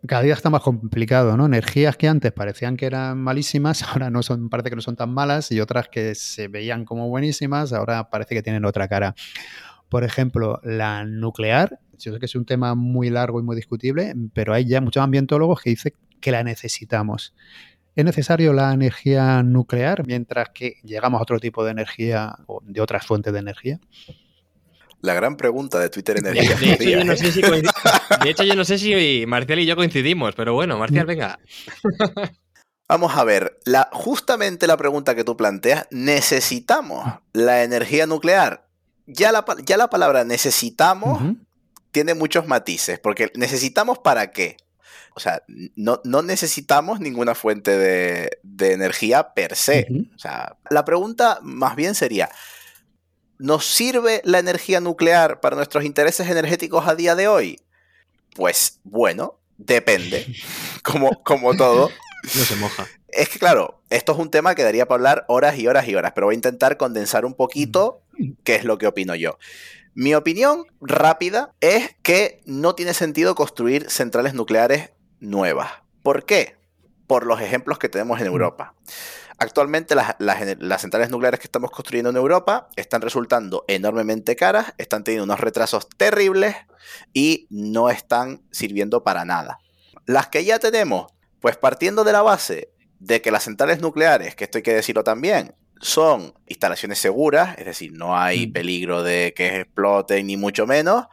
cada 0.07 0.21
día 0.23 0.33
está 0.33 0.49
más 0.49 0.61
complicado, 0.61 1.37
¿no? 1.37 1.45
Energías 1.45 1.97
que 1.97 2.07
antes 2.07 2.31
parecían 2.31 2.77
que 2.77 2.85
eran 2.85 3.19
malísimas, 3.19 3.83
ahora 3.89 4.09
no 4.09 4.23
son, 4.23 4.49
parece 4.49 4.69
que 4.69 4.77
no 4.77 4.81
son 4.81 4.95
tan 4.95 5.13
malas, 5.13 5.51
y 5.51 5.59
otras 5.59 5.89
que 5.89 6.15
se 6.15 6.47
veían 6.47 6.85
como 6.85 7.09
buenísimas, 7.09 7.73
ahora 7.73 8.09
parece 8.09 8.33
que 8.33 8.43
tienen 8.43 8.65
otra 8.65 8.87
cara. 8.87 9.13
Por 9.89 10.05
ejemplo, 10.05 10.61
la 10.63 11.03
nuclear 11.03 11.79
yo 12.01 12.13
sé 12.13 12.19
que 12.19 12.25
es 12.25 12.35
un 12.35 12.45
tema 12.45 12.75
muy 12.75 13.09
largo 13.09 13.39
y 13.39 13.43
muy 13.43 13.55
discutible, 13.55 14.13
pero 14.33 14.53
hay 14.53 14.65
ya 14.65 14.81
muchos 14.81 15.03
ambientólogos 15.03 15.61
que 15.61 15.71
dicen 15.71 15.93
que 16.19 16.31
la 16.31 16.43
necesitamos. 16.43 17.33
¿Es 17.95 18.05
necesario 18.05 18.53
la 18.53 18.71
energía 18.73 19.43
nuclear 19.43 20.05
mientras 20.05 20.49
que 20.49 20.77
llegamos 20.83 21.19
a 21.19 21.23
otro 21.23 21.39
tipo 21.39 21.63
de 21.63 21.71
energía 21.71 22.35
o 22.47 22.61
de 22.63 22.79
otras 22.79 23.05
fuentes 23.05 23.33
de 23.33 23.39
energía? 23.39 23.79
La 25.01 25.13
gran 25.13 25.35
pregunta 25.35 25.79
de 25.79 25.89
Twitter 25.89 26.19
Energía. 26.19 26.55
De, 26.55 26.73
hecho, 26.73 26.83
yo 26.83 27.03
no 27.03 27.17
sé 27.17 27.31
si 27.31 27.41
de 28.23 28.29
hecho, 28.29 28.43
yo 28.43 28.55
no 28.55 28.63
sé 28.63 28.77
si 28.77 29.25
Marcial 29.25 29.59
y 29.59 29.65
yo 29.65 29.75
coincidimos, 29.75 30.35
pero 30.35 30.53
bueno, 30.53 30.77
Marcial, 30.77 31.05
venga. 31.05 31.39
Vamos 32.87 33.15
a 33.15 33.23
ver, 33.23 33.59
la, 33.65 33.89
justamente 33.91 34.67
la 34.67 34.77
pregunta 34.77 35.15
que 35.15 35.23
tú 35.23 35.35
planteas, 35.35 35.87
¿necesitamos 35.91 37.05
la 37.33 37.63
energía 37.63 38.05
nuclear? 38.05 38.67
Ya 39.07 39.31
la, 39.31 39.45
ya 39.65 39.77
la 39.77 39.89
palabra 39.89 40.23
necesitamos 40.23 41.21
tiene 41.91 42.13
muchos 42.13 42.47
matices, 42.47 42.99
porque 42.99 43.31
necesitamos 43.35 43.99
para 43.99 44.31
qué. 44.31 44.57
O 45.13 45.19
sea, 45.19 45.43
no, 45.75 46.01
necesitamos 46.03 46.99
ninguna 46.99 47.35
fuente 47.35 47.77
de, 47.77 48.39
energía 48.59 49.33
per 49.33 49.55
se. 49.55 49.87
O 50.15 50.19
sea, 50.19 50.57
la 50.69 50.85
pregunta 50.85 51.39
más 51.41 51.75
bien 51.75 51.95
sería, 51.95 52.29
¿nos 53.37 53.65
sirve 53.65 54.21
la 54.23 54.39
energía 54.39 54.79
nuclear 54.79 55.41
para 55.41 55.55
nuestros 55.55 55.83
intereses 55.83 56.29
energéticos 56.29 56.87
a 56.87 56.95
día 56.95 57.15
de 57.15 57.27
hoy? 57.27 57.59
Pues 58.35 58.79
bueno, 58.83 59.39
depende, 59.57 60.27
como, 60.83 61.21
como 61.23 61.55
todo. 61.55 61.89
No 62.23 62.45
se 62.45 62.55
moja. 62.55 62.87
Es 63.09 63.27
que 63.27 63.39
claro, 63.39 63.81
esto 63.89 64.13
es 64.13 64.19
un 64.19 64.31
tema 64.31 64.55
que 64.55 64.63
daría 64.63 64.87
para 64.87 64.97
hablar 64.97 65.25
horas 65.27 65.57
y 65.57 65.67
horas 65.67 65.87
y 65.87 65.95
horas, 65.95 66.13
pero 66.15 66.27
voy 66.27 66.35
a 66.35 66.37
intentar 66.37 66.77
condensar 66.77 67.25
un 67.25 67.33
poquito 67.33 68.03
qué 68.43 68.55
es 68.55 68.63
lo 68.63 68.77
que 68.77 68.87
opino 68.87 69.15
yo. 69.15 69.37
Mi 69.93 70.15
opinión 70.15 70.65
rápida 70.79 71.53
es 71.59 71.95
que 72.01 72.41
no 72.45 72.75
tiene 72.75 72.93
sentido 72.93 73.35
construir 73.35 73.89
centrales 73.89 74.33
nucleares 74.33 74.91
nuevas. 75.21 75.71
¿Por 76.03 76.25
qué? 76.25 76.57
Por 77.07 77.25
los 77.25 77.39
ejemplos 77.39 77.79
que 77.79 77.87
tenemos 77.87 78.19
en 78.19 78.27
Europa. 78.27 78.75
Actualmente 79.41 79.95
las, 79.95 80.81
centrales 80.81 81.09
nucleares 81.09 81.39
que 81.39 81.47
estamos 81.47 81.71
construyendo 81.71 82.11
en 82.11 82.15
Europa 82.15 82.69
están 82.75 83.01
resultando 83.01 83.65
enormemente 83.67 84.35
caras, 84.35 84.73
están 84.77 85.03
teniendo 85.03 85.23
unos 85.23 85.39
retrasos 85.39 85.89
terribles 85.97 86.55
y 87.11 87.47
no 87.49 87.89
están 87.89 88.43
sirviendo 88.51 89.03
para 89.03 89.25
nada. 89.25 89.57
Las 90.05 90.27
que 90.27 90.45
ya 90.45 90.59
tenemos, 90.59 91.11
pues 91.39 91.57
partiendo 91.57 92.03
de 92.03 92.11
la 92.11 92.21
base 92.21 92.71
de 92.99 93.21
que 93.21 93.31
las 93.31 93.45
centrales 93.45 93.81
nucleares, 93.81 94.35
que 94.35 94.43
esto 94.43 94.59
hay 94.59 94.61
que 94.61 94.75
decirlo 94.75 95.03
también, 95.03 95.55
son 95.81 96.35
instalaciones 96.47 96.99
seguras, 96.99 97.57
es 97.57 97.65
decir, 97.65 97.93
no 97.93 98.15
hay 98.15 98.45
mm. 98.45 98.53
peligro 98.53 99.01
de 99.01 99.33
que 99.35 99.61
exploten 99.61 100.27
ni 100.27 100.37
mucho 100.37 100.67
menos, 100.67 101.07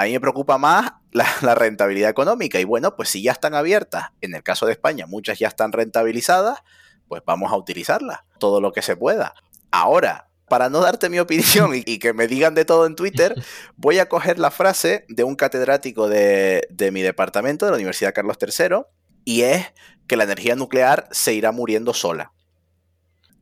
a 0.00 0.04
mí 0.04 0.12
me 0.12 0.20
preocupa 0.20 0.58
más 0.58 0.92
la, 1.12 1.54
rentabilidad 1.54 2.10
económica. 2.10 2.58
Y 2.58 2.64
bueno, 2.64 2.96
pues 2.96 3.08
si 3.10 3.22
ya 3.22 3.32
están 3.32 3.54
abiertas, 3.54 4.10
en 4.20 4.34
el 4.34 4.42
caso 4.42 4.66
de 4.66 4.72
España, 4.72 5.06
muchas 5.06 5.38
ya 5.38 5.48
están 5.48 5.72
rentabilizadas, 5.72 6.60
pues 7.08 7.22
vamos 7.26 7.52
a 7.52 7.56
utilizarlas 7.56 8.20
todo 8.38 8.60
lo 8.60 8.72
que 8.72 8.82
se 8.82 8.96
pueda. 8.96 9.34
Ahora, 9.70 10.28
para 10.48 10.68
no 10.68 10.80
darte 10.80 11.08
mi 11.08 11.18
opinión 11.18 11.72
y, 11.74 11.98
que 11.98 12.12
me 12.12 12.26
digan 12.26 12.54
de 12.54 12.64
todo 12.64 12.86
en 12.86 12.96
Twitter, 12.96 13.34
voy 13.76 13.98
a 13.98 14.08
coger 14.08 14.38
la 14.38 14.50
frase 14.50 15.04
de 15.08 15.24
un 15.24 15.36
catedrático 15.36 16.08
de, 16.08 16.66
de 16.70 16.90
mi 16.90 17.02
departamento, 17.02 17.66
de 17.66 17.72
la 17.72 17.76
Universidad 17.76 18.14
Carlos 18.14 18.36
III, 18.40 18.82
y 19.24 19.42
es 19.42 19.72
que 20.06 20.16
la 20.16 20.24
energía 20.24 20.56
nuclear 20.56 21.08
se 21.12 21.34
irá 21.34 21.52
muriendo 21.52 21.94
sola. 21.94 22.32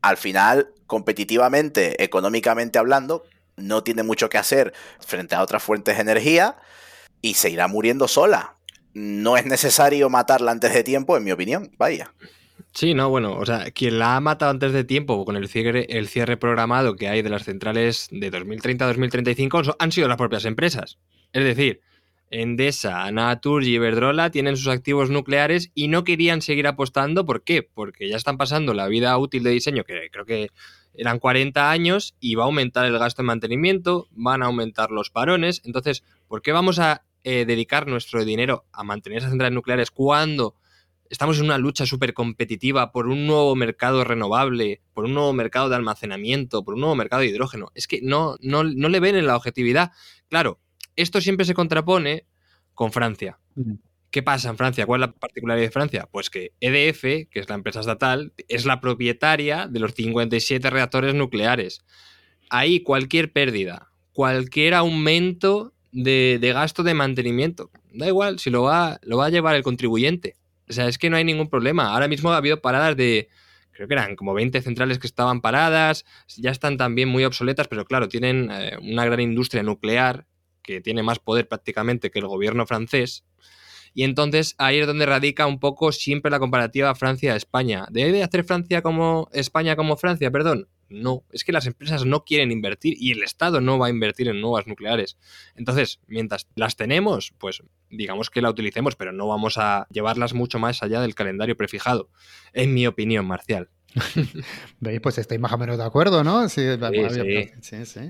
Al 0.02 0.16
final, 0.16 0.74
competitivamente, 0.86 2.02
económicamente 2.02 2.78
hablando, 2.78 3.24
no 3.58 3.82
tiene 3.82 4.02
mucho 4.02 4.28
que 4.28 4.38
hacer 4.38 4.72
frente 5.00 5.34
a 5.34 5.42
otras 5.42 5.62
fuentes 5.62 5.96
de 5.96 6.02
energía 6.02 6.56
y 7.20 7.34
se 7.34 7.50
irá 7.50 7.68
muriendo 7.68 8.08
sola. 8.08 8.54
No 8.94 9.36
es 9.36 9.46
necesario 9.46 10.08
matarla 10.08 10.52
antes 10.52 10.72
de 10.72 10.82
tiempo, 10.82 11.16
en 11.16 11.24
mi 11.24 11.32
opinión. 11.32 11.70
Vaya. 11.78 12.12
Sí, 12.72 12.94
no, 12.94 13.08
bueno, 13.10 13.34
o 13.36 13.46
sea, 13.46 13.70
quien 13.70 13.98
la 13.98 14.16
ha 14.16 14.20
matado 14.20 14.50
antes 14.50 14.72
de 14.72 14.84
tiempo 14.84 15.24
con 15.24 15.36
el 15.36 15.48
cierre, 15.48 15.86
el 15.88 16.08
cierre 16.08 16.36
programado 16.36 16.96
que 16.96 17.08
hay 17.08 17.22
de 17.22 17.30
las 17.30 17.44
centrales 17.44 18.08
de 18.10 18.30
2030 18.30 18.84
a 18.84 18.88
2035 18.88 19.62
han 19.78 19.92
sido 19.92 20.08
las 20.08 20.16
propias 20.16 20.44
empresas. 20.44 20.98
Es 21.32 21.44
decir, 21.44 21.80
Endesa, 22.30 23.10
Natur 23.10 23.64
y 23.64 23.74
Iberdrola 23.74 24.30
tienen 24.30 24.56
sus 24.56 24.68
activos 24.68 25.10
nucleares 25.10 25.70
y 25.74 25.88
no 25.88 26.04
querían 26.04 26.42
seguir 26.42 26.66
apostando. 26.66 27.24
¿Por 27.24 27.42
qué? 27.42 27.62
Porque 27.62 28.08
ya 28.08 28.16
están 28.16 28.36
pasando 28.36 28.74
la 28.74 28.86
vida 28.86 29.16
útil 29.16 29.42
de 29.42 29.50
diseño, 29.50 29.84
que 29.84 30.08
creo 30.10 30.26
que 30.26 30.50
eran 30.94 31.18
40 31.18 31.70
años, 31.70 32.14
y 32.20 32.34
va 32.34 32.44
a 32.44 32.46
aumentar 32.46 32.84
el 32.86 32.98
gasto 32.98 33.22
en 33.22 33.26
mantenimiento, 33.26 34.08
van 34.10 34.42
a 34.42 34.46
aumentar 34.46 34.90
los 34.90 35.10
parones. 35.10 35.62
Entonces, 35.64 36.02
¿por 36.26 36.42
qué 36.42 36.52
vamos 36.52 36.78
a 36.78 37.04
eh, 37.24 37.44
dedicar 37.44 37.86
nuestro 37.86 38.24
dinero 38.24 38.64
a 38.72 38.84
mantener 38.84 39.18
esas 39.18 39.30
centrales 39.30 39.54
nucleares 39.54 39.90
cuando 39.90 40.54
estamos 41.10 41.38
en 41.38 41.44
una 41.44 41.58
lucha 41.58 41.86
súper 41.86 42.14
competitiva 42.14 42.92
por 42.92 43.06
un 43.08 43.26
nuevo 43.26 43.54
mercado 43.56 44.04
renovable, 44.04 44.82
por 44.94 45.04
un 45.04 45.14
nuevo 45.14 45.32
mercado 45.32 45.68
de 45.68 45.76
almacenamiento, 45.76 46.64
por 46.64 46.74
un 46.74 46.80
nuevo 46.80 46.94
mercado 46.94 47.22
de 47.22 47.28
hidrógeno? 47.28 47.70
Es 47.74 47.86
que 47.86 48.00
no, 48.02 48.36
no, 48.40 48.64
no 48.64 48.88
le 48.88 49.00
ven 49.00 49.16
en 49.16 49.26
la 49.26 49.36
objetividad. 49.36 49.92
Claro, 50.28 50.60
esto 50.96 51.20
siempre 51.20 51.46
se 51.46 51.54
contrapone 51.54 52.26
con 52.74 52.92
Francia. 52.92 53.38
¿Qué 54.10 54.22
pasa 54.22 54.48
en 54.48 54.56
Francia? 54.56 54.86
¿Cuál 54.86 55.02
es 55.02 55.08
la 55.08 55.12
particularidad 55.12 55.66
de 55.66 55.70
Francia? 55.70 56.08
Pues 56.10 56.30
que 56.30 56.52
EDF, 56.60 57.28
que 57.30 57.40
es 57.40 57.48
la 57.48 57.56
empresa 57.56 57.80
estatal, 57.80 58.32
es 58.48 58.64
la 58.64 58.80
propietaria 58.80 59.66
de 59.66 59.80
los 59.80 59.92
57 59.94 60.70
reactores 60.70 61.14
nucleares. 61.14 61.84
Ahí 62.48 62.80
cualquier 62.80 63.32
pérdida, 63.32 63.90
cualquier 64.12 64.74
aumento 64.74 65.74
de, 65.92 66.38
gasto 66.54 66.82
de 66.82 66.94
mantenimiento, 66.94 67.70
da 67.92 68.06
igual 68.06 68.38
si 68.38 68.48
lo 68.50 68.62
va, 68.62 68.98
lo 69.02 69.18
va 69.18 69.26
a 69.26 69.30
llevar 69.30 69.54
el 69.56 69.62
contribuyente. 69.62 70.36
O 70.68 70.72
sea, 70.72 70.88
es 70.88 70.96
que 70.96 71.10
no 71.10 71.16
hay 71.16 71.24
ningún 71.24 71.48
problema. 71.48 71.92
Ahora 71.92 72.08
mismo 72.08 72.32
ha 72.32 72.38
habido 72.38 72.62
paradas 72.62 72.96
de, 72.96 73.28
creo 73.72 73.88
que 73.88 73.94
eran 73.94 74.16
como 74.16 74.32
20 74.32 74.60
centrales 74.62 74.98
que 74.98 75.06
estaban 75.06 75.42
paradas, 75.42 76.04
ya 76.36 76.50
están 76.50 76.78
también 76.78 77.08
muy 77.08 77.24
obsoletas, 77.24 77.68
pero 77.68 77.84
claro, 77.84 78.08
tienen 78.08 78.50
eh, 78.50 78.76
una 78.80 79.04
gran 79.04 79.20
industria 79.20 79.62
nuclear 79.62 80.26
que 80.62 80.80
tiene 80.80 81.02
más 81.02 81.18
poder 81.18 81.48
prácticamente 81.48 82.10
que 82.10 82.18
el 82.18 82.26
gobierno 82.26 82.66
francés. 82.66 83.24
Y 83.94 84.04
entonces 84.04 84.54
ahí 84.58 84.78
es 84.78 84.86
donde 84.86 85.06
radica 85.06 85.46
un 85.46 85.58
poco 85.60 85.92
siempre 85.92 86.30
la 86.30 86.38
comparativa 86.38 86.94
Francia-España. 86.94 87.86
¿Debe 87.90 88.22
hacer 88.22 88.44
Francia 88.44 88.82
como 88.82 89.28
España 89.32 89.76
como 89.76 89.96
Francia? 89.96 90.30
Perdón. 90.30 90.68
No, 90.90 91.24
es 91.32 91.44
que 91.44 91.52
las 91.52 91.66
empresas 91.66 92.06
no 92.06 92.24
quieren 92.24 92.50
invertir 92.50 92.94
y 92.98 93.12
el 93.12 93.22
Estado 93.22 93.60
no 93.60 93.78
va 93.78 93.88
a 93.88 93.90
invertir 93.90 94.28
en 94.28 94.40
nuevas 94.40 94.66
nucleares. 94.66 95.18
Entonces, 95.54 96.00
mientras 96.06 96.48
las 96.54 96.76
tenemos, 96.76 97.34
pues 97.38 97.62
digamos 97.90 98.30
que 98.30 98.40
la 98.40 98.48
utilicemos, 98.48 98.96
pero 98.96 99.12
no 99.12 99.28
vamos 99.28 99.58
a 99.58 99.86
llevarlas 99.90 100.32
mucho 100.32 100.58
más 100.58 100.82
allá 100.82 101.02
del 101.02 101.14
calendario 101.14 101.58
prefijado, 101.58 102.08
en 102.54 102.72
mi 102.72 102.86
opinión, 102.86 103.26
Marcial. 103.26 103.68
¿Veis? 104.80 105.00
Pues 105.00 105.18
estáis 105.18 105.40
más 105.40 105.52
o 105.52 105.58
menos 105.58 105.78
de 105.78 105.84
acuerdo, 105.84 106.22
¿no? 106.22 106.48
Sí, 106.48 106.62
sí, 107.60 107.84
sí. 107.84 108.00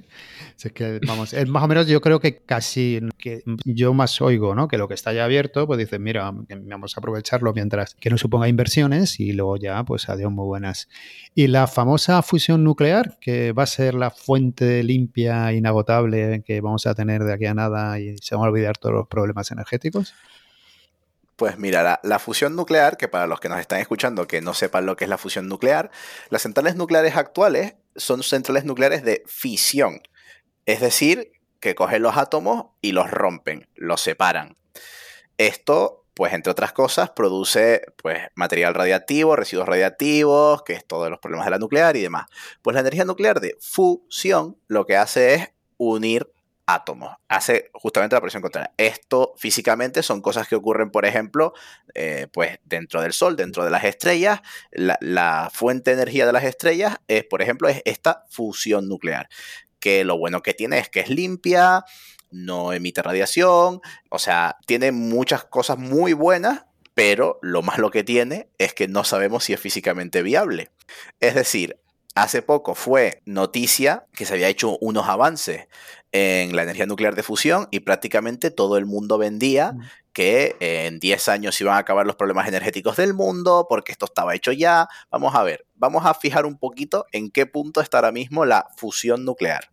Es 0.62 0.72
que, 0.72 1.00
vamos, 1.06 1.32
es 1.32 1.48
más 1.48 1.62
o 1.62 1.68
menos 1.68 1.86
yo 1.86 2.00
creo 2.00 2.20
que 2.20 2.38
casi 2.38 3.00
que 3.16 3.42
yo 3.64 3.94
más 3.94 4.20
oigo, 4.20 4.54
¿no? 4.54 4.68
Que 4.68 4.76
lo 4.76 4.88
que 4.88 4.94
está 4.94 5.12
ya 5.12 5.24
abierto, 5.24 5.66
pues 5.66 5.78
dicen, 5.78 6.02
mira, 6.02 6.30
vamos 6.32 6.96
a 6.96 7.00
aprovecharlo 7.00 7.52
mientras 7.52 7.94
que 7.94 8.10
no 8.10 8.18
suponga 8.18 8.48
inversiones 8.48 9.20
y 9.20 9.32
luego 9.32 9.56
ya, 9.56 9.84
pues 9.84 10.08
adiós 10.08 10.32
muy 10.32 10.46
buenas. 10.46 10.88
Y 11.34 11.46
la 11.46 11.66
famosa 11.66 12.22
fusión 12.22 12.64
nuclear, 12.64 13.18
que 13.20 13.52
va 13.52 13.62
a 13.62 13.66
ser 13.66 13.94
la 13.94 14.10
fuente 14.10 14.82
limpia, 14.82 15.52
inagotable 15.52 16.42
que 16.44 16.60
vamos 16.60 16.86
a 16.86 16.94
tener 16.94 17.22
de 17.22 17.32
aquí 17.32 17.46
a 17.46 17.54
nada 17.54 18.00
y 18.00 18.16
se 18.18 18.34
van 18.34 18.44
a 18.44 18.48
olvidar 18.48 18.76
todos 18.78 18.94
los 18.94 19.08
problemas 19.08 19.50
energéticos. 19.50 20.14
Pues 21.38 21.56
mira, 21.56 22.00
la, 22.02 22.18
fusión 22.18 22.56
nuclear, 22.56 22.96
que 22.96 23.06
para 23.06 23.28
los 23.28 23.38
que 23.38 23.48
nos 23.48 23.60
están 23.60 23.78
escuchando 23.78 24.26
que 24.26 24.40
no 24.40 24.54
sepan 24.54 24.86
lo 24.86 24.96
que 24.96 25.04
es 25.04 25.08
la 25.08 25.18
fusión 25.18 25.46
nuclear, 25.46 25.88
las 26.30 26.42
centrales 26.42 26.74
nucleares 26.74 27.14
actuales 27.14 27.76
son 27.94 28.24
centrales 28.24 28.64
nucleares 28.64 29.04
de 29.04 29.22
fisión. 29.28 30.00
Es 30.66 30.80
decir, 30.80 31.30
que 31.60 31.76
cogen 31.76 32.02
los 32.02 32.16
átomos 32.16 32.72
y 32.80 32.90
los 32.90 33.08
rompen, 33.08 33.68
los 33.76 34.00
separan. 34.00 34.56
Esto, 35.36 36.06
pues 36.12 36.32
entre 36.32 36.50
otras 36.50 36.72
cosas, 36.72 37.10
produce 37.10 37.82
pues, 38.02 38.18
material 38.34 38.74
radiactivo, 38.74 39.36
residuos 39.36 39.68
radiactivos, 39.68 40.64
que 40.64 40.72
es 40.72 40.84
todos 40.84 41.08
los 41.08 41.20
problemas 41.20 41.46
de 41.46 41.52
la 41.52 41.58
nuclear 41.58 41.96
y 41.96 42.02
demás. 42.02 42.26
Pues 42.62 42.74
la 42.74 42.80
energía 42.80 43.04
nuclear 43.04 43.38
de 43.38 43.56
fusión 43.60 44.56
lo 44.66 44.86
que 44.86 44.96
hace 44.96 45.34
es 45.34 45.48
unir 45.76 46.32
átomos. 46.68 47.16
Hace 47.28 47.70
justamente 47.72 48.14
la 48.14 48.20
presión 48.20 48.42
contraria. 48.42 48.72
Esto 48.76 49.34
físicamente 49.38 50.02
son 50.02 50.20
cosas 50.20 50.46
que 50.46 50.54
ocurren, 50.54 50.90
por 50.90 51.06
ejemplo, 51.06 51.54
eh, 51.94 52.26
pues 52.30 52.58
dentro 52.64 53.00
del 53.00 53.14
Sol, 53.14 53.36
dentro 53.36 53.64
de 53.64 53.70
las 53.70 53.84
estrellas. 53.84 54.40
La, 54.70 55.50
fuente 55.50 55.90
de 55.90 56.02
energía 56.02 56.26
de 56.26 56.32
las 56.32 56.44
estrellas 56.44 56.98
es, 57.08 57.24
por 57.24 57.40
ejemplo, 57.40 57.68
es 57.68 57.80
esta 57.86 58.26
fusión 58.28 58.86
nuclear. 58.86 59.30
Que 59.80 60.04
lo 60.04 60.18
bueno 60.18 60.42
que 60.42 60.52
tiene 60.52 60.78
es 60.78 60.90
que 60.90 61.00
es 61.00 61.08
limpia, 61.08 61.84
no 62.30 62.74
emite 62.74 63.02
radiación, 63.02 63.80
o 64.10 64.18
sea, 64.18 64.58
tiene 64.66 64.92
muchas 64.92 65.44
cosas 65.44 65.78
muy 65.78 66.12
buenas, 66.12 66.66
pero 66.92 67.38
lo 67.40 67.62
malo 67.62 67.90
que 67.90 68.04
tiene 68.04 68.50
es 68.58 68.74
que 68.74 68.88
no 68.88 69.04
sabemos 69.04 69.44
si 69.44 69.54
es 69.54 69.60
físicamente 69.60 70.22
viable. 70.22 70.70
Es 71.20 71.34
decir, 71.34 71.80
hace 72.14 72.42
poco 72.42 72.74
fue 72.74 73.22
noticia 73.24 74.06
que 74.12 74.26
se 74.26 74.34
había 74.34 74.48
hecho 74.48 74.76
unos 74.80 75.08
avances 75.08 75.68
en 76.12 76.56
la 76.56 76.62
energía 76.62 76.86
nuclear 76.86 77.14
de 77.14 77.22
fusión 77.22 77.68
y 77.70 77.80
prácticamente 77.80 78.50
todo 78.50 78.76
el 78.76 78.86
mundo 78.86 79.18
vendía 79.18 79.74
que 80.12 80.56
en 80.60 80.98
10 80.98 81.28
años 81.28 81.60
iban 81.60 81.74
a 81.74 81.78
acabar 81.78 82.06
los 82.06 82.16
problemas 82.16 82.48
energéticos 82.48 82.96
del 82.96 83.14
mundo 83.14 83.66
porque 83.68 83.92
esto 83.92 84.06
estaba 84.06 84.34
hecho 84.34 84.52
ya. 84.52 84.88
Vamos 85.10 85.34
a 85.34 85.42
ver, 85.42 85.66
vamos 85.74 86.06
a 86.06 86.14
fijar 86.14 86.46
un 86.46 86.58
poquito 86.58 87.06
en 87.12 87.30
qué 87.30 87.46
punto 87.46 87.80
está 87.80 87.98
ahora 87.98 88.12
mismo 88.12 88.44
la 88.44 88.66
fusión 88.76 89.24
nuclear. 89.24 89.70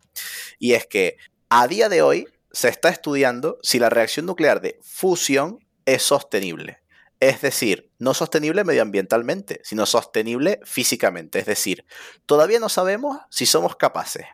Y 0.60 0.74
es 0.74 0.86
que 0.86 1.18
a 1.50 1.68
día 1.68 1.90
de 1.90 2.02
hoy 2.02 2.28
se 2.52 2.70
está 2.70 2.90
estudiando 2.90 3.58
si 3.64 3.80
la 3.80 3.90
reacción 3.90 4.26
nuclear 4.26 4.62
de 4.62 4.80
fusión 4.84 5.60
es 5.86 6.04
sostenible. 6.04 6.80
Es 7.20 7.42
decir, 7.42 7.92
no 7.98 8.14
sostenible 8.14 8.64
medioambientalmente, 8.64 9.62
sino 9.64 9.86
sostenible 9.86 10.60
físicamente. 10.64 11.40
Es 11.40 11.46
decir, 11.46 11.86
todavía 12.26 12.60
no 12.60 12.70
sabemos 12.70 13.20
si 13.30 13.46
somos 13.46 13.78
capaces 13.78 14.26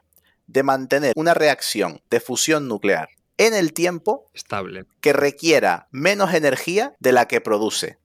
de 0.48 0.64
mantener 0.64 1.14
una 1.16 1.34
reacción 1.34 2.02
de 2.10 2.20
fusión 2.20 2.68
nuclear 2.68 3.10
en 3.38 3.54
el 3.54 3.74
tiempo 3.74 4.30
estable 4.34 4.86
que 5.00 5.14
requiera 5.14 5.88
menos 5.92 6.34
energía 6.34 6.96
de 7.00 7.12
la 7.12 7.28
que 7.28 7.42
produce. 7.42 7.98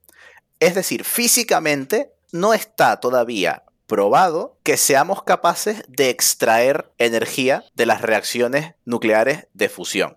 Es 0.60 0.74
decir, 0.74 1.04
físicamente 1.04 2.12
no 2.32 2.54
está 2.54 3.00
todavía 3.00 3.64
probado 3.86 4.58
que 4.62 4.76
seamos 4.76 5.22
capaces 5.22 5.82
de 5.88 6.10
extraer 6.10 6.92
energía 6.98 7.64
de 7.74 7.86
las 7.86 8.02
reacciones 8.02 8.74
nucleares 8.84 9.46
de 9.52 9.68
fusión. 9.68 10.16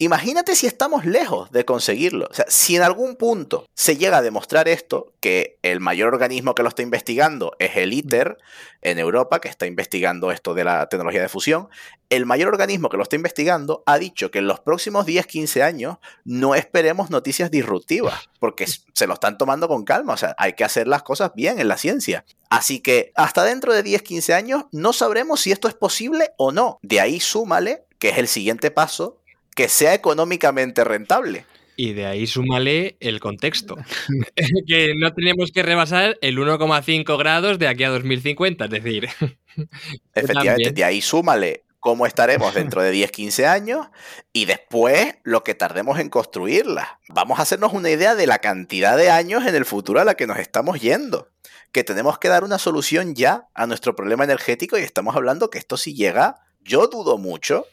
Imagínate 0.00 0.54
si 0.54 0.68
estamos 0.68 1.04
lejos 1.04 1.50
de 1.50 1.64
conseguirlo. 1.64 2.28
O 2.30 2.34
sea, 2.34 2.44
si 2.46 2.76
en 2.76 2.82
algún 2.82 3.16
punto 3.16 3.66
se 3.74 3.96
llega 3.96 4.18
a 4.18 4.22
demostrar 4.22 4.68
esto, 4.68 5.12
que 5.18 5.58
el 5.62 5.80
mayor 5.80 6.14
organismo 6.14 6.54
que 6.54 6.62
lo 6.62 6.68
está 6.68 6.82
investigando 6.82 7.56
es 7.58 7.76
el 7.76 7.92
ITER 7.92 8.38
en 8.80 9.00
Europa, 9.00 9.40
que 9.40 9.48
está 9.48 9.66
investigando 9.66 10.30
esto 10.30 10.54
de 10.54 10.62
la 10.62 10.88
tecnología 10.88 11.20
de 11.20 11.28
fusión, 11.28 11.68
el 12.10 12.26
mayor 12.26 12.50
organismo 12.50 12.90
que 12.90 12.96
lo 12.96 13.02
está 13.02 13.16
investigando 13.16 13.82
ha 13.86 13.98
dicho 13.98 14.30
que 14.30 14.38
en 14.38 14.46
los 14.46 14.60
próximos 14.60 15.04
10-15 15.04 15.62
años 15.62 15.96
no 16.24 16.54
esperemos 16.54 17.10
noticias 17.10 17.50
disruptivas, 17.50 18.30
porque 18.38 18.66
se 18.66 19.06
lo 19.08 19.14
están 19.14 19.36
tomando 19.36 19.66
con 19.66 19.84
calma. 19.84 20.12
O 20.12 20.16
sea, 20.16 20.32
hay 20.38 20.52
que 20.52 20.62
hacer 20.62 20.86
las 20.86 21.02
cosas 21.02 21.32
bien 21.34 21.58
en 21.58 21.66
la 21.66 21.76
ciencia. 21.76 22.24
Así 22.50 22.78
que 22.78 23.10
hasta 23.16 23.42
dentro 23.42 23.74
de 23.74 23.84
10-15 23.84 24.32
años 24.32 24.64
no 24.70 24.92
sabremos 24.92 25.40
si 25.40 25.50
esto 25.50 25.66
es 25.66 25.74
posible 25.74 26.30
o 26.36 26.52
no. 26.52 26.78
De 26.82 27.00
ahí 27.00 27.18
súmale 27.18 27.84
que 27.98 28.10
es 28.10 28.18
el 28.18 28.28
siguiente 28.28 28.70
paso 28.70 29.18
que 29.58 29.68
sea 29.68 29.92
económicamente 29.92 30.84
rentable. 30.84 31.44
Y 31.74 31.92
de 31.92 32.06
ahí 32.06 32.28
súmale 32.28 32.96
el 33.00 33.18
contexto. 33.18 33.74
que 34.68 34.92
no 34.96 35.12
tenemos 35.14 35.50
que 35.50 35.64
rebasar 35.64 36.16
el 36.20 36.38
1,5 36.38 37.18
grados 37.18 37.58
de 37.58 37.66
aquí 37.66 37.82
a 37.82 37.88
2050, 37.88 38.66
es 38.66 38.70
decir. 38.70 39.08
Efectivamente, 40.14 40.70
de 40.70 40.84
ahí 40.84 41.00
súmale 41.00 41.64
cómo 41.80 42.06
estaremos 42.06 42.54
dentro 42.54 42.82
de 42.82 42.92
10, 42.92 43.10
15 43.10 43.46
años 43.48 43.88
y 44.32 44.44
después 44.44 45.16
lo 45.24 45.42
que 45.42 45.56
tardemos 45.56 45.98
en 45.98 46.08
construirla. 46.08 47.00
Vamos 47.08 47.40
a 47.40 47.42
hacernos 47.42 47.72
una 47.72 47.90
idea 47.90 48.14
de 48.14 48.28
la 48.28 48.38
cantidad 48.38 48.96
de 48.96 49.10
años 49.10 49.44
en 49.44 49.56
el 49.56 49.64
futuro 49.64 49.98
a 49.98 50.04
la 50.04 50.14
que 50.14 50.28
nos 50.28 50.38
estamos 50.38 50.80
yendo. 50.80 51.32
Que 51.72 51.82
tenemos 51.82 52.20
que 52.20 52.28
dar 52.28 52.44
una 52.44 52.58
solución 52.58 53.16
ya 53.16 53.48
a 53.54 53.66
nuestro 53.66 53.96
problema 53.96 54.22
energético 54.22 54.78
y 54.78 54.82
estamos 54.82 55.16
hablando 55.16 55.50
que 55.50 55.58
esto 55.58 55.76
si 55.76 55.96
llega, 55.96 56.36
yo 56.60 56.86
dudo 56.86 57.18
mucho 57.18 57.66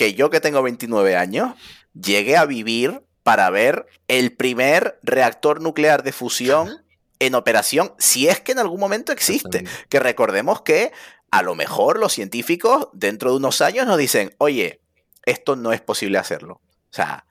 que 0.00 0.14
yo 0.14 0.30
que 0.30 0.40
tengo 0.40 0.62
29 0.62 1.14
años 1.14 1.52
llegué 1.92 2.38
a 2.38 2.46
vivir 2.46 3.02
para 3.22 3.50
ver 3.50 3.84
el 4.08 4.34
primer 4.34 4.98
reactor 5.02 5.60
nuclear 5.60 6.02
de 6.02 6.12
fusión 6.12 6.82
en 7.18 7.34
operación, 7.34 7.92
si 7.98 8.26
es 8.26 8.40
que 8.40 8.52
en 8.52 8.60
algún 8.60 8.80
momento 8.80 9.12
existe. 9.12 9.66
Que 9.90 10.00
recordemos 10.00 10.62
que 10.62 10.90
a 11.30 11.42
lo 11.42 11.54
mejor 11.54 11.98
los 11.98 12.14
científicos 12.14 12.88
dentro 12.94 13.32
de 13.32 13.36
unos 13.36 13.60
años 13.60 13.86
nos 13.86 13.98
dicen, 13.98 14.34
oye, 14.38 14.80
esto 15.26 15.54
no 15.54 15.74
es 15.74 15.82
posible 15.82 16.16
hacerlo. 16.16 16.62
O 16.64 16.94
sea, 16.94 17.26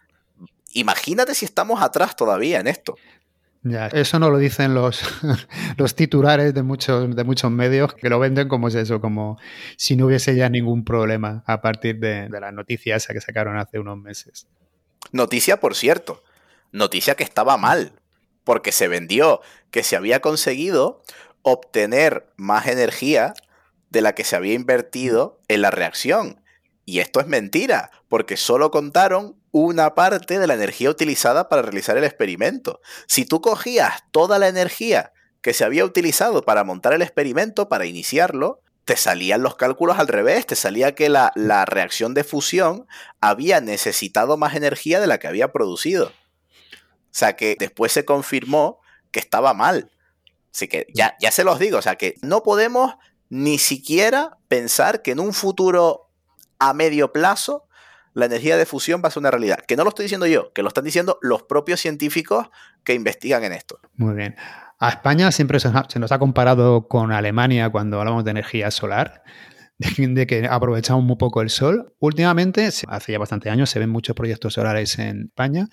imagínate 0.71 1.33
si 1.33 1.45
estamos 1.45 1.81
atrás 1.81 2.15
todavía 2.15 2.59
en 2.59 2.67
esto. 2.67 2.97
Ya, 3.63 3.87
eso 3.87 4.19
no 4.19 4.29
lo 4.29 4.37
dicen 4.37 4.73
los, 4.73 5.01
los 5.77 5.95
titulares 5.95 6.53
de 6.53 6.63
muchos, 6.63 7.13
de 7.13 7.23
muchos 7.23 7.51
medios 7.51 7.93
que 7.93 8.09
lo 8.09 8.17
venden 8.17 8.47
como 8.47 8.69
es 8.69 8.75
eso, 8.75 9.01
como 9.01 9.37
si 9.75 9.97
no 9.97 10.05
hubiese 10.05 10.35
ya 10.35 10.49
ningún 10.49 10.85
problema 10.85 11.43
a 11.45 11.61
partir 11.61 11.99
de, 11.99 12.29
de 12.29 12.39
la 12.39 12.51
noticia 12.53 12.95
esa 12.95 13.13
que 13.13 13.19
sacaron 13.19 13.57
hace 13.57 13.79
unos 13.79 13.97
meses. 13.97 14.47
Noticia, 15.11 15.59
por 15.59 15.75
cierto, 15.75 16.23
noticia 16.71 17.15
que 17.15 17.23
estaba 17.23 17.57
mal, 17.57 17.93
porque 18.45 18.71
se 18.71 18.87
vendió 18.87 19.41
que 19.71 19.83
se 19.83 19.95
había 19.95 20.21
conseguido 20.21 21.03
obtener 21.41 22.31
más 22.37 22.67
energía 22.67 23.33
de 23.89 24.01
la 24.01 24.13
que 24.13 24.23
se 24.23 24.35
había 24.35 24.53
invertido 24.53 25.41
en 25.47 25.61
la 25.61 25.71
reacción. 25.71 26.41
Y 26.85 26.99
esto 26.99 27.19
es 27.19 27.27
mentira, 27.27 27.91
porque 28.07 28.37
solo 28.37 28.71
contaron 28.71 29.38
una 29.51 29.95
parte 29.95 30.39
de 30.39 30.47
la 30.47 30.53
energía 30.53 30.89
utilizada 30.89 31.49
para 31.49 31.61
realizar 31.61 31.97
el 31.97 32.03
experimento. 32.03 32.81
Si 33.07 33.25
tú 33.25 33.41
cogías 33.41 34.03
toda 34.11 34.39
la 34.39 34.47
energía 34.47 35.11
que 35.41 35.53
se 35.53 35.63
había 35.63 35.85
utilizado 35.85 36.43
para 36.43 36.63
montar 36.63 36.93
el 36.93 37.01
experimento, 37.01 37.69
para 37.69 37.85
iniciarlo, 37.85 38.61
te 38.85 38.97
salían 38.97 39.43
los 39.43 39.55
cálculos 39.55 39.99
al 39.99 40.07
revés, 40.07 40.45
te 40.45 40.55
salía 40.55 40.95
que 40.95 41.09
la, 41.09 41.31
la 41.35 41.65
reacción 41.65 42.13
de 42.13 42.23
fusión 42.23 42.87
había 43.21 43.61
necesitado 43.61 44.37
más 44.37 44.55
energía 44.55 44.99
de 44.99 45.07
la 45.07 45.19
que 45.19 45.27
había 45.27 45.51
producido. 45.51 46.07
O 46.07 47.11
sea 47.11 47.35
que 47.35 47.55
después 47.59 47.91
se 47.91 48.05
confirmó 48.05 48.79
que 49.11 49.19
estaba 49.19 49.53
mal. 49.53 49.91
Así 50.53 50.67
que 50.67 50.87
ya, 50.93 51.15
ya 51.19 51.31
se 51.31 51.43
los 51.43 51.59
digo, 51.59 51.77
o 51.77 51.81
sea 51.81 51.95
que 51.95 52.15
no 52.21 52.43
podemos 52.43 52.95
ni 53.29 53.59
siquiera 53.59 54.37
pensar 54.47 55.01
que 55.01 55.11
en 55.11 55.19
un 55.19 55.33
futuro 55.33 56.09
a 56.57 56.73
medio 56.73 57.13
plazo 57.13 57.67
la 58.13 58.25
energía 58.25 58.57
de 58.57 58.65
fusión 58.65 59.01
va 59.03 59.07
a 59.07 59.11
ser 59.11 59.21
una 59.21 59.31
realidad. 59.31 59.59
Que 59.67 59.75
no 59.75 59.83
lo 59.83 59.89
estoy 59.89 60.03
diciendo 60.03 60.27
yo, 60.27 60.51
que 60.53 60.61
lo 60.61 60.67
están 60.67 60.83
diciendo 60.83 61.19
los 61.21 61.43
propios 61.43 61.79
científicos 61.79 62.49
que 62.83 62.93
investigan 62.93 63.43
en 63.43 63.53
esto. 63.53 63.79
Muy 63.95 64.15
bien. 64.15 64.35
A 64.79 64.89
España 64.89 65.31
siempre 65.31 65.59
se 65.59 65.99
nos 65.99 66.11
ha 66.11 66.19
comparado 66.19 66.87
con 66.87 67.11
Alemania 67.11 67.69
cuando 67.69 67.99
hablamos 67.99 68.23
de 68.23 68.31
energía 68.31 68.71
solar 68.71 69.23
de 69.97 70.27
que 70.27 70.45
aprovechamos 70.45 71.03
muy 71.03 71.15
poco 71.15 71.41
el 71.41 71.49
sol. 71.49 71.93
Últimamente, 71.99 72.67
hace 72.67 73.11
ya 73.11 73.17
bastante 73.17 73.49
años, 73.49 73.69
se 73.69 73.79
ven 73.79 73.89
muchos 73.89 74.15
proyectos 74.15 74.53
solares 74.53 74.99
en 74.99 75.27
España, 75.27 75.69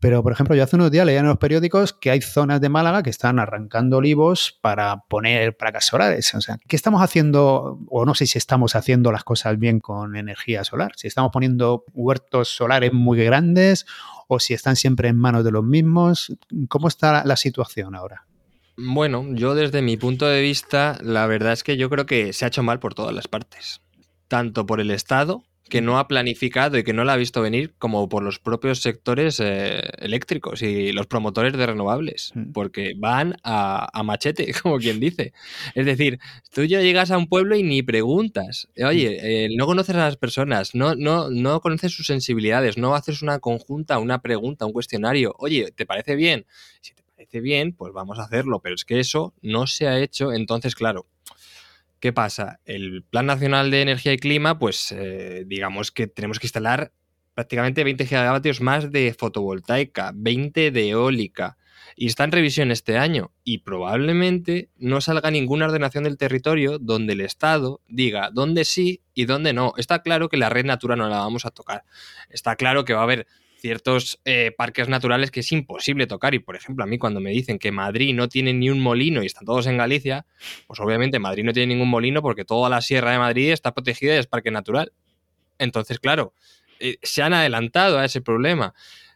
pero 0.00 0.22
por 0.22 0.32
ejemplo, 0.32 0.56
yo 0.56 0.64
hace 0.64 0.74
unos 0.74 0.90
días 0.90 1.06
leía 1.06 1.20
en 1.20 1.26
los 1.26 1.38
periódicos 1.38 1.92
que 1.92 2.10
hay 2.10 2.20
zonas 2.20 2.60
de 2.60 2.68
Málaga 2.68 3.04
que 3.04 3.10
están 3.10 3.38
arrancando 3.38 3.98
olivos 3.98 4.58
para 4.60 5.04
poner 5.08 5.56
placas 5.56 5.86
solares. 5.86 6.34
O 6.34 6.40
sea, 6.40 6.58
¿qué 6.68 6.74
estamos 6.74 7.00
haciendo? 7.00 7.78
O 7.88 8.04
no 8.04 8.14
sé 8.14 8.26
si 8.26 8.38
estamos 8.38 8.74
haciendo 8.74 9.12
las 9.12 9.22
cosas 9.22 9.56
bien 9.58 9.78
con 9.78 10.16
energía 10.16 10.64
solar. 10.64 10.92
Si 10.96 11.06
estamos 11.06 11.30
poniendo 11.32 11.84
huertos 11.92 12.48
solares 12.48 12.92
muy 12.92 13.24
grandes 13.24 13.86
o 14.26 14.40
si 14.40 14.52
están 14.52 14.74
siempre 14.74 15.08
en 15.08 15.16
manos 15.16 15.44
de 15.44 15.52
los 15.52 15.64
mismos. 15.64 16.36
¿Cómo 16.68 16.88
está 16.88 17.24
la 17.24 17.36
situación 17.36 17.94
ahora? 17.94 18.26
Bueno, 18.76 19.26
yo 19.32 19.54
desde 19.54 19.82
mi 19.82 19.96
punto 19.96 20.26
de 20.26 20.42
vista, 20.42 20.98
la 21.02 21.26
verdad 21.26 21.52
es 21.52 21.62
que 21.62 21.76
yo 21.76 21.88
creo 21.88 22.06
que 22.06 22.32
se 22.32 22.44
ha 22.44 22.48
hecho 22.48 22.62
mal 22.62 22.80
por 22.80 22.94
todas 22.94 23.14
las 23.14 23.28
partes. 23.28 23.80
Tanto 24.26 24.66
por 24.66 24.80
el 24.80 24.90
Estado, 24.90 25.44
que 25.68 25.80
no 25.80 25.98
ha 25.98 26.08
planificado 26.08 26.76
y 26.76 26.84
que 26.84 26.92
no 26.92 27.04
la 27.04 27.14
ha 27.14 27.16
visto 27.16 27.40
venir, 27.40 27.74
como 27.78 28.08
por 28.08 28.22
los 28.22 28.38
propios 28.38 28.82
sectores 28.82 29.40
eh, 29.40 29.80
eléctricos 29.98 30.60
y 30.62 30.92
los 30.92 31.06
promotores 31.06 31.52
de 31.54 31.66
renovables, 31.66 32.32
mm. 32.34 32.52
porque 32.52 32.94
van 32.96 33.36
a, 33.44 33.88
machete, 34.04 34.52
como 34.62 34.78
quien 34.78 35.00
dice. 35.00 35.32
Es 35.74 35.86
decir, 35.86 36.18
tú 36.52 36.64
ya 36.64 36.80
llegas 36.80 37.10
a 37.10 37.18
un 37.18 37.28
pueblo 37.28 37.56
y 37.56 37.62
ni 37.62 37.82
preguntas, 37.82 38.68
oye, 38.84 39.10
mm. 39.10 39.26
eh, 39.26 39.48
no 39.56 39.66
conoces 39.66 39.94
a 39.96 40.00
las 40.00 40.16
personas, 40.16 40.74
no, 40.74 40.94
no, 40.94 41.30
no 41.30 41.60
conoces 41.60 41.92
sus 41.92 42.06
sensibilidades, 42.06 42.76
no 42.76 42.94
haces 42.94 43.22
una 43.22 43.38
conjunta, 43.38 43.98
una 43.98 44.20
pregunta, 44.20 44.66
un 44.66 44.72
cuestionario, 44.72 45.34
oye, 45.38 45.72
¿te 45.72 45.86
parece 45.86 46.16
bien? 46.16 46.46
Bien, 47.32 47.72
pues 47.72 47.92
vamos 47.92 48.18
a 48.18 48.24
hacerlo, 48.24 48.60
pero 48.60 48.74
es 48.74 48.84
que 48.84 49.00
eso 49.00 49.34
no 49.42 49.66
se 49.66 49.88
ha 49.88 49.98
hecho, 49.98 50.32
entonces 50.32 50.74
claro, 50.74 51.06
¿qué 52.00 52.12
pasa? 52.12 52.60
El 52.64 53.02
Plan 53.02 53.26
Nacional 53.26 53.70
de 53.70 53.82
Energía 53.82 54.12
y 54.12 54.18
Clima, 54.18 54.58
pues 54.58 54.92
eh, 54.92 55.44
digamos 55.46 55.90
que 55.90 56.06
tenemos 56.06 56.38
que 56.38 56.46
instalar 56.46 56.92
prácticamente 57.34 57.84
20 57.84 58.06
gigavatios 58.06 58.60
más 58.60 58.92
de 58.92 59.14
fotovoltaica, 59.18 60.12
20 60.14 60.70
de 60.70 60.88
eólica, 60.88 61.56
y 61.96 62.06
está 62.06 62.24
en 62.24 62.32
revisión 62.32 62.70
este 62.70 62.98
año 62.98 63.32
y 63.44 63.58
probablemente 63.58 64.70
no 64.76 65.00
salga 65.00 65.30
ninguna 65.30 65.66
ordenación 65.66 66.04
del 66.04 66.16
territorio 66.16 66.78
donde 66.78 67.12
el 67.12 67.20
Estado 67.20 67.80
diga 67.88 68.30
dónde 68.32 68.64
sí 68.64 69.02
y 69.14 69.26
dónde 69.26 69.52
no. 69.52 69.74
Está 69.76 70.02
claro 70.02 70.28
que 70.28 70.36
la 70.36 70.48
red 70.48 70.64
natural 70.64 70.98
no 70.98 71.08
la 71.08 71.18
vamos 71.18 71.44
a 71.44 71.50
tocar. 71.50 71.84
Está 72.30 72.56
claro 72.56 72.84
que 72.84 72.94
va 72.94 73.00
a 73.00 73.04
haber 73.04 73.26
ciertos 73.64 74.20
eh, 74.26 74.52
parques 74.54 74.90
naturales 74.90 75.30
que 75.30 75.40
es 75.40 75.50
imposible 75.50 76.06
tocar. 76.06 76.34
Y, 76.34 76.38
por 76.38 76.54
ejemplo, 76.54 76.84
a 76.84 76.86
mí 76.86 76.98
cuando 76.98 77.18
me 77.18 77.30
dicen 77.30 77.58
que 77.58 77.72
Madrid 77.72 78.14
no 78.14 78.28
tiene 78.28 78.52
ni 78.52 78.68
un 78.68 78.78
molino 78.78 79.22
y 79.22 79.26
están 79.26 79.46
todos 79.46 79.66
en 79.66 79.78
Galicia, 79.78 80.26
pues 80.66 80.80
obviamente 80.80 81.18
Madrid 81.18 81.44
no 81.44 81.54
tiene 81.54 81.72
ningún 81.72 81.88
molino 81.88 82.20
porque 82.20 82.44
toda 82.44 82.68
la 82.68 82.82
sierra 82.82 83.12
de 83.12 83.18
Madrid 83.20 83.52
está 83.52 83.72
protegida 83.72 84.16
y 84.16 84.18
es 84.18 84.26
parque 84.26 84.50
natural. 84.50 84.92
Entonces, 85.58 85.98
claro, 85.98 86.34
eh, 86.78 86.98
se 87.02 87.22
han 87.22 87.32
adelantado 87.32 87.98
a 87.98 88.04
ese 88.04 88.20
problema. 88.20 88.74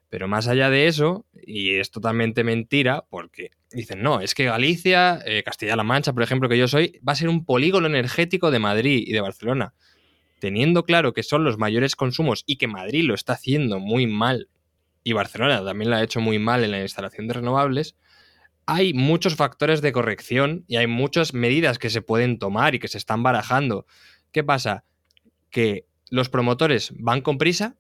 Pero 0.09 0.28
más 0.28 0.49
allá 0.49 0.70
de 0.70 0.86
eso, 0.86 1.26
y 1.46 1.74
es 1.74 1.90
totalmente 1.90 2.42
mentira, 2.42 3.05
porque 3.11 3.51
dicen, 3.70 4.01
no, 4.01 4.22
es 4.22 4.34
que 4.34 4.46
Galicia, 4.46 5.20
eh, 5.26 5.42
Castilla-La 5.42 5.82
Mancha, 5.82 6.14
por 6.14 6.22
ejemplo, 6.22 6.49
que 6.49 6.57
yo 6.57 6.68
soy, 6.68 6.99
va 7.07 7.12
a 7.12 7.16
ser 7.16 7.28
un 7.28 7.44
polígono 7.44 7.86
energético 7.86 8.51
de 8.51 8.61
Madrid 8.61 9.05
y 9.07 9.12
de 9.12 9.20
Barcelona. 9.20 9.74
Teniendo 10.39 10.84
claro 10.84 11.12
que 11.12 11.22
son 11.22 11.45
los 11.45 11.59
mayores 11.59 11.97
consumos 11.97 12.45
y 12.47 12.57
que 12.57 12.68
Madrid 12.68 13.05
lo 13.05 13.14
está 13.14 13.34
haciendo 13.34 13.80
muy 13.80 14.07
mal 14.07 14.49
y 15.03 15.12
Barcelona 15.12 15.64
también 15.64 15.91
lo 15.91 15.97
ha 15.97 16.03
hecho 16.03 16.20
muy 16.20 16.39
mal 16.39 16.64
en 16.64 16.70
la 16.70 16.82
instalación 16.82 17.28
de 17.28 17.34
renovables, 17.34 17.97
hay 18.66 18.93
muchos 18.93 19.34
factores 19.34 19.80
de 19.80 19.93
corrección 19.93 20.64
y 20.68 20.76
hay 20.76 20.86
muchas 20.86 21.32
medidas 21.32 21.78
que 21.78 21.89
se 21.89 22.03
pueden 22.03 22.39
tomar 22.39 22.74
y 22.74 22.78
que 22.78 22.89
se 22.89 22.99
están 22.99 23.22
barajando. 23.22 23.86
¿Qué 24.30 24.45
pasa? 24.45 24.84
Que 25.51 25.86
los 26.11 26.28
promotores 26.28 26.93
van 26.99 27.22
con 27.22 27.39
prisa, 27.39 27.76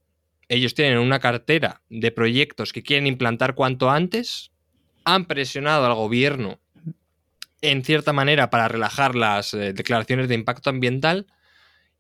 ellos 0.48 0.74
tienen 0.74 0.98
una 0.98 1.18
cartera 1.18 1.82
de 1.90 2.10
proyectos 2.10 2.72
que 2.72 2.82
quieren 2.82 3.06
implantar 3.06 3.54
cuanto 3.54 3.90
antes, 3.90 4.50
han 5.04 5.26
presionado 5.26 5.84
al 5.84 5.94
gobierno 5.94 6.58
en 7.60 7.84
cierta 7.84 8.12
manera 8.12 8.50
para 8.50 8.68
relajar 8.68 9.14
las 9.14 9.52
eh, 9.52 9.72
declaraciones 9.72 10.28
de 10.28 10.34
impacto 10.34 10.70
ambiental 10.70 11.26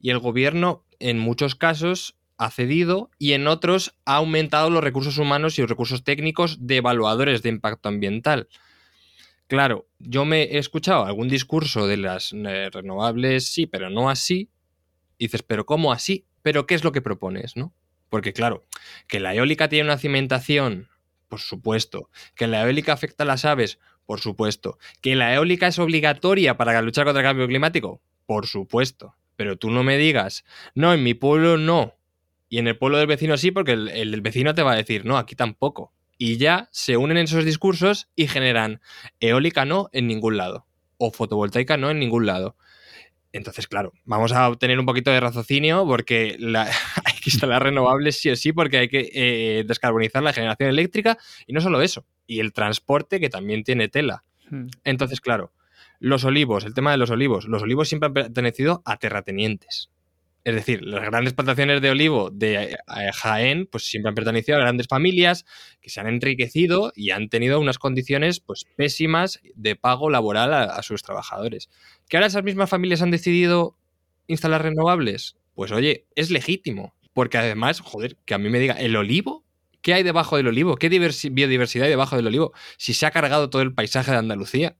y 0.00 0.10
el 0.10 0.18
gobierno 0.18 0.84
en 0.98 1.18
muchos 1.18 1.54
casos 1.54 2.16
ha 2.36 2.50
cedido 2.50 3.10
y 3.18 3.32
en 3.32 3.46
otros 3.48 3.94
ha 4.04 4.16
aumentado 4.16 4.70
los 4.70 4.82
recursos 4.82 5.18
humanos 5.18 5.58
y 5.58 5.62
los 5.62 5.70
recursos 5.70 6.04
técnicos 6.04 6.66
de 6.66 6.76
evaluadores 6.76 7.42
de 7.42 7.48
impacto 7.48 7.88
ambiental. 7.88 8.48
Claro, 9.48 9.88
yo 9.98 10.24
me 10.24 10.42
he 10.42 10.58
escuchado 10.58 11.04
algún 11.04 11.28
discurso 11.28 11.86
de 11.86 11.96
las 11.96 12.32
eh, 12.32 12.68
renovables, 12.70 13.46
sí, 13.46 13.66
pero 13.66 13.90
no 13.90 14.10
así. 14.10 14.50
Y 15.16 15.24
dices, 15.24 15.42
pero 15.42 15.66
¿cómo 15.66 15.90
así? 15.90 16.26
¿Pero 16.42 16.66
qué 16.66 16.74
es 16.74 16.84
lo 16.84 16.92
que 16.92 17.00
propones, 17.00 17.56
no? 17.56 17.74
Porque 18.10 18.32
claro, 18.32 18.66
que 19.08 19.20
la 19.20 19.34
eólica 19.34 19.68
tiene 19.68 19.88
una 19.88 19.98
cimentación, 19.98 20.88
por 21.28 21.40
supuesto. 21.40 22.10
Que 22.34 22.46
la 22.46 22.62
eólica 22.62 22.92
afecta 22.92 23.24
a 23.24 23.26
las 23.26 23.44
aves, 23.44 23.78
por 24.06 24.20
supuesto. 24.20 24.78
Que 25.00 25.16
la 25.16 25.34
eólica 25.34 25.66
es 25.66 25.78
obligatoria 25.78 26.56
para 26.56 26.80
luchar 26.82 27.06
contra 27.06 27.22
el 27.22 27.28
cambio 27.28 27.46
climático, 27.46 28.00
por 28.26 28.46
supuesto. 28.46 29.14
Pero 29.38 29.56
tú 29.56 29.70
no 29.70 29.84
me 29.84 29.96
digas, 29.98 30.44
no, 30.74 30.92
en 30.92 31.04
mi 31.04 31.14
pueblo 31.14 31.58
no. 31.58 31.94
Y 32.48 32.58
en 32.58 32.66
el 32.66 32.76
pueblo 32.76 32.98
del 32.98 33.06
vecino 33.06 33.36
sí, 33.36 33.52
porque 33.52 33.70
el, 33.70 34.20
vecino 34.20 34.52
te 34.52 34.64
va 34.64 34.72
a 34.72 34.76
decir, 34.76 35.04
no, 35.04 35.16
aquí 35.16 35.36
tampoco. 35.36 35.92
Y 36.18 36.38
ya 36.38 36.68
se 36.72 36.96
unen 36.96 37.18
esos 37.18 37.44
discursos 37.44 38.08
y 38.16 38.26
generan 38.26 38.80
eólica 39.20 39.64
no 39.64 39.90
en 39.92 40.08
ningún 40.08 40.38
lado. 40.38 40.66
O 40.96 41.12
fotovoltaica 41.12 41.76
no 41.76 41.88
en 41.88 42.00
ningún 42.00 42.26
lado. 42.26 42.56
Entonces, 43.30 43.68
claro, 43.68 43.92
vamos 44.04 44.32
a 44.32 44.48
obtener 44.48 44.80
un 44.80 44.86
poquito 44.86 45.12
de 45.12 45.20
raciocinio 45.20 45.86
porque 45.86 46.36
hay 47.04 47.14
que 47.22 47.30
instalar 47.30 47.62
renovables 47.62 48.18
sí 48.18 48.30
o 48.30 48.34
sí 48.34 48.52
porque 48.52 48.78
hay 48.78 48.88
que 48.88 49.08
eh, 49.14 49.64
descarbonizar 49.68 50.20
la 50.24 50.32
generación 50.32 50.68
eléctrica 50.68 51.16
y 51.46 51.52
no 51.52 51.60
solo 51.60 51.80
eso, 51.80 52.04
y 52.26 52.40
el 52.40 52.52
transporte 52.52 53.20
que 53.20 53.30
también 53.30 53.62
tiene 53.62 53.88
tela. 53.88 54.24
Hmm. 54.50 54.66
Entonces, 54.82 55.20
claro, 55.20 55.52
los 56.00 56.24
olivos, 56.24 56.64
el 56.64 56.74
tema 56.74 56.92
de 56.92 56.98
los 56.98 57.10
olivos. 57.10 57.46
Los 57.46 57.62
olivos 57.62 57.88
siempre 57.88 58.08
han 58.08 58.14
pertenecido 58.14 58.82
a 58.84 58.96
terratenientes. 58.98 59.90
Es 60.44 60.54
decir, 60.54 60.82
las 60.82 61.04
grandes 61.04 61.34
plantaciones 61.34 61.82
de 61.82 61.90
olivo 61.90 62.30
de 62.30 62.54
eh, 62.62 62.78
Jaén 63.12 63.68
pues 63.70 63.84
siempre 63.84 64.08
han 64.08 64.14
pertenecido 64.14 64.56
a 64.56 64.60
grandes 64.60 64.86
familias 64.86 65.44
que 65.80 65.90
se 65.90 66.00
han 66.00 66.06
enriquecido 66.06 66.92
y 66.94 67.10
han 67.10 67.28
tenido 67.28 67.60
unas 67.60 67.78
condiciones 67.78 68.40
pues 68.40 68.64
pésimas 68.76 69.40
de 69.54 69.76
pago 69.76 70.08
laboral 70.08 70.54
a, 70.54 70.82
sus 70.82 71.02
trabajadores. 71.02 71.68
¿Que 72.08 72.16
ahora 72.16 72.28
esas 72.28 72.44
mismas 72.44 72.70
familias 72.70 73.02
han 73.02 73.10
decidido 73.10 73.76
instalar 74.26 74.62
renovables? 74.62 75.36
Pues 75.54 75.72
oye, 75.72 76.06
es 76.14 76.30
legítimo. 76.30 76.94
Porque 77.12 77.36
además, 77.36 77.80
joder, 77.80 78.16
que 78.24 78.34
a 78.34 78.38
mí 78.38 78.48
me 78.48 78.60
diga, 78.60 78.74
¿el 78.74 78.94
olivo? 78.94 79.44
¿Qué 79.82 79.92
hay 79.92 80.02
debajo 80.02 80.36
del 80.36 80.46
olivo? 80.46 80.76
¿Qué 80.76 80.88
biodiversidad 80.88 81.84
hay 81.84 81.90
debajo 81.90 82.16
del 82.16 82.28
olivo? 82.28 82.52
Si 82.76 82.94
se 82.94 83.06
ha 83.06 83.10
cargado 83.10 83.50
todo 83.50 83.60
el 83.62 83.74
paisaje 83.74 84.12
de 84.12 84.18
Andalucía 84.18 84.76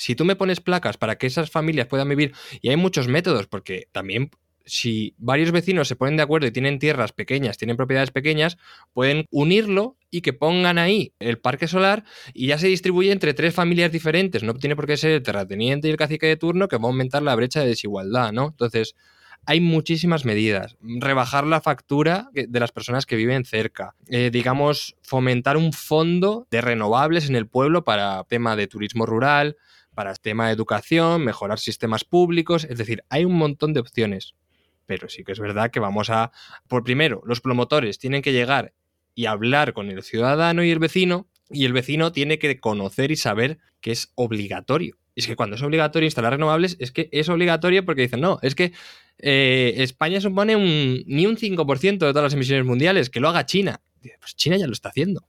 si 0.00 0.14
tú 0.14 0.24
me 0.24 0.34
pones 0.34 0.62
placas 0.62 0.96
para 0.96 1.18
que 1.18 1.26
esas 1.26 1.50
familias 1.50 1.86
puedan 1.86 2.08
vivir, 2.08 2.32
y 2.62 2.70
hay 2.70 2.76
muchos 2.76 3.06
métodos, 3.06 3.46
porque 3.48 3.86
también 3.92 4.30
si 4.64 5.14
varios 5.18 5.52
vecinos 5.52 5.88
se 5.88 5.96
ponen 5.96 6.16
de 6.16 6.22
acuerdo 6.22 6.46
y 6.46 6.52
tienen 6.52 6.78
tierras 6.78 7.12
pequeñas, 7.12 7.58
tienen 7.58 7.76
propiedades 7.76 8.10
pequeñas, 8.10 8.56
pueden 8.94 9.26
unirlo 9.30 9.98
y 10.10 10.22
que 10.22 10.32
pongan 10.32 10.78
ahí 10.78 11.12
el 11.18 11.38
parque 11.38 11.68
solar 11.68 12.04
y 12.32 12.46
ya 12.46 12.56
se 12.56 12.68
distribuye 12.68 13.12
entre 13.12 13.34
tres 13.34 13.54
familias 13.54 13.92
diferentes. 13.92 14.42
No 14.42 14.54
tiene 14.54 14.74
por 14.74 14.86
qué 14.86 14.96
ser 14.96 15.10
el 15.10 15.22
terrateniente 15.22 15.88
y 15.88 15.90
el 15.90 15.98
cacique 15.98 16.26
de 16.26 16.36
turno 16.36 16.66
que 16.68 16.78
va 16.78 16.84
a 16.84 16.92
aumentar 16.92 17.22
la 17.22 17.34
brecha 17.34 17.60
de 17.60 17.66
desigualdad, 17.66 18.32
¿no? 18.32 18.46
Entonces, 18.48 18.94
hay 19.44 19.60
muchísimas 19.60 20.24
medidas. 20.24 20.78
Rebajar 20.80 21.46
la 21.46 21.60
factura 21.60 22.30
de 22.32 22.60
las 22.60 22.72
personas 22.72 23.04
que 23.04 23.16
viven 23.16 23.44
cerca. 23.44 23.96
Eh, 24.08 24.30
digamos, 24.32 24.96
fomentar 25.02 25.58
un 25.58 25.74
fondo 25.74 26.46
de 26.50 26.62
renovables 26.62 27.28
en 27.28 27.36
el 27.36 27.46
pueblo 27.46 27.84
para 27.84 28.24
tema 28.24 28.56
de 28.56 28.66
turismo 28.66 29.04
rural, 29.04 29.56
para 29.94 30.14
tema 30.14 30.46
de 30.46 30.54
educación, 30.54 31.24
mejorar 31.24 31.58
sistemas 31.58 32.04
públicos. 32.04 32.64
Es 32.64 32.78
decir, 32.78 33.04
hay 33.08 33.24
un 33.24 33.36
montón 33.36 33.72
de 33.72 33.80
opciones 33.80 34.34
pero 34.90 35.08
sí 35.08 35.22
que 35.22 35.30
es 35.30 35.38
verdad 35.38 35.70
que 35.70 35.78
vamos 35.78 36.10
a, 36.10 36.32
por 36.66 36.82
primero, 36.82 37.22
los 37.24 37.40
promotores 37.40 38.00
tienen 38.00 38.22
que 38.22 38.32
llegar 38.32 38.74
y 39.14 39.26
hablar 39.26 39.72
con 39.72 39.88
el 39.88 40.02
ciudadano 40.02 40.64
y 40.64 40.72
el 40.72 40.80
vecino, 40.80 41.28
y 41.48 41.64
el 41.64 41.72
vecino 41.72 42.10
tiene 42.10 42.40
que 42.40 42.58
conocer 42.58 43.12
y 43.12 43.16
saber 43.16 43.58
que 43.80 43.92
es 43.92 44.10
obligatorio. 44.16 44.96
Y 45.14 45.20
es 45.20 45.28
que 45.28 45.36
cuando 45.36 45.54
es 45.54 45.62
obligatorio 45.62 46.06
instalar 46.06 46.32
renovables, 46.32 46.76
es 46.80 46.90
que 46.90 47.08
es 47.12 47.28
obligatorio 47.28 47.84
porque 47.84 48.02
dicen, 48.02 48.20
no, 48.20 48.40
es 48.42 48.56
que 48.56 48.72
eh, 49.18 49.74
España 49.76 50.20
supone 50.20 50.56
un, 50.56 51.04
ni 51.06 51.24
un 51.24 51.36
5% 51.36 51.82
de 51.82 51.98
todas 51.98 52.24
las 52.24 52.34
emisiones 52.34 52.66
mundiales, 52.66 53.10
que 53.10 53.20
lo 53.20 53.28
haga 53.28 53.46
China. 53.46 53.80
Pues 54.00 54.34
China 54.36 54.56
ya 54.56 54.66
lo 54.66 54.72
está 54.72 54.88
haciendo. 54.88 55.26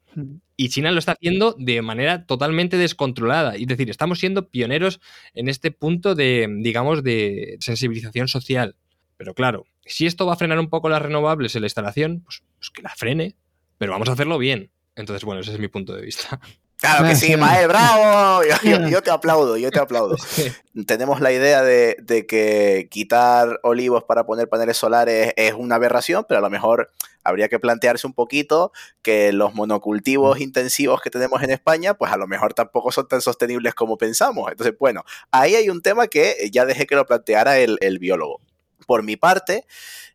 Y 0.55 0.69
China 0.69 0.91
lo 0.91 0.99
está 0.99 1.13
haciendo 1.13 1.55
de 1.57 1.81
manera 1.81 2.25
totalmente 2.25 2.77
descontrolada. 2.77 3.55
Es 3.55 3.67
decir, 3.67 3.89
estamos 3.89 4.19
siendo 4.19 4.49
pioneros 4.49 5.01
en 5.33 5.49
este 5.49 5.71
punto 5.71 6.15
de, 6.15 6.47
digamos, 6.59 7.03
de 7.03 7.57
sensibilización 7.59 8.27
social. 8.27 8.75
Pero 9.17 9.33
claro, 9.33 9.65
si 9.85 10.05
esto 10.05 10.25
va 10.25 10.33
a 10.33 10.37
frenar 10.37 10.59
un 10.59 10.69
poco 10.69 10.89
las 10.89 11.01
renovables 11.01 11.55
en 11.55 11.61
la 11.61 11.67
instalación, 11.67 12.21
pues, 12.21 12.43
pues, 12.57 12.69
que 12.69 12.81
la 12.81 12.89
frene, 12.89 13.35
pero 13.77 13.91
vamos 13.91 14.09
a 14.09 14.13
hacerlo 14.13 14.37
bien. 14.37 14.71
Entonces, 14.95 15.23
bueno, 15.23 15.41
ese 15.41 15.53
es 15.53 15.59
mi 15.59 15.67
punto 15.67 15.93
de 15.93 16.01
vista. 16.01 16.39
Claro 16.81 17.07
que 17.07 17.15
sí, 17.15 17.37
Mael, 17.37 17.67
bravo. 17.67 18.41
Yo, 18.89 19.01
te 19.03 19.11
aplaudo, 19.11 19.55
yo 19.55 19.69
te 19.69 19.79
aplaudo. 19.79 20.15
Tenemos 20.87 21.21
la 21.21 21.31
idea 21.31 21.61
de, 21.61 22.25
que 22.27 22.87
quitar 22.89 23.59
olivos 23.61 24.03
para 24.03 24.25
poner 24.25 24.49
paneles 24.49 24.77
solares 24.77 25.33
es 25.35 25.53
una 25.53 25.75
aberración, 25.75 26.25
pero 26.27 26.39
a 26.39 26.41
lo 26.41 26.49
mejor 26.49 26.91
habría 27.23 27.49
que 27.49 27.59
plantearse 27.59 28.07
un 28.07 28.13
poquito 28.13 28.71
que 29.03 29.31
los 29.31 29.53
monocultivos 29.53 30.39
mm. 30.39 30.41
intensivos 30.41 31.01
que 31.01 31.11
tenemos 31.11 31.43
en 31.43 31.51
España, 31.51 31.93
pues 31.93 32.11
a 32.11 32.17
lo 32.17 32.25
mejor 32.25 32.55
tampoco 32.55 32.91
son 32.91 33.07
tan 33.07 33.21
sostenibles 33.21 33.75
como 33.75 33.97
pensamos. 33.97 34.49
Entonces, 34.49 34.75
bueno, 34.79 35.03
ahí 35.29 35.53
hay 35.53 35.69
un 35.69 35.83
tema 35.83 36.07
que 36.07 36.49
ya 36.51 36.65
dejé 36.65 36.87
que 36.87 36.95
lo 36.95 37.05
planteara 37.05 37.59
el, 37.59 37.77
el 37.81 37.99
biólogo. 37.99 38.41
Por 38.87 39.03
mi 39.03 39.17
parte, 39.17 39.65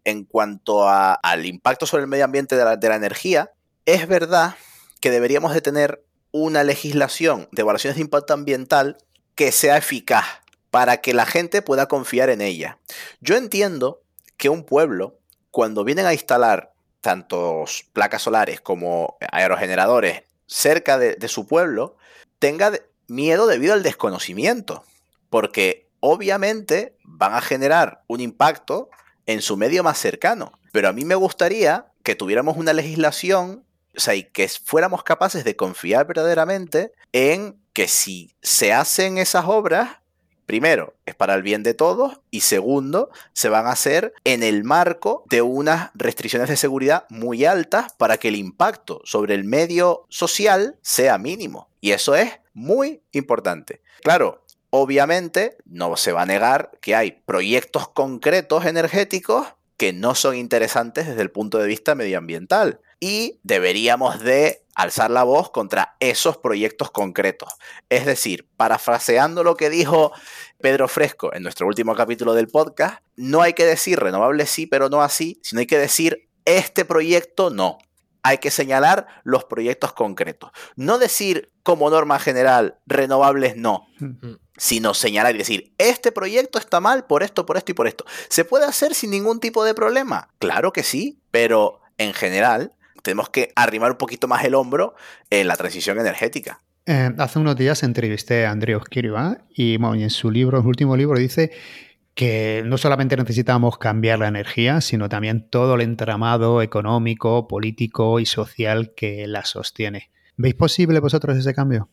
en 0.06 0.24
cuanto 0.24 0.88
al 0.88 1.46
impacto 1.46 1.84
sobre 1.84 2.02
el 2.02 2.08
medio 2.08 2.24
ambiente 2.24 2.56
de 2.56 2.64
la, 2.64 2.96
energía, 2.96 3.50
es 3.84 4.06
verdad 4.06 4.54
que 5.00 5.10
deberíamos 5.10 5.52
de 5.52 5.60
tener 5.60 6.02
una 6.36 6.64
legislación 6.64 7.48
de 7.52 7.62
evaluaciones 7.62 7.96
de 7.96 8.02
impacto 8.02 8.34
ambiental 8.34 8.98
que 9.34 9.52
sea 9.52 9.76
eficaz 9.76 10.26
para 10.70 10.98
que 10.98 11.14
la 11.14 11.24
gente 11.24 11.62
pueda 11.62 11.88
confiar 11.88 12.28
en 12.28 12.42
ella. 12.42 12.78
Yo 13.20 13.36
entiendo 13.36 14.02
que 14.36 14.50
un 14.50 14.64
pueblo, 14.64 15.18
cuando 15.50 15.84
vienen 15.84 16.04
a 16.04 16.12
instalar 16.12 16.74
tantos 17.00 17.86
placas 17.92 18.22
solares 18.22 18.60
como 18.60 19.16
aerogeneradores 19.32 20.24
cerca 20.46 20.98
de, 20.98 21.14
de 21.14 21.28
su 21.28 21.46
pueblo, 21.46 21.96
tenga 22.38 22.72
miedo 23.08 23.46
debido 23.46 23.72
al 23.72 23.82
desconocimiento. 23.82 24.84
Porque 25.30 25.88
obviamente 26.00 26.96
van 27.02 27.34
a 27.34 27.40
generar 27.40 28.02
un 28.08 28.20
impacto 28.20 28.90
en 29.24 29.40
su 29.40 29.56
medio 29.56 29.82
más 29.82 29.98
cercano. 29.98 30.52
Pero 30.72 30.88
a 30.88 30.92
mí 30.92 31.04
me 31.04 31.14
gustaría 31.14 31.86
que 32.02 32.14
tuviéramos 32.14 32.56
una 32.56 32.72
legislación, 32.72 33.64
o 33.96 34.00
sea, 34.00 34.14
y 34.14 34.24
que 34.24 34.48
fuéramos 34.48 35.02
capaces 35.02 35.44
de 35.44 35.56
confiar 35.56 36.06
verdaderamente 36.06 36.92
en 37.12 37.58
que 37.72 37.88
si 37.88 38.34
se 38.42 38.72
hacen 38.72 39.18
esas 39.18 39.46
obras, 39.46 39.98
primero, 40.46 40.94
es 41.06 41.14
para 41.14 41.34
el 41.34 41.42
bien 41.42 41.62
de 41.62 41.74
todos 41.74 42.20
y 42.30 42.40
segundo, 42.40 43.10
se 43.32 43.48
van 43.48 43.66
a 43.66 43.72
hacer 43.72 44.14
en 44.24 44.42
el 44.42 44.64
marco 44.64 45.24
de 45.28 45.42
unas 45.42 45.90
restricciones 45.94 46.48
de 46.48 46.56
seguridad 46.56 47.06
muy 47.10 47.44
altas 47.44 47.92
para 47.98 48.16
que 48.18 48.28
el 48.28 48.36
impacto 48.36 49.00
sobre 49.04 49.34
el 49.34 49.44
medio 49.44 50.06
social 50.08 50.78
sea 50.82 51.18
mínimo. 51.18 51.68
Y 51.80 51.92
eso 51.92 52.14
es 52.14 52.32
muy 52.54 53.02
importante. 53.12 53.82
Claro, 54.02 54.44
obviamente 54.70 55.56
no 55.64 55.96
se 55.96 56.12
va 56.12 56.22
a 56.22 56.26
negar 56.26 56.70
que 56.80 56.94
hay 56.94 57.22
proyectos 57.24 57.88
concretos 57.88 58.66
energéticos 58.66 59.48
que 59.76 59.92
no 59.92 60.14
son 60.14 60.36
interesantes 60.36 61.06
desde 61.06 61.22
el 61.22 61.30
punto 61.30 61.58
de 61.58 61.66
vista 61.66 61.94
medioambiental 61.94 62.80
y 63.00 63.40
deberíamos 63.42 64.20
de 64.20 64.66
alzar 64.74 65.10
la 65.10 65.24
voz 65.24 65.50
contra 65.50 65.96
esos 66.00 66.36
proyectos 66.36 66.90
concretos. 66.90 67.48
Es 67.88 68.04
decir, 68.04 68.48
parafraseando 68.56 69.42
lo 69.42 69.56
que 69.56 69.70
dijo 69.70 70.12
Pedro 70.60 70.86
Fresco 70.86 71.34
en 71.34 71.42
nuestro 71.42 71.66
último 71.66 71.94
capítulo 71.94 72.34
del 72.34 72.48
podcast, 72.48 73.02
no 73.16 73.40
hay 73.40 73.54
que 73.54 73.64
decir 73.64 73.98
renovable 73.98 74.46
sí, 74.46 74.66
pero 74.66 74.88
no 74.88 75.02
así, 75.02 75.40
sino 75.42 75.60
hay 75.60 75.66
que 75.66 75.78
decir 75.78 76.28
este 76.44 76.84
proyecto 76.84 77.50
no. 77.50 77.78
hay 78.22 78.38
que 78.38 78.50
señalar 78.50 79.06
los 79.24 79.44
proyectos 79.44 79.92
concretos. 79.92 80.50
No 80.74 80.98
decir 80.98 81.52
como 81.62 81.90
norma 81.90 82.18
general, 82.18 82.78
renovables 82.86 83.56
no, 83.56 83.86
mm. 83.98 84.34
sino 84.56 84.94
señalar 84.94 85.34
y 85.34 85.38
decir, 85.38 85.74
este 85.78 86.12
proyecto 86.12 86.58
está 86.58 86.80
mal 86.80 87.06
por 87.06 87.22
esto, 87.22 87.46
por 87.46 87.56
esto 87.56 87.72
y 87.72 87.74
por 87.74 87.86
esto. 87.86 88.04
¿Se 88.28 88.44
puede 88.44 88.66
hacer 88.66 88.94
sin 88.94 89.10
ningún 89.10 89.40
tipo 89.40 89.64
de 89.64 89.74
problema? 89.74 90.28
Claro 90.38 90.72
que 90.72 90.82
sí, 90.82 91.20
pero 91.30 91.80
en 91.98 92.14
general 92.14 92.75
tenemos 93.06 93.30
que 93.30 93.52
arrimar 93.54 93.92
un 93.92 93.98
poquito 93.98 94.26
más 94.26 94.44
el 94.44 94.54
hombro 94.56 94.96
en 95.30 95.46
la 95.46 95.54
transición 95.56 95.98
energética. 96.00 96.60
Eh, 96.86 97.12
hace 97.18 97.38
unos 97.38 97.54
días 97.54 97.84
entrevisté 97.84 98.46
a 98.46 98.50
Andrés 98.50 98.78
Kiriva 98.90 99.38
y, 99.54 99.76
en 99.76 100.10
su 100.10 100.30
libro, 100.30 100.58
en 100.58 100.64
su 100.64 100.68
último 100.68 100.96
libro, 100.96 101.16
dice 101.16 101.52
que 102.14 102.62
no 102.66 102.78
solamente 102.78 103.16
necesitamos 103.16 103.78
cambiar 103.78 104.18
la 104.18 104.26
energía, 104.26 104.80
sino 104.80 105.08
también 105.08 105.48
todo 105.48 105.76
el 105.76 105.82
entramado 105.82 106.62
económico, 106.62 107.46
político 107.46 108.18
y 108.18 108.26
social 108.26 108.92
que 108.96 109.28
la 109.28 109.44
sostiene. 109.44 110.10
¿Veis 110.36 110.54
posible 110.54 110.98
vosotros 110.98 111.36
ese 111.36 111.54
cambio? 111.54 111.88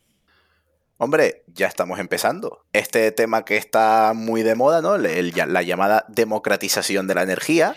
Hombre, 0.96 1.44
ya 1.46 1.68
estamos 1.68 2.00
empezando. 2.00 2.64
Este 2.72 3.12
tema 3.12 3.44
que 3.44 3.56
está 3.56 4.14
muy 4.14 4.42
de 4.42 4.56
moda, 4.56 4.82
¿no? 4.82 4.96
la 4.96 5.62
llamada 5.62 6.06
democratización 6.08 7.06
de 7.06 7.14
la 7.14 7.22
energía, 7.22 7.76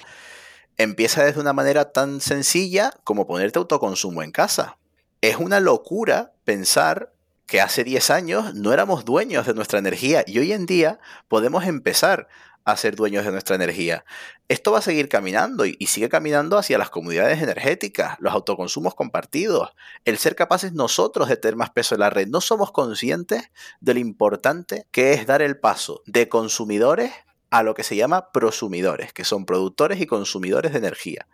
empieza 0.77 1.23
desde 1.23 1.41
una 1.41 1.53
manera 1.53 1.91
tan 1.91 2.21
sencilla 2.21 2.93
como 3.03 3.27
ponerte 3.27 3.59
autoconsumo 3.59 4.23
en 4.23 4.31
casa. 4.31 4.77
Es 5.21 5.37
una 5.37 5.59
locura 5.59 6.33
pensar 6.43 7.11
que 7.47 7.61
hace 7.61 7.83
10 7.83 8.09
años 8.11 8.53
no 8.53 8.73
éramos 8.73 9.05
dueños 9.05 9.45
de 9.45 9.53
nuestra 9.53 9.79
energía 9.79 10.23
y 10.27 10.37
hoy 10.39 10.51
en 10.51 10.65
día 10.65 10.99
podemos 11.27 11.65
empezar 11.65 12.27
a 12.65 12.75
ser 12.75 12.97
dueños 12.97 13.23
de 13.23 13.31
nuestra 13.31 13.55
energía. 13.55 14.03
Esto 14.49 14.73
va 14.73 14.79
a 14.79 14.81
seguir 14.81 15.07
caminando 15.07 15.65
y, 15.65 15.77
sigue 15.87 16.09
caminando 16.09 16.57
hacia 16.57 16.77
las 16.77 16.89
comunidades 16.89 17.41
energéticas, 17.41 18.17
los 18.19 18.33
autoconsumos 18.33 18.93
compartidos, 18.93 19.69
el 20.03 20.17
ser 20.17 20.35
capaces 20.35 20.73
nosotros 20.73 21.29
de 21.29 21.37
tener 21.37 21.55
más 21.55 21.69
peso 21.69 21.95
en 21.95 22.01
la 22.01 22.09
red. 22.09 22.27
No 22.27 22.41
somos 22.41 22.73
conscientes 22.73 23.51
de 23.79 23.93
lo 23.93 24.01
importante 24.01 24.85
que 24.91 25.13
es 25.13 25.25
dar 25.25 25.41
el 25.41 25.57
paso 25.57 26.03
de 26.05 26.27
consumidores 26.27 27.13
a 27.49 27.63
lo 27.63 27.73
que 27.73 27.83
se 27.83 27.95
llama 27.95 28.31
prosumidores, 28.31 29.13
que 29.13 29.23
son 29.23 29.45
productores 29.45 30.01
y 30.01 30.05
consumidores 30.05 30.73
de 30.73 30.79
energía. 30.79 31.27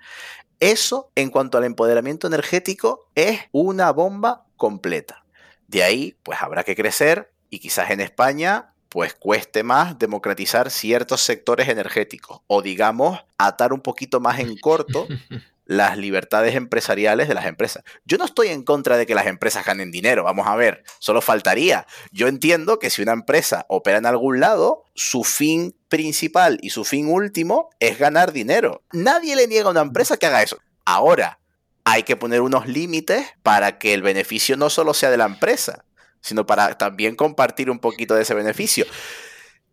Eso, 0.59 1.11
en 1.15 1.29
cuanto 1.29 1.57
al 1.57 1.65
empoderamiento 1.65 2.27
energético, 2.27 3.09
es 3.15 3.41
una 3.51 3.91
bomba 3.91 4.45
completa. 4.55 5.25
De 5.67 5.83
ahí, 5.83 6.15
pues 6.23 6.41
habrá 6.41 6.63
que 6.63 6.75
crecer 6.75 7.33
y 7.49 7.59
quizás 7.59 7.89
en 7.91 7.99
España 7.99 8.73
pues 8.89 9.15
cueste 9.15 9.63
más 9.63 9.97
democratizar 9.97 10.69
ciertos 10.69 11.21
sectores 11.21 11.67
energéticos 11.67 12.41
o 12.45 12.61
digamos 12.61 13.19
atar 13.39 13.73
un 13.73 13.81
poquito 13.81 14.19
más 14.19 14.39
en 14.39 14.55
corto 14.57 15.07
las 15.65 15.97
libertades 15.97 16.55
empresariales 16.55 17.27
de 17.27 17.33
las 17.33 17.45
empresas. 17.45 17.83
Yo 18.05 18.17
no 18.17 18.25
estoy 18.25 18.49
en 18.49 18.63
contra 18.63 18.97
de 18.97 19.05
que 19.05 19.15
las 19.15 19.27
empresas 19.27 19.65
ganen 19.65 19.91
dinero, 19.91 20.23
vamos 20.23 20.47
a 20.47 20.55
ver, 20.55 20.83
solo 20.99 21.21
faltaría. 21.21 21.85
Yo 22.11 22.27
entiendo 22.27 22.79
que 22.79 22.89
si 22.89 23.01
una 23.01 23.13
empresa 23.13 23.65
opera 23.69 23.97
en 23.97 24.05
algún 24.05 24.39
lado, 24.39 24.83
su 24.95 25.23
fin 25.23 25.75
principal 25.89 26.57
y 26.61 26.71
su 26.71 26.83
fin 26.83 27.07
último 27.07 27.69
es 27.79 27.99
ganar 27.99 28.33
dinero. 28.33 28.83
Nadie 28.91 29.35
le 29.35 29.47
niega 29.47 29.67
a 29.67 29.71
una 29.71 29.81
empresa 29.81 30.17
que 30.17 30.25
haga 30.25 30.43
eso. 30.43 30.57
Ahora, 30.85 31.39
hay 31.85 32.03
que 32.03 32.15
poner 32.15 32.41
unos 32.41 32.67
límites 32.67 33.25
para 33.41 33.77
que 33.77 33.93
el 33.93 34.01
beneficio 34.01 34.57
no 34.57 34.69
solo 34.69 34.93
sea 34.93 35.11
de 35.11 35.17
la 35.17 35.25
empresa, 35.25 35.85
sino 36.21 36.45
para 36.45 36.77
también 36.77 37.15
compartir 37.15 37.69
un 37.69 37.79
poquito 37.79 38.15
de 38.15 38.23
ese 38.23 38.33
beneficio. 38.33 38.85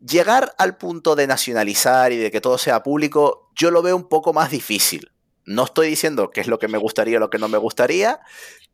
Llegar 0.01 0.55
al 0.59 0.77
punto 0.77 1.15
de 1.15 1.27
nacionalizar 1.27 2.13
y 2.13 2.17
de 2.17 2.31
que 2.31 2.41
todo 2.41 2.59
sea 2.59 2.83
público, 2.83 3.51
yo 3.55 3.71
lo 3.71 3.83
veo 3.83 3.97
un 3.97 4.09
poco 4.09 4.33
más 4.33 4.51
difícil. 4.51 5.13
No 5.45 5.65
estoy 5.65 5.89
diciendo 5.89 6.31
qué 6.31 6.41
es 6.41 6.47
lo 6.47 6.59
que 6.59 6.69
me 6.69 6.79
gustaría 6.79 7.17
o 7.17 7.21
lo 7.21 7.31
que 7.31 7.39
no 7.39 7.49
me 7.49 7.59
gustaría, 7.59 8.21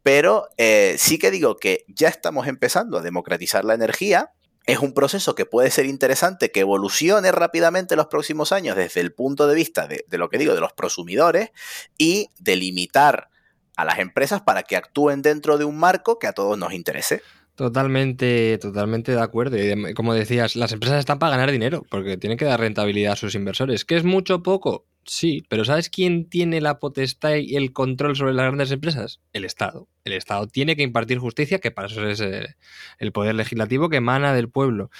pero 0.02 0.48
eh, 0.56 0.96
sí 0.98 1.18
que 1.18 1.30
digo 1.30 1.56
que 1.56 1.84
ya 1.88 2.08
estamos 2.08 2.46
empezando 2.46 2.98
a 2.98 3.02
democratizar 3.02 3.64
la 3.64 3.74
energía. 3.74 4.30
Es 4.64 4.78
un 4.80 4.94
proceso 4.94 5.34
que 5.34 5.46
puede 5.46 5.70
ser 5.70 5.86
interesante, 5.86 6.50
que 6.50 6.60
evolucione 6.60 7.30
rápidamente 7.32 7.94
en 7.94 7.98
los 7.98 8.06
próximos 8.06 8.52
años 8.52 8.76
desde 8.76 9.00
el 9.00 9.12
punto 9.12 9.46
de 9.46 9.54
vista 9.54 9.86
de, 9.86 10.04
lo 10.10 10.28
que 10.28 10.38
digo, 10.38 10.54
de 10.54 10.60
los 10.60 10.72
prosumidores 10.72 11.50
y 11.98 12.30
de 12.38 12.56
limitar 12.56 13.30
a 13.76 13.84
las 13.84 13.98
empresas 13.98 14.42
para 14.42 14.62
que 14.62 14.76
actúen 14.76 15.22
dentro 15.22 15.58
de 15.58 15.64
un 15.64 15.76
marco 15.76 16.18
que 16.18 16.26
a 16.26 16.32
todos 16.32 16.58
nos 16.58 16.72
interese. 16.72 17.22
Totalmente, 17.56 18.58
totalmente 18.58 19.12
de 19.12 19.20
acuerdo. 19.20 19.56
Y 19.56 19.94
como 19.94 20.14
decías, 20.14 20.56
las 20.56 20.72
empresas 20.72 20.98
están 20.98 21.18
para 21.18 21.32
ganar 21.32 21.50
dinero, 21.50 21.84
porque 21.90 22.16
tienen 22.16 22.36
que 22.36 22.44
dar 22.44 22.60
rentabilidad 22.60 23.14
a 23.14 23.16
sus 23.16 23.34
inversores. 23.34 23.84
¿Que 23.84 23.96
es 23.96 24.04
mucho 24.04 24.42
poco? 24.42 24.84
Sí, 25.06 25.44
pero 25.48 25.64
¿sabes 25.64 25.88
quién 25.88 26.28
tiene 26.28 26.60
la 26.60 26.80
potestad 26.80 27.36
y 27.36 27.54
el 27.54 27.72
control 27.72 28.16
sobre 28.16 28.34
las 28.34 28.46
grandes 28.46 28.72
empresas? 28.72 29.20
El 29.32 29.44
Estado. 29.44 29.88
El 30.04 30.12
Estado 30.12 30.48
tiene 30.48 30.74
que 30.74 30.82
impartir 30.82 31.18
justicia, 31.18 31.60
que 31.60 31.70
para 31.70 31.86
eso 31.86 32.06
es 32.08 32.20
eh, 32.20 32.56
el 32.98 33.12
poder 33.12 33.36
legislativo 33.36 33.88
que 33.88 33.98
emana 33.98 34.34
del 34.34 34.50
pueblo. 34.50 34.90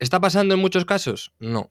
¿Está 0.00 0.18
pasando 0.18 0.54
en 0.54 0.60
muchos 0.60 0.84
casos? 0.84 1.32
No. 1.38 1.70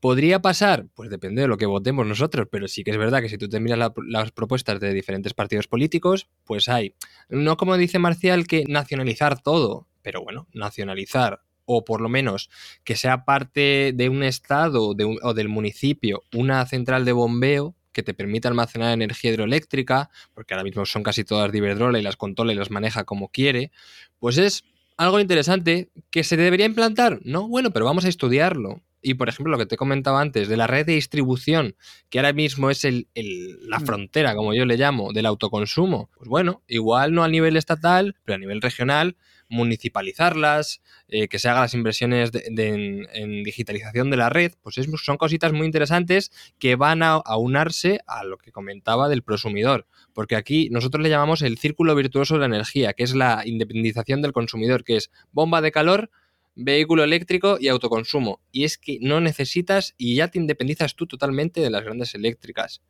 ¿Podría 0.00 0.42
pasar? 0.42 0.88
Pues 0.94 1.08
depende 1.08 1.42
de 1.42 1.48
lo 1.48 1.56
que 1.56 1.66
votemos 1.66 2.04
nosotros, 2.04 2.48
pero 2.50 2.66
sí 2.66 2.82
que 2.82 2.90
es 2.90 2.98
verdad 2.98 3.22
que 3.22 3.28
si 3.28 3.38
tú 3.38 3.48
te 3.48 3.60
miras 3.60 3.92
las 4.06 4.32
propuestas 4.32 4.80
de 4.80 4.92
diferentes 4.92 5.34
partidos 5.34 5.68
políticos, 5.68 6.28
pues 6.44 6.68
hay, 6.68 6.94
no 7.28 7.56
como 7.56 7.76
dice 7.76 8.00
Marcial, 8.00 8.48
que 8.48 8.64
nacionalizar 8.66 9.40
todo, 9.40 9.86
pero 10.02 10.22
bueno, 10.22 10.48
nacionalizar 10.52 11.43
o 11.66 11.84
por 11.84 12.00
lo 12.00 12.08
menos 12.08 12.50
que 12.84 12.96
sea 12.96 13.24
parte 13.24 13.92
de 13.94 14.08
un 14.08 14.22
estado 14.22 14.94
o 15.22 15.34
del 15.34 15.48
municipio 15.48 16.22
una 16.32 16.64
central 16.66 17.04
de 17.04 17.12
bombeo 17.12 17.74
que 17.94 18.02
te 18.02 18.12
permita 18.12 18.48
almacenar 18.48 18.92
energía 18.92 19.30
hidroeléctrica, 19.30 20.10
porque 20.34 20.52
ahora 20.52 20.64
mismo 20.64 20.84
son 20.84 21.02
casi 21.02 21.24
todas 21.24 21.50
de 21.50 21.58
Iberdrola 21.58 21.98
y 21.98 22.02
las 22.02 22.16
controla 22.16 22.52
y 22.52 22.56
las 22.56 22.70
maneja 22.70 23.04
como 23.04 23.28
quiere, 23.28 23.70
pues 24.18 24.36
es 24.36 24.64
algo 24.96 25.20
interesante 25.20 25.90
que 26.10 26.24
se 26.24 26.36
debería 26.36 26.66
implantar. 26.66 27.20
No, 27.24 27.48
bueno, 27.48 27.70
pero 27.70 27.84
vamos 27.84 28.04
a 28.04 28.08
estudiarlo. 28.08 28.82
Y 29.00 29.14
por 29.14 29.28
ejemplo, 29.28 29.52
lo 29.52 29.58
que 29.58 29.66
te 29.66 29.76
comentaba 29.76 30.20
antes, 30.20 30.48
de 30.48 30.56
la 30.56 30.66
red 30.66 30.86
de 30.86 30.94
distribución, 30.94 31.76
que 32.08 32.18
ahora 32.18 32.32
mismo 32.32 32.70
es 32.70 32.84
el, 32.84 33.08
la 33.14 33.78
mm. 33.78 33.84
frontera, 33.84 34.34
como 34.34 34.54
yo 34.54 34.64
le 34.64 34.76
llamo, 34.76 35.12
del 35.12 35.26
autoconsumo, 35.26 36.10
pues 36.16 36.28
bueno, 36.28 36.62
igual 36.68 37.12
no 37.12 37.22
a 37.22 37.28
nivel 37.28 37.56
estatal, 37.56 38.16
pero 38.24 38.36
a 38.36 38.38
nivel 38.38 38.62
regional, 38.62 39.16
municipalizarlas, 39.48 40.80
eh, 41.08 41.28
que 41.28 41.38
se 41.38 41.48
hagan 41.48 41.62
las 41.62 41.74
inversiones 41.74 42.30
en, 42.34 43.42
digitalización 43.44 44.10
de 44.10 44.16
la 44.16 44.30
red, 44.30 44.52
pues 44.62 44.76
son 45.02 45.16
cositas 45.16 45.52
muy 45.52 45.66
interesantes 45.66 46.30
que 46.58 46.76
van 46.76 47.02
a 47.02 47.14
aunarse 47.14 48.00
a 48.06 48.24
lo 48.24 48.38
que 48.38 48.52
comentaba 48.52 49.08
del 49.08 49.22
prosumidor, 49.22 49.86
porque 50.12 50.36
aquí 50.36 50.68
nosotros 50.70 51.02
le 51.02 51.10
llamamos 51.10 51.42
el 51.42 51.58
círculo 51.58 51.94
virtuoso 51.94 52.34
de 52.34 52.40
la 52.40 52.46
energía, 52.46 52.92
que 52.92 53.04
es 53.04 53.14
la 53.14 53.42
independización 53.44 54.22
del 54.22 54.32
consumidor, 54.32 54.84
que 54.84 54.96
es 54.96 55.10
bomba 55.32 55.60
de 55.60 55.72
calor, 55.72 56.10
vehículo 56.56 57.04
eléctrico 57.04 57.56
y 57.60 57.68
autoconsumo. 57.68 58.40
Y 58.52 58.64
es 58.64 58.78
que 58.78 58.98
no 59.00 59.20
necesitas 59.20 59.94
y 59.98 60.16
ya 60.16 60.28
te 60.28 60.38
independizas 60.38 60.94
tú 60.94 61.06
totalmente 61.06 61.60
de 61.60 61.70
las 61.70 61.82
grandes 61.84 62.14
eléctricas. 62.14 62.82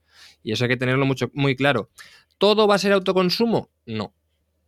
Y 0.42 0.52
eso 0.52 0.64
hay 0.64 0.70
que 0.70 0.76
tenerlo 0.76 1.07
mucho, 1.07 1.30
muy 1.34 1.57
claro. 1.57 1.90
¿Todo 2.38 2.66
va 2.66 2.74
a 2.74 2.78
ser 2.78 2.92
autoconsumo? 2.92 3.70
No. 3.86 4.14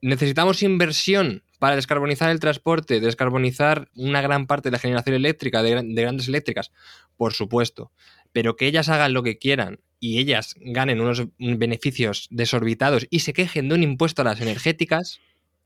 ¿Necesitamos 0.01 0.62
inversión 0.62 1.43
para 1.59 1.77
descarbonizar 1.77 2.31
el 2.31 2.41
transporte, 2.41 3.01
descarbonizar 3.01 3.89
una 3.95 4.23
gran 4.23 4.47
parte 4.47 4.69
de 4.69 4.73
la 4.73 4.79
generación 4.79 5.17
eléctrica 5.17 5.63
de, 5.63 5.83
de 5.83 6.03
grandes 6.03 6.29
eléctricas? 6.29 6.73
Por 7.17 7.33
supuesto. 7.33 7.93
Pero 8.33 8.57
que 8.57 8.67
ellas 8.67 8.89
hagan 8.89 9.15
lo 9.15 9.23
que 9.23 9.39
quieran 9.39 9.81
y 10.01 10.19
ellas 10.19 10.55
ganen 10.59 11.01
unos 11.01 11.27
beneficios 11.39 12.29
desorbitados 12.31 13.07
y 13.11 13.21
se 13.21 13.33
quejen 13.33 13.69
de 13.69 13.75
un 13.75 13.83
impuesto 13.83 14.23
a 14.23 14.27
las 14.27 14.41
energéticas, 14.41 15.21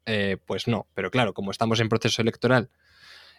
eh, 0.06 0.36
pues 0.46 0.68
no. 0.68 0.86
Pero 0.94 1.10
claro, 1.10 1.34
como 1.34 1.50
estamos 1.50 1.80
en 1.80 1.88
proceso 1.88 2.22
electoral 2.22 2.70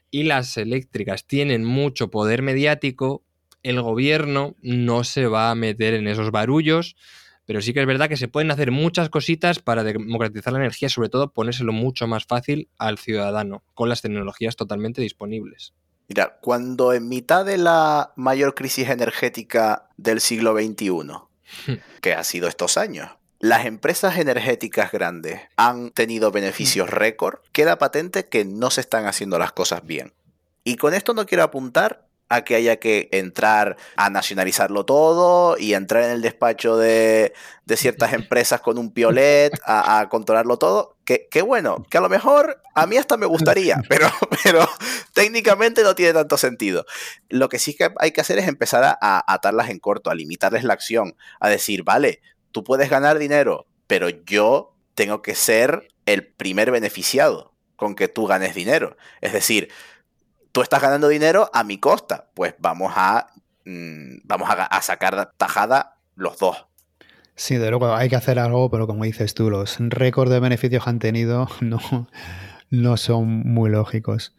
y 0.10 0.24
las 0.24 0.58
eléctricas 0.58 1.26
tienen 1.26 1.64
mucho 1.64 2.12
poder 2.12 2.42
mediático, 2.42 3.24
el 3.64 3.82
gobierno 3.82 4.56
no 4.62 5.04
se 5.04 5.28
va 5.28 5.52
a 5.52 5.56
meter 5.56 5.94
en 5.94 6.08
esos 6.08 6.32
barullos, 6.32 6.96
pero 7.52 7.62
sí 7.62 7.74
que 7.74 7.82
es 7.82 7.86
verdad 7.86 8.08
que 8.08 8.16
se 8.16 8.30
pueden 8.30 8.50
hacer 8.50 8.72
muchas 8.72 9.10
cositas 9.10 9.60
para 9.60 9.84
democratizar 9.84 10.54
la 10.54 10.60
energía, 10.60 10.88
sobre 10.88 11.10
todo 11.10 11.34
ponérselo 11.34 11.74
mucho 11.74 12.08
más 12.08 12.24
fácil 12.24 12.70
al 12.78 12.98
ciudadano, 12.98 13.62
con 13.74 13.90
las 13.90 14.02
tecnologías 14.02 14.56
totalmente 14.56 15.02
disponibles. 15.02 15.74
Mira, 16.08 16.40
cuando 16.40 16.94
en 16.94 17.10
mitad 17.10 17.44
de 17.44 17.58
la 17.58 18.14
mayor 18.16 18.56
crisis 18.56 18.88
energética 18.88 19.90
del 19.98 20.22
siglo 20.22 20.54
XXI, 20.54 21.76
que 22.00 22.14
ha 22.14 22.24
sido 22.24 22.48
estos 22.48 22.78
años, 22.78 23.10
las 23.42 23.66
empresas 23.66 24.18
energéticas 24.18 24.90
grandes 24.94 25.42
han 25.58 25.92
tenido 25.92 26.32
beneficios 26.32 26.88
mm. 26.88 26.94
récord, 26.94 27.40
queda 27.52 27.78
patente 27.78 28.30
que 28.30 28.46
no 28.46 28.72
se 28.72 28.80
están 28.80 29.08
haciendo 29.08 29.38
las 29.38 29.52
cosas 29.52 29.86
bien. 29.86 30.14
Y 30.64 30.78
con 30.78 30.94
esto 30.94 31.14
no 31.14 31.26
quiero 31.26 31.44
apuntar 31.44 32.08
a 32.32 32.44
que 32.44 32.56
haya 32.56 32.78
que 32.78 33.10
entrar 33.12 33.78
a 33.96 34.10
nacionalizarlo 34.10 34.86
todo 34.86 35.58
y 35.58 35.74
entrar 35.74 36.04
en 36.04 36.12
el 36.12 36.22
despacho 36.22 36.78
de, 36.78 37.34
ciertas 37.76 38.12
empresas 38.12 38.60
con 38.60 38.78
un 38.78 38.92
piolet 38.92 39.54
a, 39.66 40.08
controlarlo 40.10 40.58
todo. 40.58 40.98
Que, 41.06 41.42
bueno, 41.42 41.86
que 41.90 41.98
a 41.98 42.02
lo 42.02 42.08
mejor 42.08 42.62
a 42.74 42.88
mí 42.88 42.98
hasta 42.98 43.18
me 43.18 43.26
gustaría, 43.26 43.82
pero, 43.90 44.10
pero 44.44 44.68
técnicamente 45.14 45.84
no 45.84 45.94
tiene 45.94 46.14
tanto 46.14 46.38
sentido. 46.38 46.86
Lo 47.30 47.50
que 47.50 47.60
sí 47.60 47.76
que 47.76 47.90
hay 48.00 48.12
que 48.12 48.22
hacer 48.22 48.40
es 48.40 48.48
empezar 48.48 48.98
a 49.02 49.34
atarlas 49.34 49.70
en 49.70 49.80
corto, 49.80 50.10
a 50.10 50.16
limitarles 50.16 50.64
la 50.64 50.74
acción, 50.74 51.16
a 51.40 51.50
decir, 51.50 51.84
vale, 51.84 52.22
tú 52.52 52.64
puedes 52.64 52.90
ganar 52.90 53.20
dinero 53.20 53.68
pero 53.92 54.08
yo 54.08 54.74
tengo 54.96 55.22
que 55.22 55.36
ser 55.36 55.90
el 56.06 56.26
primer 56.26 56.72
beneficiado 56.72 57.52
con 57.76 57.94
que 57.94 58.08
tú 58.08 58.26
ganes 58.26 58.56
dinero. 58.56 58.96
Es 59.20 59.34
decir, 59.34 59.68
tú 60.52 60.62
estás 60.62 60.82
ganando 60.82 61.08
dinero 61.08 61.50
a 61.54 61.64
mi 61.64 61.78
costa, 61.78 62.30
pues 62.34 62.56
vamos 62.60 62.94
a, 62.96 63.28
mm, 63.66 64.20
vamos 64.24 64.50
a, 64.50 64.82
sacar 64.82 65.32
tajada 65.38 65.98
los 66.16 66.38
dos. 66.38 66.66
Sí, 67.36 67.56
de 67.56 67.70
luego 67.70 67.96
hay 67.96 68.10
que 68.10 68.16
hacer 68.16 68.40
algo, 68.40 68.70
pero 68.70 68.88
como 68.88 69.04
dices 69.04 69.34
tú, 69.34 69.50
los 69.50 69.78
récords 69.80 70.32
de 70.32 70.40
beneficios 70.40 70.84
que 70.84 70.90
han 70.90 71.00
tenido 71.00 71.48
no, 71.62 71.80
no 72.70 72.98
son 72.98 73.28
muy 73.28 73.70
lógicos. 73.70 74.36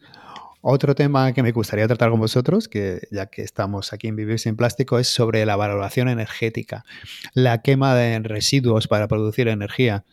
Otro 0.65 0.95
tema 0.95 1.33
que 1.33 1.43
me 1.43 1.51
gustaría 1.51 1.87
tratar 1.87 2.09
con 2.09 2.21
vosotros, 2.21 2.69
que 2.69 3.01
ya 3.11 3.25
que 3.25 3.41
estamos 3.41 3.91
aquí 3.91 4.07
en 4.07 4.15
Vivir 4.15 4.39
sin 4.39 4.55
Plástico, 4.55 4.97
es 4.97 5.09
sobre 5.09 5.45
la 5.45 5.57
valoración 5.57 6.07
energética, 6.07 6.85
la 7.33 7.61
quema 7.61 7.93
de 7.95 8.17
residuos 8.19 8.87
para 8.87 9.09
producir 9.09 9.49
energía. 9.49 10.05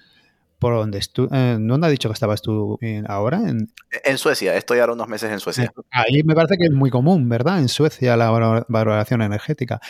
¿Por 0.60 0.74
dónde 0.74 0.98
estu 0.98 1.26
eh, 1.32 1.56
¿Dónde 1.58 1.86
ha 1.86 1.90
dicho 1.90 2.08
que 2.08 2.12
estabas 2.12 2.42
tú 2.42 2.78
ahora? 3.08 3.38
En... 3.48 3.72
en... 4.04 4.18
Suecia, 4.18 4.54
estoy 4.54 4.78
ahora 4.78 4.92
unos 4.92 5.08
meses 5.08 5.32
en 5.32 5.40
Suecia. 5.40 5.72
Ahí 5.90 6.22
me 6.22 6.34
parece 6.34 6.58
que 6.58 6.66
es 6.66 6.72
muy 6.72 6.90
común, 6.90 7.28
¿verdad? 7.28 7.58
En 7.58 7.68
Suecia 7.68 8.16
la 8.16 8.30
valoración 8.68 9.22
energética. 9.22 9.80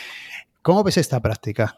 ¿Cómo 0.61 0.83
ves 0.83 0.97
esta 0.97 1.19
práctica? 1.19 1.75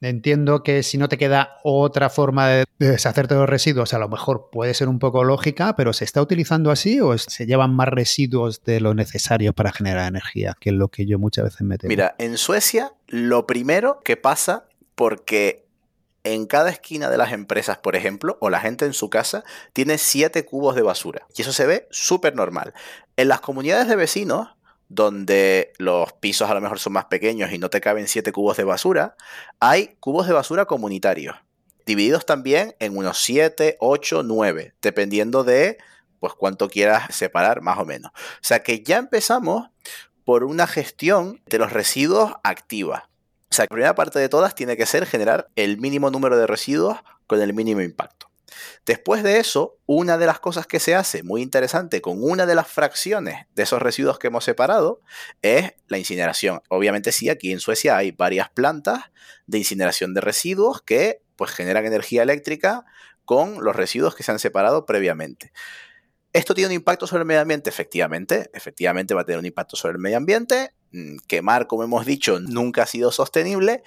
Entiendo 0.00 0.62
que 0.62 0.82
si 0.82 0.98
no 0.98 1.08
te 1.08 1.16
queda 1.16 1.60
otra 1.62 2.10
forma 2.10 2.48
de 2.48 2.64
deshacerte 2.78 3.32
de 3.32 3.40
los 3.40 3.48
residuos, 3.48 3.94
a 3.94 3.98
lo 3.98 4.08
mejor 4.10 4.50
puede 4.52 4.74
ser 4.74 4.88
un 4.88 4.98
poco 4.98 5.24
lógica, 5.24 5.74
pero 5.76 5.94
¿se 5.94 6.04
está 6.04 6.20
utilizando 6.20 6.70
así 6.70 7.00
o 7.00 7.16
se 7.16 7.46
llevan 7.46 7.74
más 7.74 7.88
residuos 7.88 8.62
de 8.64 8.80
lo 8.80 8.92
necesario 8.92 9.54
para 9.54 9.72
generar 9.72 10.06
energía? 10.08 10.54
Que 10.60 10.70
es 10.70 10.76
lo 10.76 10.88
que 10.88 11.06
yo 11.06 11.18
muchas 11.18 11.44
veces 11.44 11.62
me 11.62 11.78
temo. 11.78 11.88
Mira, 11.88 12.14
en 12.18 12.36
Suecia 12.36 12.92
lo 13.06 13.46
primero 13.46 14.00
que 14.04 14.18
pasa, 14.18 14.66
porque 14.94 15.63
en 16.24 16.46
cada 16.46 16.70
esquina 16.70 17.10
de 17.10 17.18
las 17.18 17.32
empresas, 17.32 17.78
por 17.78 17.96
ejemplo, 17.96 18.38
o 18.40 18.50
la 18.50 18.60
gente 18.60 18.86
en 18.86 18.94
su 18.94 19.10
casa, 19.10 19.44
tiene 19.72 19.98
siete 19.98 20.44
cubos 20.44 20.74
de 20.74 20.82
basura. 20.82 21.26
Y 21.36 21.42
eso 21.42 21.52
se 21.52 21.66
ve 21.66 21.86
súper 21.90 22.34
normal. 22.34 22.74
En 23.16 23.28
las 23.28 23.40
comunidades 23.40 23.86
de 23.88 23.96
vecinos, 23.96 24.48
donde 24.88 25.72
los 25.78 26.12
pisos 26.14 26.50
a 26.50 26.54
lo 26.54 26.60
mejor 26.60 26.78
son 26.78 26.94
más 26.94 27.06
pequeños 27.06 27.52
y 27.52 27.58
no 27.58 27.70
te 27.70 27.80
caben 27.80 28.08
7 28.08 28.32
cubos 28.32 28.56
de 28.56 28.64
basura, 28.64 29.16
hay 29.60 29.96
cubos 30.00 30.26
de 30.26 30.32
basura 30.32 30.66
comunitarios, 30.66 31.36
divididos 31.86 32.26
también 32.26 32.74
en 32.78 32.96
unos 32.96 33.18
7, 33.22 33.76
8, 33.80 34.22
9, 34.24 34.74
dependiendo 34.80 35.44
de 35.44 35.78
pues 36.20 36.34
cuánto 36.34 36.68
quieras 36.68 37.14
separar 37.14 37.60
más 37.60 37.78
o 37.78 37.84
menos. 37.84 38.12
O 38.14 38.38
sea 38.40 38.62
que 38.62 38.82
ya 38.82 38.98
empezamos 38.98 39.68
por 40.24 40.44
una 40.44 40.66
gestión 40.66 41.42
de 41.46 41.58
los 41.58 41.72
residuos 41.72 42.32
activa. 42.42 43.10
O 43.54 43.56
sea, 43.56 43.66
la 43.66 43.68
primera 43.68 43.94
parte 43.94 44.18
de 44.18 44.28
todas 44.28 44.56
tiene 44.56 44.76
que 44.76 44.84
ser 44.84 45.06
generar 45.06 45.48
el 45.54 45.78
mínimo 45.78 46.10
número 46.10 46.36
de 46.36 46.48
residuos 46.48 46.98
con 47.28 47.40
el 47.40 47.54
mínimo 47.54 47.82
impacto. 47.82 48.28
Después 48.84 49.22
de 49.22 49.38
eso, 49.38 49.78
una 49.86 50.18
de 50.18 50.26
las 50.26 50.40
cosas 50.40 50.66
que 50.66 50.80
se 50.80 50.96
hace 50.96 51.22
muy 51.22 51.40
interesante 51.40 52.00
con 52.00 52.16
una 52.20 52.46
de 52.46 52.56
las 52.56 52.66
fracciones 52.66 53.46
de 53.54 53.62
esos 53.62 53.80
residuos 53.80 54.18
que 54.18 54.26
hemos 54.26 54.42
separado 54.42 55.02
es 55.40 55.72
la 55.86 55.98
incineración. 55.98 56.62
Obviamente 56.68 57.12
sí, 57.12 57.28
aquí 57.28 57.52
en 57.52 57.60
Suecia 57.60 57.96
hay 57.96 58.10
varias 58.10 58.50
plantas 58.50 59.04
de 59.46 59.58
incineración 59.58 60.14
de 60.14 60.20
residuos 60.20 60.82
que 60.82 61.22
pues 61.36 61.52
generan 61.52 61.86
energía 61.86 62.24
eléctrica 62.24 62.84
con 63.24 63.62
los 63.62 63.76
residuos 63.76 64.16
que 64.16 64.24
se 64.24 64.32
han 64.32 64.40
separado 64.40 64.84
previamente. 64.84 65.52
¿Esto 66.32 66.56
tiene 66.56 66.70
un 66.70 66.74
impacto 66.74 67.06
sobre 67.06 67.20
el 67.20 67.26
medio 67.26 67.42
ambiente? 67.42 67.70
Efectivamente, 67.70 68.50
efectivamente 68.52 69.14
va 69.14 69.20
a 69.20 69.24
tener 69.24 69.38
un 69.38 69.46
impacto 69.46 69.76
sobre 69.76 69.92
el 69.92 70.00
medio 70.00 70.16
ambiente. 70.16 70.72
Mm, 70.94 71.16
quemar, 71.26 71.66
como 71.66 71.82
hemos 71.82 72.06
dicho, 72.06 72.38
nunca 72.38 72.84
ha 72.84 72.86
sido 72.86 73.10
sostenible, 73.10 73.82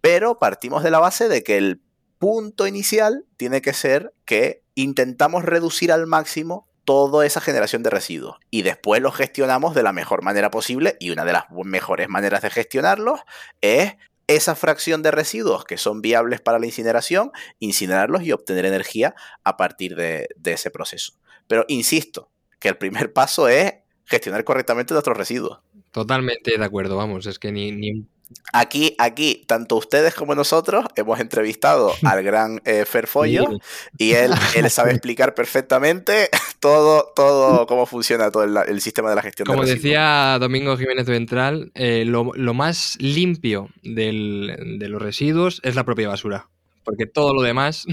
pero 0.00 0.40
partimos 0.40 0.82
de 0.82 0.90
la 0.90 0.98
base 0.98 1.28
de 1.28 1.44
que 1.44 1.56
el 1.56 1.80
punto 2.18 2.66
inicial 2.66 3.26
tiene 3.36 3.62
que 3.62 3.72
ser 3.72 4.12
que 4.24 4.64
intentamos 4.74 5.44
reducir 5.44 5.92
al 5.92 6.08
máximo 6.08 6.68
toda 6.84 7.24
esa 7.24 7.40
generación 7.40 7.84
de 7.84 7.90
residuos 7.90 8.38
y 8.50 8.62
después 8.62 9.00
los 9.00 9.14
gestionamos 9.14 9.76
de 9.76 9.84
la 9.84 9.92
mejor 9.92 10.22
manera 10.24 10.50
posible 10.50 10.96
y 10.98 11.10
una 11.10 11.24
de 11.24 11.34
las 11.34 11.44
mejores 11.50 12.08
maneras 12.08 12.42
de 12.42 12.50
gestionarlos 12.50 13.20
es 13.60 13.94
esa 14.26 14.56
fracción 14.56 15.02
de 15.02 15.12
residuos 15.12 15.64
que 15.64 15.78
son 15.78 16.02
viables 16.02 16.40
para 16.40 16.58
la 16.58 16.66
incineración, 16.66 17.30
incinerarlos 17.60 18.22
y 18.22 18.32
obtener 18.32 18.66
energía 18.66 19.14
a 19.44 19.56
partir 19.56 19.94
de, 19.94 20.28
ese 20.44 20.72
proceso. 20.72 21.12
Pero 21.46 21.64
insisto, 21.68 22.32
que 22.58 22.68
el 22.68 22.78
primer 22.78 23.12
paso 23.12 23.46
es 23.46 23.74
gestionar 24.06 24.42
correctamente 24.42 24.94
nuestros 24.94 25.16
residuos. 25.16 25.60
Totalmente 25.92 26.58
de 26.58 26.64
acuerdo, 26.64 26.96
vamos, 26.96 27.26
es 27.26 27.38
que 27.38 27.52
ni, 27.52 27.72
ni, 27.72 28.06
Aquí, 28.52 28.94
aquí, 28.98 29.44
tanto 29.46 29.76
ustedes 29.76 30.14
como 30.14 30.34
nosotros 30.34 30.84
hemos 30.96 31.18
entrevistado 31.20 31.92
al 32.04 32.22
gran 32.22 32.60
eh, 32.64 32.84
Ferfollo 32.84 33.58
y 33.96 34.12
él, 34.12 34.32
él 34.54 34.70
sabe 34.70 34.92
explicar 34.92 35.34
perfectamente 35.34 36.28
todo, 36.60 37.12
todo 37.16 37.66
cómo 37.66 37.86
funciona 37.86 38.30
todo 38.30 38.44
el, 38.44 38.80
sistema 38.80 39.10
de 39.10 39.16
la 39.16 39.22
gestión. 39.22 39.46
Como 39.46 39.64
decía 39.64 40.38
Domingo 40.38 40.76
Jiménez 40.76 41.06
Ventral, 41.06 41.72
eh, 41.74 42.04
lo, 42.04 42.32
lo, 42.34 42.54
más 42.54 42.96
limpio 43.00 43.70
del, 43.82 44.78
de 44.78 44.88
los 44.88 45.00
residuos 45.00 45.60
es 45.64 45.74
la 45.74 45.84
propia 45.84 46.08
basura, 46.08 46.48
porque 46.84 47.06
todo 47.06 47.34
lo 47.34 47.42
demás 47.42 47.86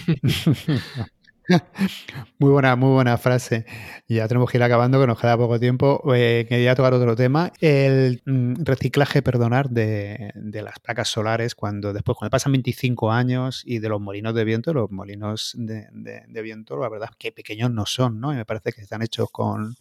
muy 2.39 2.51
buena, 2.51 2.75
muy 2.75 2.91
buena 2.91 3.17
frase. 3.17 3.65
Ya 4.07 4.27
tenemos 4.27 4.49
que 4.49 4.57
ir 4.57 4.63
acabando, 4.63 4.99
que 4.99 5.07
nos 5.07 5.19
queda 5.19 5.37
poco 5.37 5.59
tiempo. 5.59 6.01
Eh, 6.13 6.45
quería 6.47 6.75
tocar 6.75 6.93
otro 6.93 7.15
tema. 7.15 7.51
El 7.59 8.21
mm, 8.25 8.63
reciclaje, 8.63 9.21
perdonar, 9.21 9.69
de, 9.69 10.31
las 10.35 10.79
placas 10.79 11.09
solares 11.09 11.55
cuando 11.55 11.93
después, 11.93 12.17
cuando 12.17 12.31
pasan 12.31 12.51
25 12.53 13.11
años 13.11 13.63
y 13.65 13.79
de 13.79 13.89
los 13.89 14.01
molinos 14.01 14.33
de 14.33 14.43
viento, 14.43 14.73
los 14.73 14.91
molinos 14.91 15.53
de, 15.55 16.41
viento, 16.41 16.77
la 16.77 16.89
verdad 16.89 17.09
es 17.11 17.17
que 17.17 17.31
pequeños 17.31 17.71
no 17.71 17.85
son, 17.85 18.19
¿no? 18.19 18.33
Y 18.33 18.35
me 18.35 18.45
parece 18.45 18.71
que 18.71 18.81
están 18.81 19.01
hechos 19.01 19.29
con... 19.31 19.75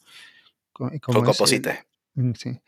Con, 0.73 0.99
composite. 0.99 1.87
Mm, 2.15 2.33
sí. 2.35 2.61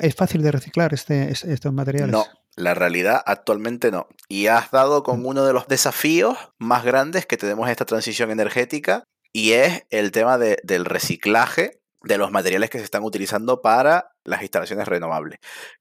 ¿Es 0.00 0.14
fácil 0.14 0.42
de 0.42 0.52
reciclar 0.52 0.94
este, 0.94 1.30
estos 1.30 1.72
materiales? 1.72 2.12
No, 2.12 2.24
la 2.58 2.74
realidad 2.74 3.22
actualmente 3.24 3.90
no. 3.90 4.08
Y 4.28 4.48
has 4.48 4.70
dado 4.70 5.02
con 5.02 5.24
uno 5.24 5.44
de 5.44 5.52
los 5.52 5.68
desafíos 5.68 6.36
más 6.58 6.84
grandes 6.84 7.24
que 7.26 7.36
tenemos 7.36 7.66
en 7.66 7.72
esta 7.72 7.86
transición 7.86 8.30
energética 8.30 9.04
y 9.32 9.52
es 9.52 9.84
el 9.90 10.10
tema 10.10 10.38
del 10.38 10.84
reciclaje 10.84 11.80
de 12.02 12.18
los 12.18 12.30
materiales 12.30 12.70
que 12.70 12.78
se 12.78 12.84
están 12.84 13.02
utilizando 13.02 13.60
para 13.60 14.12
las 14.24 14.42
instalaciones 14.42 14.86
renovables. 14.86 15.38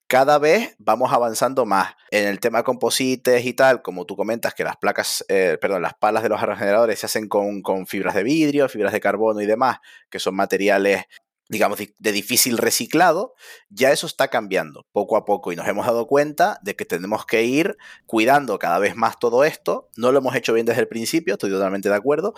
Cada 0.08 0.40
vez 0.40 0.76
vamos 0.80 1.14
avanzando 1.14 1.66
más 1.66 1.94
en 2.12 2.28
el 2.28 2.40
tema 2.40 2.64
composites 2.64 3.46
y 3.46 3.54
tal, 3.54 3.82
como 3.82 4.06
tú 4.06 4.16
comentas 4.16 4.54
que 4.54 4.64
las 4.64 4.78
placas, 4.78 5.24
eh, 5.30 5.58
perdón, 5.62 5.84
las 5.84 5.94
palas 5.94 6.24
de 6.24 6.30
los 6.30 6.40
aerogeneradores 6.40 7.00
se 7.00 7.06
hacen 7.06 7.28
con, 7.28 7.62
con, 7.62 7.86
fibras 7.86 8.16
de 8.16 8.24
vidrio, 8.24 8.68
fibras 8.68 8.94
de 8.94 9.00
carbono 9.00 9.42
y 9.42 9.46
demás, 9.46 9.78
que 10.10 10.20
son 10.20 10.36
materiales 10.36 11.04
digamos, 11.50 11.80
de 11.80 12.12
difícil 12.12 12.58
reciclado, 12.58 13.34
ya 13.70 13.92
eso 13.92 14.08
está 14.08 14.28
cambiando 14.28 14.86
poco 14.92 15.18
a 15.18 15.26
poco 15.26 15.52
y 15.52 15.56
nos 15.56 15.68
hemos 15.68 15.86
dado 15.86 16.08
cuenta 16.08 16.60
de 16.62 16.76
que 16.76 16.86
tenemos 16.86 17.26
que 17.26 17.44
ir 17.44 17.78
cuidando 18.06 18.60
cada 18.60 18.80
vez 18.80 18.96
más 18.96 19.18
todo 19.20 19.44
esto. 19.44 19.90
No 19.96 20.12
lo 20.12 20.20
hemos 20.20 20.36
hecho 20.36 20.54
bien 20.54 20.66
desde 20.66 20.82
el 20.82 20.88
principio, 20.88 21.34
estoy 21.34 21.52
totalmente 21.52 21.90
de 21.90 21.96
acuerdo, 21.96 22.34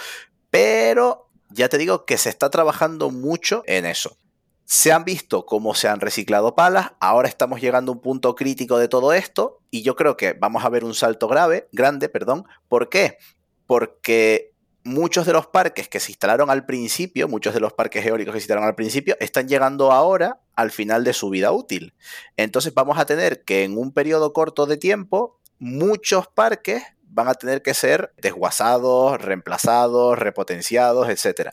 pero 0.49 1.29
ya 1.49 1.69
te 1.69 1.77
digo 1.77 2.05
que 2.05 2.17
se 2.17 2.29
está 2.29 2.49
trabajando 2.49 3.09
mucho 3.09 3.63
en 3.65 3.85
eso. 3.85 4.17
Se 4.65 4.91
han 4.91 5.03
visto 5.03 5.47
cómo 5.47 5.73
se 5.73 5.87
han 5.87 5.99
reciclado 5.99 6.53
palas, 6.53 6.91
ahora 6.99 7.27
estamos 7.27 7.59
llegando 7.59 7.91
a 7.91 7.95
un 7.95 8.01
punto 8.01 8.35
crítico 8.35 8.77
de 8.77 8.87
todo 8.87 9.13
esto 9.13 9.63
y 9.71 9.81
yo 9.81 9.95
creo 9.95 10.15
que 10.15 10.33
vamos 10.33 10.63
a 10.63 10.69
ver 10.69 10.83
un 10.83 10.93
salto 10.93 11.27
grave, 11.27 11.67
grande, 11.71 12.07
perdón. 12.07 12.45
¿Por 12.67 12.89
qué? 12.89 13.17
Porque 13.65 14.53
muchos 14.89 15.25
de 15.25 15.33
los 15.33 15.47
parques 15.47 15.87
que 15.87 15.99
se 15.99 16.11
instalaron 16.11 16.49
al 16.49 16.65
principio, 16.65 17.27
muchos 17.27 17.53
de 17.53 17.59
los 17.59 17.73
parques 17.73 18.05
eólicos 18.05 18.33
que 18.33 18.39
se 18.39 18.43
instalaron 18.43 18.67
al 18.67 18.75
principio, 18.75 19.15
están 19.19 19.47
llegando 19.47 19.91
ahora 19.91 20.41
al 20.55 20.71
final 20.71 21.03
de 21.03 21.13
su 21.13 21.29
vida 21.29 21.51
útil. 21.51 21.93
Entonces 22.35 22.73
vamos 22.73 22.97
a 22.97 23.05
tener 23.05 23.43
que 23.43 23.63
en 23.63 23.77
un 23.77 23.93
periodo 23.93 24.33
corto 24.33 24.65
de 24.65 24.77
tiempo, 24.77 25.39
muchos 25.59 26.27
parques 26.27 26.83
van 27.03 27.27
a 27.27 27.33
tener 27.33 27.61
que 27.61 27.73
ser 27.73 28.13
desguazados, 28.17 29.21
reemplazados, 29.21 30.17
repotenciados, 30.17 31.07
etc. 31.09 31.51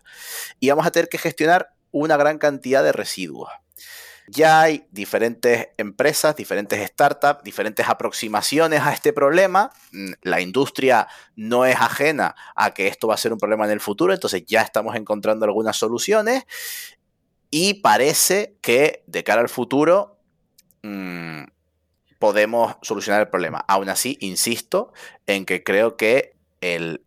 Y 0.61 0.71
vamos 0.71 0.87
a 0.87 0.91
tener 0.91 1.09
que 1.09 1.19
gestionar 1.19 1.75
una 1.93 2.17
gran 2.17 2.39
cantidad 2.39 2.83
de 2.83 2.93
residuos. 2.93 3.51
Ya 4.29 4.61
hay 4.61 4.87
diferentes 4.91 5.69
empresas, 5.77 6.35
diferentes 6.37 6.85
startups, 6.89 7.45
diferentes 7.45 7.89
aproximaciones 7.89 8.81
a 8.83 8.93
este 8.93 9.13
problema. 9.13 9.71
Mm, 9.93 10.13
la 10.23 10.41
industria 10.41 11.07
no 11.37 11.65
es 11.65 11.77
ajena 11.77 12.35
a 12.55 12.75
que 12.75 12.89
esto 12.89 13.09
va 13.09 13.15
a 13.15 13.19
ser 13.19 13.33
un 13.33 13.39
problema 13.39 13.65
en 13.67 13.71
el 13.71 13.81
futuro, 13.81 14.13
entonces 14.13 14.45
ya 14.47 14.63
estamos 14.63 14.97
encontrando 14.97 15.45
algunas 15.45 15.77
soluciones 15.77 16.45
y 17.51 17.75
parece 17.75 18.59
que 18.61 19.05
de 19.07 19.25
cara 19.25 19.41
al 19.41 19.49
futuro 19.49 20.19
mm, 20.83 21.45
podemos 22.19 22.77
solucionar 22.83 23.21
el 23.21 23.29
problema. 23.29 23.65
Aún 23.69 23.89
así, 23.89 24.19
insisto 24.21 24.93
en 25.27 25.47
que 25.47 25.63
creo 25.63 25.97
que 25.97 26.37
el 26.61 27.06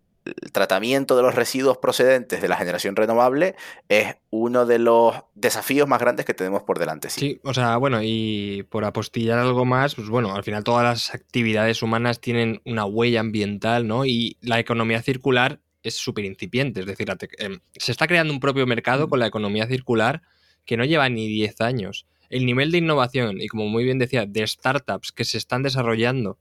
tratamiento 0.52 1.16
de 1.16 1.24
los 1.24 1.36
residuos 1.36 1.78
procedentes 1.78 2.42
de 2.42 2.48
la 2.48 2.58
generación 2.58 2.96
renovable 2.96 3.56
es 3.88 4.16
uno 4.30 4.66
de 4.66 4.80
los 4.80 5.16
desafíos 5.36 5.88
más 5.88 6.00
grandes 6.00 6.26
que 6.26 6.34
tenemos 6.34 6.64
por 6.64 6.80
delante. 6.80 7.10
Sí, 7.10 7.40
o 7.44 7.54
sea, 7.54 7.78
bueno, 7.78 8.00
y 8.02 8.64
por 8.70 8.86
apostillar 8.86 9.40
algo 9.40 9.66
más, 9.66 9.96
pues 9.96 10.10
bueno, 10.10 10.36
al 10.36 10.44
final 10.44 10.64
todas 10.64 10.84
las 10.84 11.16
actividades 11.16 11.82
humanas 11.82 12.20
tienen 12.20 12.62
una 12.66 12.86
huella 12.86 13.20
ambiental, 13.20 13.88
¿no? 13.88 14.06
Y 14.06 14.38
la 14.42 14.60
economía 14.60 15.02
circular 15.02 15.60
es 15.84 15.96
súper 15.96 16.26
incipiente, 16.26 16.82
es 16.82 16.86
decir, 16.86 17.08
em, 17.38 17.60
se 17.76 17.92
está 17.92 18.08
creando 18.08 18.34
un 18.34 18.40
propio 18.40 18.68
mercado 18.68 19.08
con 19.08 19.20
la 19.20 19.28
economía 19.28 19.68
circular 19.68 20.22
que 20.66 20.78
no 20.78 20.86
lleva 20.86 21.10
ni 21.10 21.28
10 21.28 21.62
años. 21.62 22.06
El 22.30 22.46
nivel 22.46 22.72
de 22.72 22.78
innovación 22.78 23.42
y, 23.42 23.48
como 23.48 23.68
muy 23.68 23.84
bien 23.84 23.98
decía, 23.98 24.26
de 24.26 24.46
startups 24.46 25.12
que 25.12 25.26
se 25.26 25.38
están 25.38 25.64
desarrollando 25.64 26.38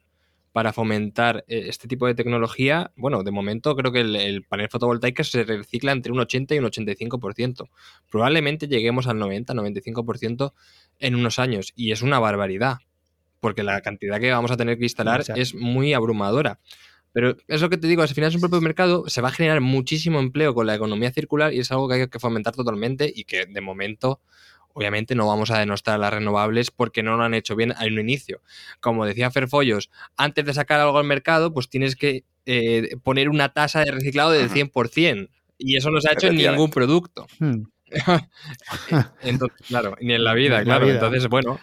para 0.53 0.73
fomentar 0.73 1.45
eh, 1.49 1.67
este 1.69 1.89
tipo 1.89 2.07
de 2.07 2.15
tecnología, 2.15 2.93
bueno, 2.97 3.23
de 3.23 3.31
momento 3.31 3.77
creo 3.77 3.93
que 3.93 4.01
el, 4.01 4.45
panel 4.49 4.69
fotovoltaico 4.69 5.25
se 5.25 5.45
recicla 5.45 5.93
entre 5.93 6.13
un 6.13 6.21
80 6.21 6.55
y 6.55 6.59
un 6.59 6.65
85%. 6.67 7.69
Probablemente 8.11 8.69
lleguemos 8.69 9.07
al 9.07 9.19
90-95% 9.19 10.53
en 10.99 11.15
unos 11.15 11.39
años 11.39 11.73
y 11.77 11.93
es 11.93 12.03
una 12.03 12.19
barbaridad, 12.19 12.79
porque 13.41 13.63
la 13.63 13.81
cantidad 13.81 14.21
que 14.21 14.31
vamos 14.31 14.51
a 14.51 14.57
tener 14.57 14.79
que 14.79 14.85
instalar 14.85 15.25
es 15.37 15.55
muy 15.55 15.93
abrumadora. 15.93 16.59
Pero 17.13 17.37
es 17.49 17.63
lo 17.63 17.71
que 17.71 17.79
te 17.79 17.87
digo, 17.87 18.03
al 18.03 18.09
final 18.09 18.29
es 18.29 18.35
un 18.35 18.41
propio 18.41 18.61
mercado, 18.61 19.09
se 19.09 19.21
va 19.21 19.29
a 19.29 19.33
generar 19.33 19.61
muchísimo 19.61 20.21
empleo 20.21 20.55
con 20.55 20.67
la 20.67 20.75
economía 20.75 21.11
circular 21.11 21.53
y 21.55 21.61
es 21.61 21.73
algo 21.73 21.89
que 21.89 21.95
hay 21.95 22.09
que 22.09 22.19
fomentar 22.19 22.55
totalmente 22.55 23.11
y 23.15 23.25
que 23.25 23.47
de 23.47 23.61
momento 23.61 24.21
obviamente 24.79 25.17
no 25.17 25.27
vamos 25.27 25.51
a 25.51 25.59
denostar 25.59 25.99
las 25.99 26.13
renovables 26.13 26.71
porque 26.71 27.03
no 27.03 27.17
lo 27.17 27.25
han 27.25 27.35
hecho 27.35 27.57
bien 27.57 27.73
al 27.77 27.99
inicio. 27.99 28.43
Como 28.79 29.05
decía 29.05 29.29
Ferfollos, 29.33 29.91
antes 30.17 30.45
de 30.45 30.55
sacar 30.55 30.79
algo 30.79 30.99
al 30.99 31.05
mercado, 31.05 31.53
pues 31.53 31.69
tienes 31.69 31.97
que 31.97 32.25
eh, 32.47 32.97
poner 33.03 33.29
una 33.29 33.49
tasa 33.49 33.81
de 33.81 33.91
reciclado 33.91 34.31
del 34.31 34.49
100%. 34.49 35.31
Y 35.59 35.77
eso 35.77 35.91
no 35.91 36.01
se 36.01 36.11
ha 36.11 36.13
hecho 36.13 36.29
en 36.29 36.37
ningún 36.37 36.71
producto. 36.71 37.27
Hmm. 37.41 37.65
Entonces, 39.23 39.67
claro, 39.67 39.97
ni 40.01 40.15
en 40.15 40.23
la 40.23 40.35
vida, 40.35 40.63
claro. 40.63 40.89
Entonces, 40.89 41.27
bueno, 41.27 41.59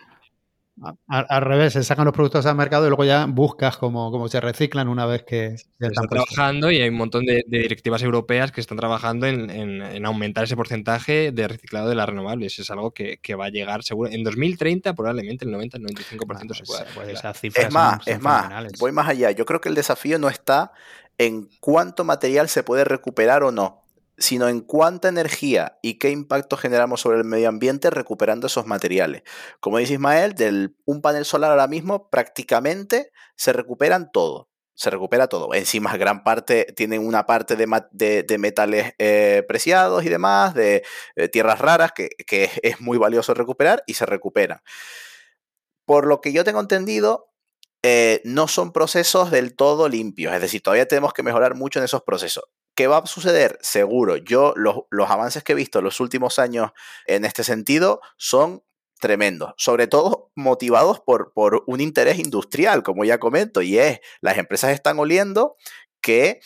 al, 1.07 1.41
revés, 1.41 1.73
se 1.73 1.83
sacan 1.83 2.03
los 2.03 2.13
productos 2.13 2.45
al 2.45 2.55
mercado 2.55 2.85
y 2.85 2.89
luego 2.89 3.05
ya 3.05 3.25
buscas 3.27 3.77
cómo, 3.77 4.27
se 4.27 4.41
reciclan 4.41 4.89
una 4.89 5.05
vez 5.05 5.23
que 5.23 5.57
se 5.57 5.87
están 5.87 6.07
trabajando 6.07 6.69
y 6.69 6.81
hay 6.81 6.89
un 6.89 6.95
montón 6.95 7.25
de, 7.25 7.45
directivas 7.47 8.03
europeas 8.03 8.51
que 8.51 8.59
están 8.59 8.77
trabajando 8.77 9.25
en, 9.25 10.05
aumentar 10.05 10.43
ese 10.43 10.55
porcentaje 10.55 11.31
de 11.31 11.47
reciclado 11.47 11.87
de 11.87 11.95
las 11.95 12.09
renovables. 12.09 12.59
Es 12.59 12.69
algo 12.71 12.91
que, 12.91 13.19
va 13.35 13.45
a 13.45 13.49
llegar 13.49 13.83
seguro. 13.83 14.11
En 14.11 14.23
2030 14.23 14.93
probablemente 14.93 15.45
el 15.45 15.51
90-95% 15.51 16.53
se 16.53 16.63
pueda. 16.65 17.11
es 17.41 17.73
más, 17.73 18.07
es 18.07 18.21
más, 18.21 18.71
voy 18.79 18.91
más 18.91 19.07
allá. 19.07 19.31
Yo 19.31 19.45
creo 19.45 19.61
que 19.61 19.69
el 19.69 19.75
desafío 19.75 20.19
no 20.19 20.27
está 20.27 20.73
en 21.17 21.49
cuánto 21.61 22.03
material 22.03 22.49
se 22.49 22.63
puede 22.63 22.83
recuperar 22.83 23.43
o 23.43 23.51
no 23.51 23.84
sino 24.17 24.47
en 24.47 24.61
cuánta 24.61 25.09
energía 25.09 25.77
y 25.81 25.99
qué 25.99 26.09
impacto 26.09 26.57
generamos 26.57 27.01
sobre 27.01 27.17
el 27.17 27.23
medio 27.23 27.49
ambiente 27.49 27.89
recuperando 27.89 28.47
esos 28.47 28.65
materiales. 28.65 29.23
Como 29.59 29.77
dice 29.77 29.93
Ismael, 29.93 30.75
un 30.85 31.01
panel 31.01 31.25
solar 31.25 31.51
ahora 31.51 31.67
mismo 31.67 32.09
prácticamente 32.09 33.11
se 33.35 33.53
recuperan 33.53 34.11
todo. 34.11 34.49
Se 34.77 34.89
recupera 34.89 35.27
todo. 35.27 35.53
Encima, 35.53 35.95
gran 35.95 36.23
parte 36.23 36.65
tienen 36.75 37.05
una 37.05 37.25
parte 37.25 37.55
de, 37.55 38.37
metales 38.37 38.93
eh, 38.97 39.43
preciados 39.47 40.03
y 40.03 40.09
demás, 40.09 40.53
de, 40.53 40.83
tierras 41.31 41.59
raras, 41.59 41.93
que, 41.93 42.09
es 42.61 42.81
muy 42.81 42.97
valioso 42.97 43.33
recuperar 43.33 43.83
y 43.87 43.93
se 43.93 44.05
recuperan. 44.05 44.59
Por 45.85 46.07
lo 46.07 46.19
que 46.19 46.33
yo 46.33 46.43
tengo 46.43 46.59
entendido, 46.59 47.31
eh, 47.83 48.21
no 48.25 48.49
son 48.49 48.73
procesos 48.73 49.31
del 49.31 49.55
todo 49.55 49.87
limpios, 49.87 50.33
es 50.33 50.41
decir, 50.41 50.61
todavía 50.61 50.87
tenemos 50.87 51.13
que 51.13 51.23
mejorar 51.23 51.55
mucho 51.55 51.79
en 51.79 51.85
esos 51.85 52.01
procesos. 52.01 52.45
¿Qué 52.75 52.87
va 52.87 52.97
a 52.97 53.05
suceder? 53.05 53.57
Seguro. 53.61 54.17
Yo, 54.17 54.53
los, 54.55 55.09
avances 55.09 55.43
que 55.43 55.53
he 55.53 55.55
visto 55.55 55.79
en 55.79 55.85
los 55.85 55.99
últimos 56.01 56.39
años 56.39 56.71
en 57.07 57.23
este 57.23 57.43
sentido 57.43 58.01
son 58.17 58.63
tremendos, 58.99 59.53
sobre 59.57 59.87
todo 59.87 60.31
motivados 60.35 60.99
por, 60.99 61.31
por 61.33 61.63
un 61.67 61.79
interés 61.79 62.19
industrial, 62.19 62.83
como 62.83 63.05
ya 63.05 63.19
comento, 63.19 63.61
y 63.61 63.77
es, 63.77 63.99
las 64.21 64.37
empresas 64.37 64.71
están 64.71 64.99
oliendo 64.99 65.55
que 66.01 66.39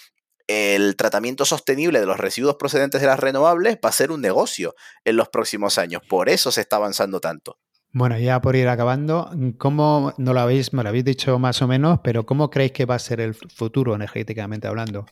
el 0.48 0.96
tratamiento 0.96 1.46
sostenible 1.46 2.00
de 2.00 2.08
los 2.08 2.18
residuos 2.18 2.56
procedentes 2.56 3.02
de 3.02 3.08
las 3.08 3.20
renovables 3.20 3.78
va 3.84 3.90
a 3.90 3.94
ser 3.94 4.12
un 4.12 4.22
negocio 4.22 4.76
en 5.06 5.16
los 5.16 5.30
próximos 5.30 5.78
años. 5.78 6.02
Por 6.10 6.28
eso 6.28 6.52
se 6.52 6.62
está 6.62 6.78
avanzando 6.78 7.20
tanto. 7.20 7.60
Bueno, 7.92 8.20
ya 8.20 8.40
por 8.40 8.56
ir 8.56 8.68
acabando, 8.68 9.32
¿cómo 9.58 10.14
no 10.18 10.34
lo 10.34 10.40
habéis, 10.42 10.74
me 10.74 10.84
lo 10.84 10.90
habéis 10.90 11.06
dicho 11.06 11.40
más 11.40 11.62
o 11.62 11.68
menos, 11.68 12.00
pero 12.04 12.26
cómo 12.26 12.50
creéis 12.50 12.72
que 12.74 12.86
va 12.86 12.96
a 12.96 13.00
ser 13.00 13.20
el 13.20 13.34
futuro 13.34 13.96
energéticamente 13.96 14.68
hablando? 14.68 15.06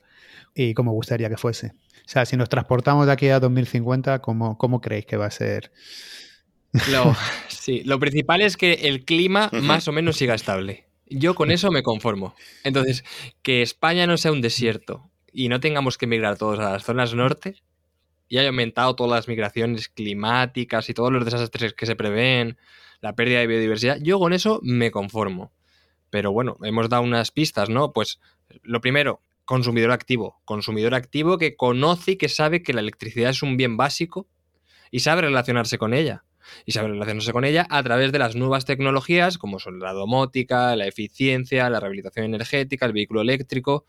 y 0.58 0.74
cómo 0.74 0.92
gustaría 0.92 1.30
que 1.30 1.38
fuese. 1.38 1.68
O 1.68 2.10
sea, 2.10 2.26
si 2.26 2.36
nos 2.36 2.50
transportamos 2.50 3.06
de 3.06 3.12
aquí 3.12 3.30
a 3.30 3.40
2050, 3.40 4.20
¿cómo, 4.20 4.58
cómo 4.58 4.82
creéis 4.82 5.06
que 5.06 5.18
va 5.18 5.28
a 5.28 5.32
ser? 5.32 5.72
Lo, 6.92 7.16
sí, 7.48 7.84
lo 7.86 8.00
principal 8.00 8.42
es 8.42 8.58
que 8.58 8.74
el 8.74 9.06
clima 9.06 9.50
más 9.54 9.88
o 9.88 9.92
menos 9.92 10.18
siga 10.18 10.34
estable. 10.34 10.88
Yo 11.10 11.36
con 11.36 11.52
eso 11.52 11.72
me 11.72 11.84
conformo. 11.84 12.36
Entonces, 12.64 13.06
que 13.42 13.62
España 13.62 14.08
no 14.08 14.18
sea 14.18 14.32
un 14.32 14.42
desierto 14.42 15.10
y 15.32 15.48
no 15.48 15.60
tengamos 15.60 15.98
que 15.98 16.06
emigrar 16.06 16.38
todos 16.38 16.60
a 16.60 16.72
las 16.74 16.84
zonas 16.84 17.14
norte 17.14 17.62
y 18.28 18.38
haya 18.38 18.50
aumentado 18.50 18.96
todas 18.96 19.12
las 19.12 19.28
migraciones 19.28 19.90
climáticas 19.90 20.90
y 20.90 20.94
todos 20.94 21.12
los 21.12 21.26
desastres 21.26 21.74
que 21.74 21.86
se 21.86 21.96
prevén, 21.96 22.58
la 23.02 23.16
pérdida 23.16 23.40
de 23.40 23.48
biodiversidad, 23.48 23.98
yo 24.02 24.20
con 24.20 24.34
eso 24.34 24.60
me 24.64 24.92
conformo. 24.92 25.52
Pero 26.10 26.32
bueno, 26.32 26.58
hemos 26.64 26.90
dado 26.90 27.04
unas 27.04 27.32
pistas, 27.32 27.70
¿no? 27.70 27.94
Pues 27.94 28.20
lo 28.64 28.82
primero, 28.82 29.22
consumidor 29.46 29.92
activo. 29.92 30.42
Consumidor 30.46 30.94
activo 30.94 31.38
que 31.38 31.56
conoce 31.56 32.12
y 32.12 32.16
que 32.18 32.30
sabe 32.30 32.64
que 32.64 32.74
la 32.74 32.82
electricidad 32.82 33.30
es 33.30 33.44
un 33.44 33.58
bien 33.58 33.78
básico 33.78 34.28
y 34.92 35.02
sabe 35.02 35.22
relacionarse 35.22 35.78
con 35.78 35.94
ella. 35.94 36.24
Y 36.66 36.72
sabe 36.72 36.88
relacionarse 36.88 37.34
con 37.34 37.44
ella 37.44 37.68
a 37.70 37.84
través 37.84 38.14
de 38.14 38.20
las 38.20 38.36
nuevas 38.36 38.64
tecnologías 38.64 39.38
como 39.38 39.60
son 39.60 39.80
la 39.80 39.92
domótica, 39.92 40.76
la 40.78 40.88
eficiencia, 40.88 41.70
la 41.70 41.82
rehabilitación 41.82 42.26
energética, 42.26 42.86
el 42.86 42.94
vehículo 42.94 43.22
eléctrico, 43.22 43.86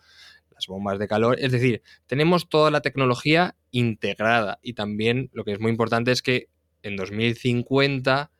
bombas 0.66 0.98
de 0.98 1.08
calor. 1.08 1.36
Es 1.38 1.52
decir, 1.52 1.82
tenemos 2.06 2.48
toda 2.48 2.70
la 2.70 2.80
tecnología 2.80 3.54
integrada 3.70 4.58
y 4.62 4.72
también 4.72 5.30
lo 5.32 5.44
que 5.44 5.52
es 5.52 5.60
muy 5.60 5.70
importante 5.70 6.10
es 6.10 6.22
que 6.22 6.48
en 6.82 6.96
2050 6.96 8.30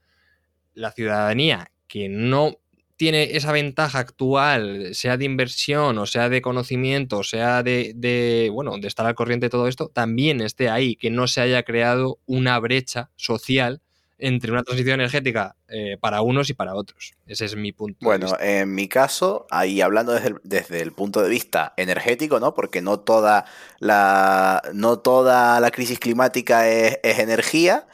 la 0.74 0.92
ciudadanía 0.92 1.70
que 1.86 2.08
no 2.08 2.58
tiene 2.96 3.36
esa 3.36 3.52
ventaja 3.52 4.00
actual, 4.00 4.94
sea 4.94 5.16
de 5.16 5.24
inversión 5.24 5.98
o 5.98 6.06
sea 6.06 6.28
de 6.28 6.42
conocimiento, 6.42 7.22
sea 7.22 7.62
de, 7.62 8.50
bueno, 8.52 8.76
de 8.78 8.88
estar 8.88 9.06
al 9.06 9.14
corriente 9.14 9.46
de 9.46 9.50
todo 9.50 9.68
esto, 9.68 9.88
también 9.88 10.40
esté 10.40 10.68
ahí, 10.68 10.96
que 10.96 11.08
no 11.08 11.28
se 11.28 11.40
haya 11.40 11.62
creado 11.62 12.18
una 12.26 12.58
brecha 12.58 13.10
social 13.14 13.80
entre 14.18 14.50
una 14.52 14.62
transición 14.62 15.00
energética 15.00 15.56
eh, 15.68 15.96
para 16.00 16.22
unos 16.22 16.50
y 16.50 16.54
para 16.54 16.74
otros. 16.74 17.14
Ese 17.26 17.44
es 17.44 17.56
mi 17.56 17.72
punto. 17.72 17.98
Bueno, 18.00 18.36
en 18.40 18.74
mi 18.74 18.88
caso, 18.88 19.46
ahí 19.50 19.80
hablando 19.80 20.12
desde 20.12 20.28
el, 20.28 20.36
desde 20.42 20.80
el, 20.80 20.92
punto 20.92 21.22
de 21.22 21.28
vista 21.28 21.74
energético, 21.76 22.40
¿no? 22.40 22.54
Porque 22.54 22.82
no 22.82 23.00
toda 23.00 23.44
la, 23.78 24.62
no 24.74 24.98
toda 24.98 25.60
la 25.60 25.70
crisis 25.70 25.98
climática 25.98 26.68
es, 26.68 26.98
es 27.02 27.18
energía, 27.20 27.86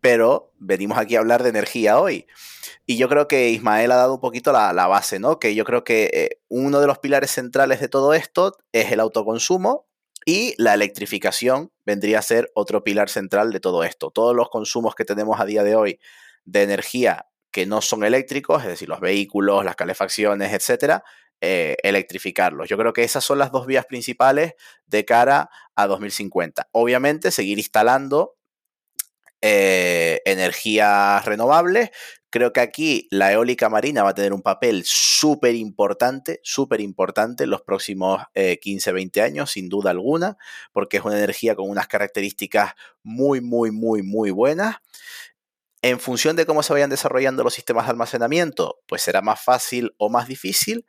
pero 0.00 0.52
venimos 0.58 0.98
aquí 0.98 1.16
a 1.16 1.20
hablar 1.20 1.42
de 1.42 1.50
energía 1.50 2.00
hoy. 2.00 2.26
Y 2.86 2.96
yo 2.96 3.08
creo 3.08 3.28
que 3.28 3.50
Ismael 3.50 3.92
ha 3.92 3.96
dado 3.96 4.14
un 4.14 4.20
poquito 4.20 4.52
la, 4.52 4.72
base, 4.88 5.20
¿no? 5.20 5.38
Que 5.38 5.54
yo 5.54 5.64
creo 5.64 5.84
que 5.84 6.10
eh, 6.12 6.40
uno 6.48 6.80
de 6.80 6.86
los 6.86 6.98
pilares 6.98 7.30
centrales 7.30 7.80
de 7.80 7.88
todo 7.88 8.14
esto 8.14 8.56
es 8.72 8.90
el 8.90 8.98
autoconsumo 8.98 9.86
y 10.24 10.54
la 10.58 10.74
electrificación 10.74 11.72
vendría 11.84 12.18
a 12.18 12.22
ser 12.22 12.50
otro 12.54 12.84
pilar 12.84 13.08
central 13.08 13.52
de 13.52 13.60
todo 13.60 13.84
esto. 13.84 14.10
Todos 14.10 14.34
los 14.34 14.48
consumos 14.48 14.94
que 14.94 15.04
tenemos 15.04 15.40
a 15.40 15.44
día 15.44 15.62
de 15.62 15.76
hoy 15.76 16.00
de 16.44 16.62
energía 16.62 17.26
que 17.50 17.66
no 17.66 17.80
son 17.80 18.04
eléctricos, 18.04 18.62
es 18.62 18.68
decir, 18.68 18.88
los 18.88 19.00
vehículos, 19.00 19.64
las 19.64 19.76
calefacciones, 19.76 20.52
etcétera, 20.52 21.02
eh, 21.40 21.76
electrificarlos. 21.82 22.68
Yo 22.68 22.76
creo 22.76 22.92
que 22.92 23.02
esas 23.02 23.24
son 23.24 23.38
las 23.38 23.50
dos 23.50 23.66
vías 23.66 23.86
principales 23.86 24.54
de 24.86 25.04
cara 25.04 25.50
a 25.74 25.86
2050. 25.86 26.68
Obviamente, 26.72 27.30
seguir 27.30 27.58
instalando 27.58 28.36
eh, 29.40 30.20
energías 30.26 31.24
renovables, 31.24 31.90
Creo 32.30 32.52
que 32.52 32.60
aquí 32.60 33.08
la 33.10 33.32
eólica 33.32 33.68
marina 33.68 34.04
va 34.04 34.10
a 34.10 34.14
tener 34.14 34.32
un 34.32 34.42
papel 34.42 34.84
súper 34.84 35.56
importante, 35.56 36.40
súper 36.44 36.80
importante 36.80 37.44
en 37.44 37.50
los 37.50 37.62
próximos 37.62 38.22
15, 38.34 38.90
eh, 38.90 38.92
20 38.92 39.22
años, 39.22 39.50
sin 39.50 39.68
duda 39.68 39.90
alguna, 39.90 40.38
porque 40.72 40.98
es 40.98 41.04
una 41.04 41.18
energía 41.18 41.56
con 41.56 41.68
unas 41.68 41.88
características 41.88 42.74
muy, 43.02 43.40
muy, 43.40 43.72
muy, 43.72 44.02
muy 44.02 44.30
buenas. 44.30 44.76
En 45.82 45.98
función 45.98 46.36
de 46.36 46.46
cómo 46.46 46.62
se 46.62 46.72
vayan 46.72 46.90
desarrollando 46.90 47.42
los 47.42 47.54
sistemas 47.54 47.86
de 47.86 47.92
almacenamiento, 47.92 48.80
pues 48.86 49.02
será 49.02 49.22
más 49.22 49.42
fácil 49.42 49.94
o 49.96 50.08
más 50.08 50.28
difícil, 50.28 50.86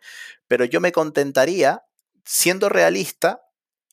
pero 0.47 0.65
yo 0.65 0.79
me 0.79 0.91
contentaría, 0.91 1.83
siendo 2.23 2.69
realista, 2.69 3.41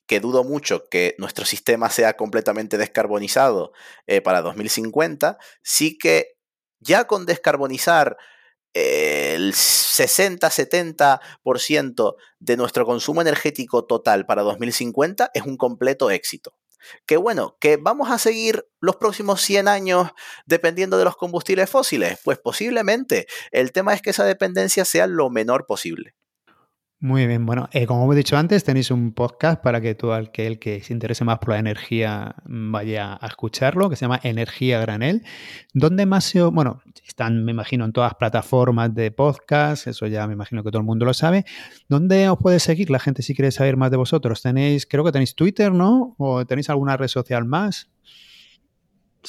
que 0.07 0.21
dudo 0.21 0.43
mucho 0.43 0.89
que 0.91 1.15
nuestro 1.19 1.45
sistema 1.45 1.89
sea 1.91 2.15
completamente 2.15 2.79
descarbonizado 2.79 3.73
eh, 4.07 4.21
para 4.21 4.43
2050, 4.43 5.39
sí 5.63 5.97
que 5.99 6.38
ya 6.81 7.07
con 7.07 7.27
descarbonizar 7.27 8.17
el 8.75 9.53
60-70% 9.53 12.15
de 12.39 12.57
nuestro 12.57 12.87
consumo 12.87 13.21
energético 13.23 13.85
total 13.85 14.27
para 14.27 14.43
2050 14.43 15.31
es 15.35 15.43
un 15.43 15.57
completo 15.57 16.11
éxito. 16.11 16.55
Que 17.07 17.17
bueno, 17.17 17.57
que 17.61 17.77
vamos 17.77 18.11
a 18.11 18.19
seguir 18.19 18.67
los 18.81 18.97
próximos 18.97 19.41
100 19.43 19.69
años 19.69 20.11
dependiendo 20.47 20.99
de 20.99 21.05
los 21.05 21.17
combustibles 21.17 21.69
fósiles. 21.69 22.19
Pues 22.25 22.39
posiblemente. 22.39 23.27
El 23.51 23.73
tema 23.73 23.95
es 23.95 24.03
que 24.03 24.11
esa 24.11 24.25
dependencia 24.25 24.85
sea 24.85 25.07
lo 25.07 25.31
menor 25.31 25.67
posible. 25.67 26.15
Muy 27.01 27.29
bien, 27.29 27.47
bueno, 27.47 27.69
eh, 27.71 27.87
como 27.87 28.13
he 28.13 28.17
dicho 28.17 28.37
antes, 28.37 28.65
tenéis 28.65 28.91
un 28.91 29.13
podcast 29.13 29.63
para 29.63 29.81
que 29.81 29.95
todo 29.95 30.15
aquel 30.15 30.59
que 30.59 30.83
se 30.83 30.93
interese 30.93 31.25
más 31.25 31.39
por 31.39 31.51
la 31.51 31.61
energía 31.61 32.35
vaya 32.45 33.17
a 33.21 33.25
escucharlo, 33.29 33.89
que 33.89 33.95
se 33.95 34.01
llama 34.05 34.19
Energía 34.25 34.81
Granel, 34.81 35.23
donde 35.73 36.07
más 36.07 36.25
se, 36.25 36.43
bueno, 36.43 36.83
están, 37.07 37.45
me 37.45 37.53
imagino, 37.53 37.85
en 37.85 37.93
todas 37.93 38.15
plataformas 38.17 38.93
de 38.97 39.13
podcast, 39.13 39.87
eso 39.87 40.09
ya 40.09 40.27
me 40.27 40.33
imagino 40.33 40.65
que 40.65 40.73
todo 40.73 40.81
el 40.81 40.87
mundo 40.87 41.05
lo 41.05 41.15
sabe. 41.15 41.45
¿Dónde 41.89 42.29
os 42.29 42.39
puede 42.39 42.59
seguir 42.59 42.91
la 42.91 42.99
gente 42.99 43.23
si 43.23 43.33
quiere 43.33 43.53
saber 43.53 43.77
más 43.77 43.93
de 43.93 43.97
vosotros? 43.97 44.43
Tenéis, 44.43 44.85
creo 44.85 45.05
que 45.05 45.13
tenéis 45.13 45.37
Twitter, 45.37 45.71
¿no? 45.71 46.17
¿O 46.19 46.45
tenéis 46.47 46.69
alguna 46.69 46.97
red 46.97 47.07
social 47.07 47.45
más? 47.45 47.89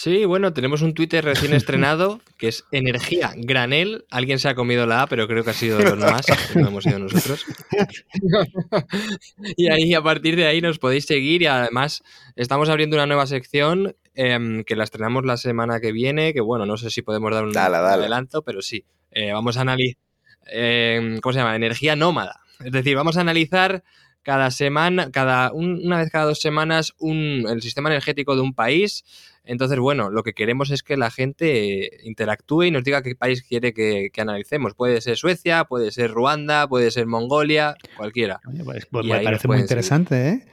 Sí, 0.02 0.24
bueno, 0.24 0.54
tenemos 0.54 0.82
un 0.82 0.93
Twitter 0.93 1.26
recién 1.26 1.52
estrenado 1.54 2.22
que 2.38 2.47
es 2.47 2.64
Energía 2.72 3.34
Granel. 3.36 4.06
Alguien 4.10 4.39
se 4.39 4.47
ha 4.47 4.56
comido 4.56 4.86
la 4.86 5.02
A, 5.02 5.08
pero 5.08 5.28
creo 5.28 5.43
que 5.43 5.50
ha 5.50 5.54
sido 5.54 5.78
los 5.78 5.97
más, 5.97 6.26
no 6.56 6.70
hemos 6.70 6.86
sido 6.86 7.00
nosotros. 7.00 7.45
y 9.58 9.68
ahí, 9.68 9.93
a 9.93 10.02
partir 10.02 10.38
de 10.38 10.47
ahí, 10.47 10.62
nos 10.62 10.80
podéis 10.80 11.04
seguir 11.04 11.41
y 11.41 11.47
además 11.47 12.02
estamos 12.38 12.70
abriendo 12.70 12.95
una 12.95 13.08
nueva 13.08 13.28
sección 13.28 13.93
em, 14.16 14.64
que 14.64 14.78
la 14.78 14.86
estrenamos 14.86 15.26
la 15.26 15.36
semana 15.36 15.82
que 15.82 15.91
viene, 15.91 16.34
que 16.34 16.39
bueno, 16.39 16.66
no 16.66 16.78
sé 16.78 16.91
si 16.91 17.02
podemos 17.02 17.34
dar 17.34 17.43
un, 17.43 17.58
adelanto, 17.58 18.41
pero 18.41 18.62
sí. 18.62 18.86
Eh, 19.12 19.34
vamos 19.34 19.58
a 19.58 19.62
analizar, 19.62 20.02
em, 20.45 21.20
¿cómo 21.20 21.34
se 21.34 21.39
llama? 21.39 21.58
Energía 21.58 21.97
nómada. 21.97 22.39
Es 22.64 22.72
decir, 22.72 22.95
vamos 22.95 23.18
a 23.18 23.22
analizar 23.22 23.84
cada 24.24 24.52
semana, 24.52 25.12
cada 25.12 25.52
una 25.52 25.97
vez 25.97 26.10
cada 26.10 26.26
dos 26.26 26.39
semanas, 26.39 26.93
un, 27.00 27.45
el 27.50 27.62
sistema 27.62 27.89
energético 27.89 28.36
de 28.36 28.41
un 28.41 28.54
país 28.54 29.04
entonces, 29.50 29.80
bueno, 29.80 30.12
lo 30.12 30.22
que 30.22 30.34
queremos 30.34 30.70
es 30.70 30.84
que 30.84 30.95
la 30.95 31.10
gente 31.10 32.02
interactúe 32.04 32.66
y 32.66 32.72
nos 32.72 32.84
diga 32.84 33.02
qué 33.02 33.16
país 33.16 33.41
quiere 33.41 33.74
que, 33.74 34.12
analicemos. 34.20 34.76
Puede 34.76 35.02
ser 35.02 35.18
Suecia, 35.18 35.64
puede 35.64 35.89
ser 35.89 36.12
Ruanda, 36.12 36.68
puede 36.68 36.91
ser 36.91 37.08
Mongolia, 37.08 37.76
cualquiera. 37.97 38.41
pues, 38.64 38.86
pues 38.86 39.06
me 39.08 39.22
parece 39.22 39.47
muy 39.47 39.58
interesante, 39.58 40.30
¿eh? 40.30 40.45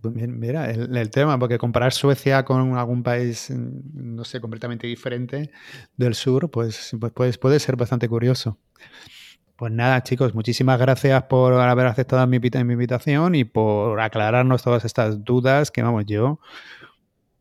Pues 0.00 0.14
mira, 0.14 0.70
el, 0.70 1.10
tema, 1.10 1.36
porque 1.36 1.58
comparar 1.58 1.92
Suecia 1.92 2.44
con 2.44 2.76
algún 2.78 3.02
país, 3.02 3.50
mm, 3.50 4.14
no 4.14 4.22
sé, 4.22 4.40
completamente 4.40 4.86
diferente 4.86 5.50
del 5.96 6.14
sur, 6.14 6.48
pues, 6.48 6.94
pues 7.00 7.12
puede, 7.12 7.32
puede 7.32 7.58
ser 7.58 7.74
bastante 7.74 8.08
curioso. 8.08 8.56
Pues 9.56 9.72
nada, 9.72 10.00
chicos, 10.04 10.32
muchísimas 10.32 10.78
gracias 10.78 11.24
por 11.24 11.54
haber 11.54 11.86
aceptado 11.86 12.24
mi, 12.28 12.38
mi 12.38 12.72
invitación 12.72 13.34
y 13.34 13.42
por 13.42 14.00
aclararnos 14.00 14.62
todas 14.62 14.84
estas 14.84 15.24
dudas 15.24 15.72
que, 15.72 15.82
vamos, 15.82 16.04
yo 16.06 16.38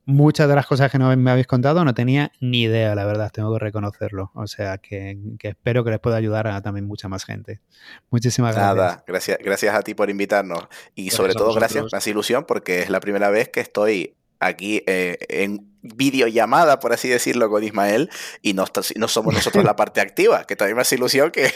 muchas 0.06 0.47
de 0.49 0.56
las 0.56 0.66
cosas 0.66 0.91
que 0.91 0.97
no 0.97 1.16
me 1.16 1.32
habéis 1.32 1.47
contado 1.47 1.84
no 1.86 1.93
tenía 1.93 2.32
ni 2.39 2.64
idea, 2.64 2.95
la 2.95 3.06
verdad, 3.06 3.32
tengo 3.32 3.54
que 3.54 3.60
reconocerlo. 3.60 4.32
O 4.34 4.47
sea, 4.47 4.78
que, 4.78 5.18
espero 5.41 5.84
que 5.84 5.91
les 5.91 5.99
pueda 5.99 6.18
ayudar 6.18 6.47
a 6.47 6.62
también 6.62 6.86
mucha 6.88 7.08
más 7.08 7.26
gente. 7.26 7.62
Muchísimas 8.10 8.56
gracias. 8.56 8.76
Nada, 8.76 9.04
gracias, 9.08 9.38
gracias 9.43 9.76
a 9.76 9.82
ti 9.82 9.93
por 9.93 10.10
invitarnos. 10.10 10.68
Y 10.95 11.12
sobre 11.12 11.34
todo, 11.34 11.54
gracias, 11.54 11.86
más 11.91 12.08
ilusión, 12.08 12.45
porque 12.47 12.82
es 12.82 12.89
la 12.89 12.99
primera 12.99 13.30
vez 13.30 13.49
que 13.49 13.60
estoy 13.60 14.16
aquí 14.41 14.84
eh, 14.88 15.18
en 15.30 15.72
videollamada, 15.84 16.80
por 16.80 16.93
así 16.93 17.08
decirlo, 17.08 17.49
con 17.49 17.64
Ismael, 17.64 18.10
y 18.41 18.54
no, 18.54 18.66
no 18.95 19.08
somos 19.08 19.34
nosotros 19.34 19.64
la 19.64 19.76
parte 19.78 20.02
activa, 20.02 20.43
que 20.45 20.56
también 20.56 20.76
me 20.76 20.82
hace 20.82 20.95
ilusión 20.95 21.32
que, 21.32 21.52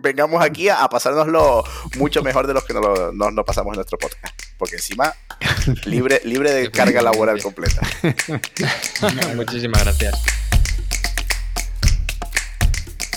vengamos 0.00 0.42
aquí 0.42 0.68
a, 0.68 0.88
pasárnoslo 0.88 1.64
mucho 1.98 2.22
mejor 2.22 2.46
de 2.46 2.54
los 2.54 2.64
que 2.64 2.72
nos, 2.72 3.14
nos, 3.14 3.44
pasamos 3.44 3.72
en 3.72 3.76
nuestro 3.76 3.98
podcast, 3.98 4.34
porque 4.58 4.76
encima 4.76 5.14
libre, 5.84 6.20
libre 6.24 6.52
de 6.52 6.70
carga 6.70 7.02
laboral 7.02 7.42
completa. 7.42 7.80
Muchísimas 9.34 9.84
gracias. 9.84 10.14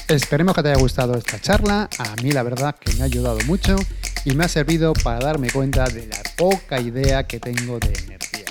Esperemos 0.08 0.56
que 0.56 0.64
te 0.64 0.70
haya 0.70 0.80
gustado 0.80 1.18
esta 1.18 1.40
charla. 1.42 1.90
A 2.00 2.16
mí 2.22 2.32
la 2.32 2.44
verdad 2.44 2.76
que 2.80 2.94
me 2.94 3.02
ha 3.02 3.06
ayudado 3.06 3.40
mucho 3.46 3.76
y 4.24 4.36
me 4.36 4.46
ha 4.46 4.48
servido 4.48 4.94
para 4.94 5.20
darme 5.20 5.50
cuenta 5.50 5.86
de 5.86 6.08
la 6.08 6.22
poca 6.38 6.80
idea 6.80 7.28
que 7.28 7.40
tengo 7.40 7.78
de 7.80 7.94
energía. 8.06 8.46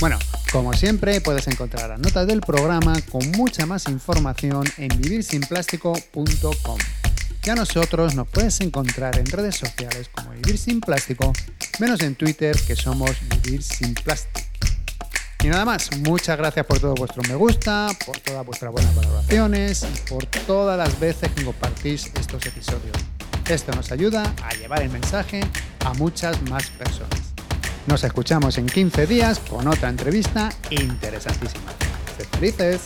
Bueno, 0.00 0.18
como 0.52 0.74
siempre 0.74 1.20
puedes 1.22 1.46
encontrar 1.48 1.88
las 1.88 1.98
notas 1.98 2.26
del 2.26 2.40
programa 2.40 2.94
con 3.10 3.30
mucha 3.32 3.64
más 3.64 3.88
información 3.88 4.64
en 4.76 4.88
vivirsinplástico.com. 4.88 6.78
Y 7.46 7.50
a 7.50 7.54
nosotros 7.54 8.14
nos 8.14 8.26
puedes 8.28 8.58
encontrar 8.62 9.18
en 9.18 9.26
redes 9.26 9.56
sociales 9.56 10.08
como 10.10 10.30
Vivir 10.30 10.56
Sin 10.56 10.80
Plástico, 10.80 11.30
menos 11.78 12.00
en 12.00 12.14
Twitter 12.14 12.56
que 12.66 12.74
somos 12.74 13.10
Vivir 13.28 13.62
Sin 13.62 13.92
Plástico. 13.92 14.40
Y 15.42 15.48
nada 15.48 15.66
más, 15.66 15.94
muchas 15.98 16.38
gracias 16.38 16.64
por 16.64 16.80
todo 16.80 16.94
vuestro 16.94 17.22
me 17.28 17.34
gusta, 17.34 17.90
por 18.06 18.18
todas 18.20 18.46
vuestras 18.46 18.72
buenas 18.72 18.94
valoraciones 18.94 19.84
y 19.84 20.08
por 20.08 20.24
todas 20.24 20.78
las 20.78 20.98
veces 20.98 21.30
que 21.32 21.44
compartís 21.44 22.10
estos 22.18 22.46
episodios. 22.46 22.96
Esto 23.46 23.72
nos 23.72 23.92
ayuda 23.92 24.34
a 24.42 24.54
llevar 24.54 24.80
el 24.80 24.88
mensaje 24.88 25.42
a 25.84 25.92
muchas 25.92 26.40
más 26.48 26.70
personas. 26.70 27.34
Nos 27.86 28.04
escuchamos 28.04 28.56
en 28.56 28.64
15 28.64 29.06
días 29.06 29.38
con 29.38 29.68
otra 29.68 29.90
entrevista 29.90 30.50
interesantísima. 30.70 31.74
¡Sed 32.16 32.26
felices! 32.30 32.80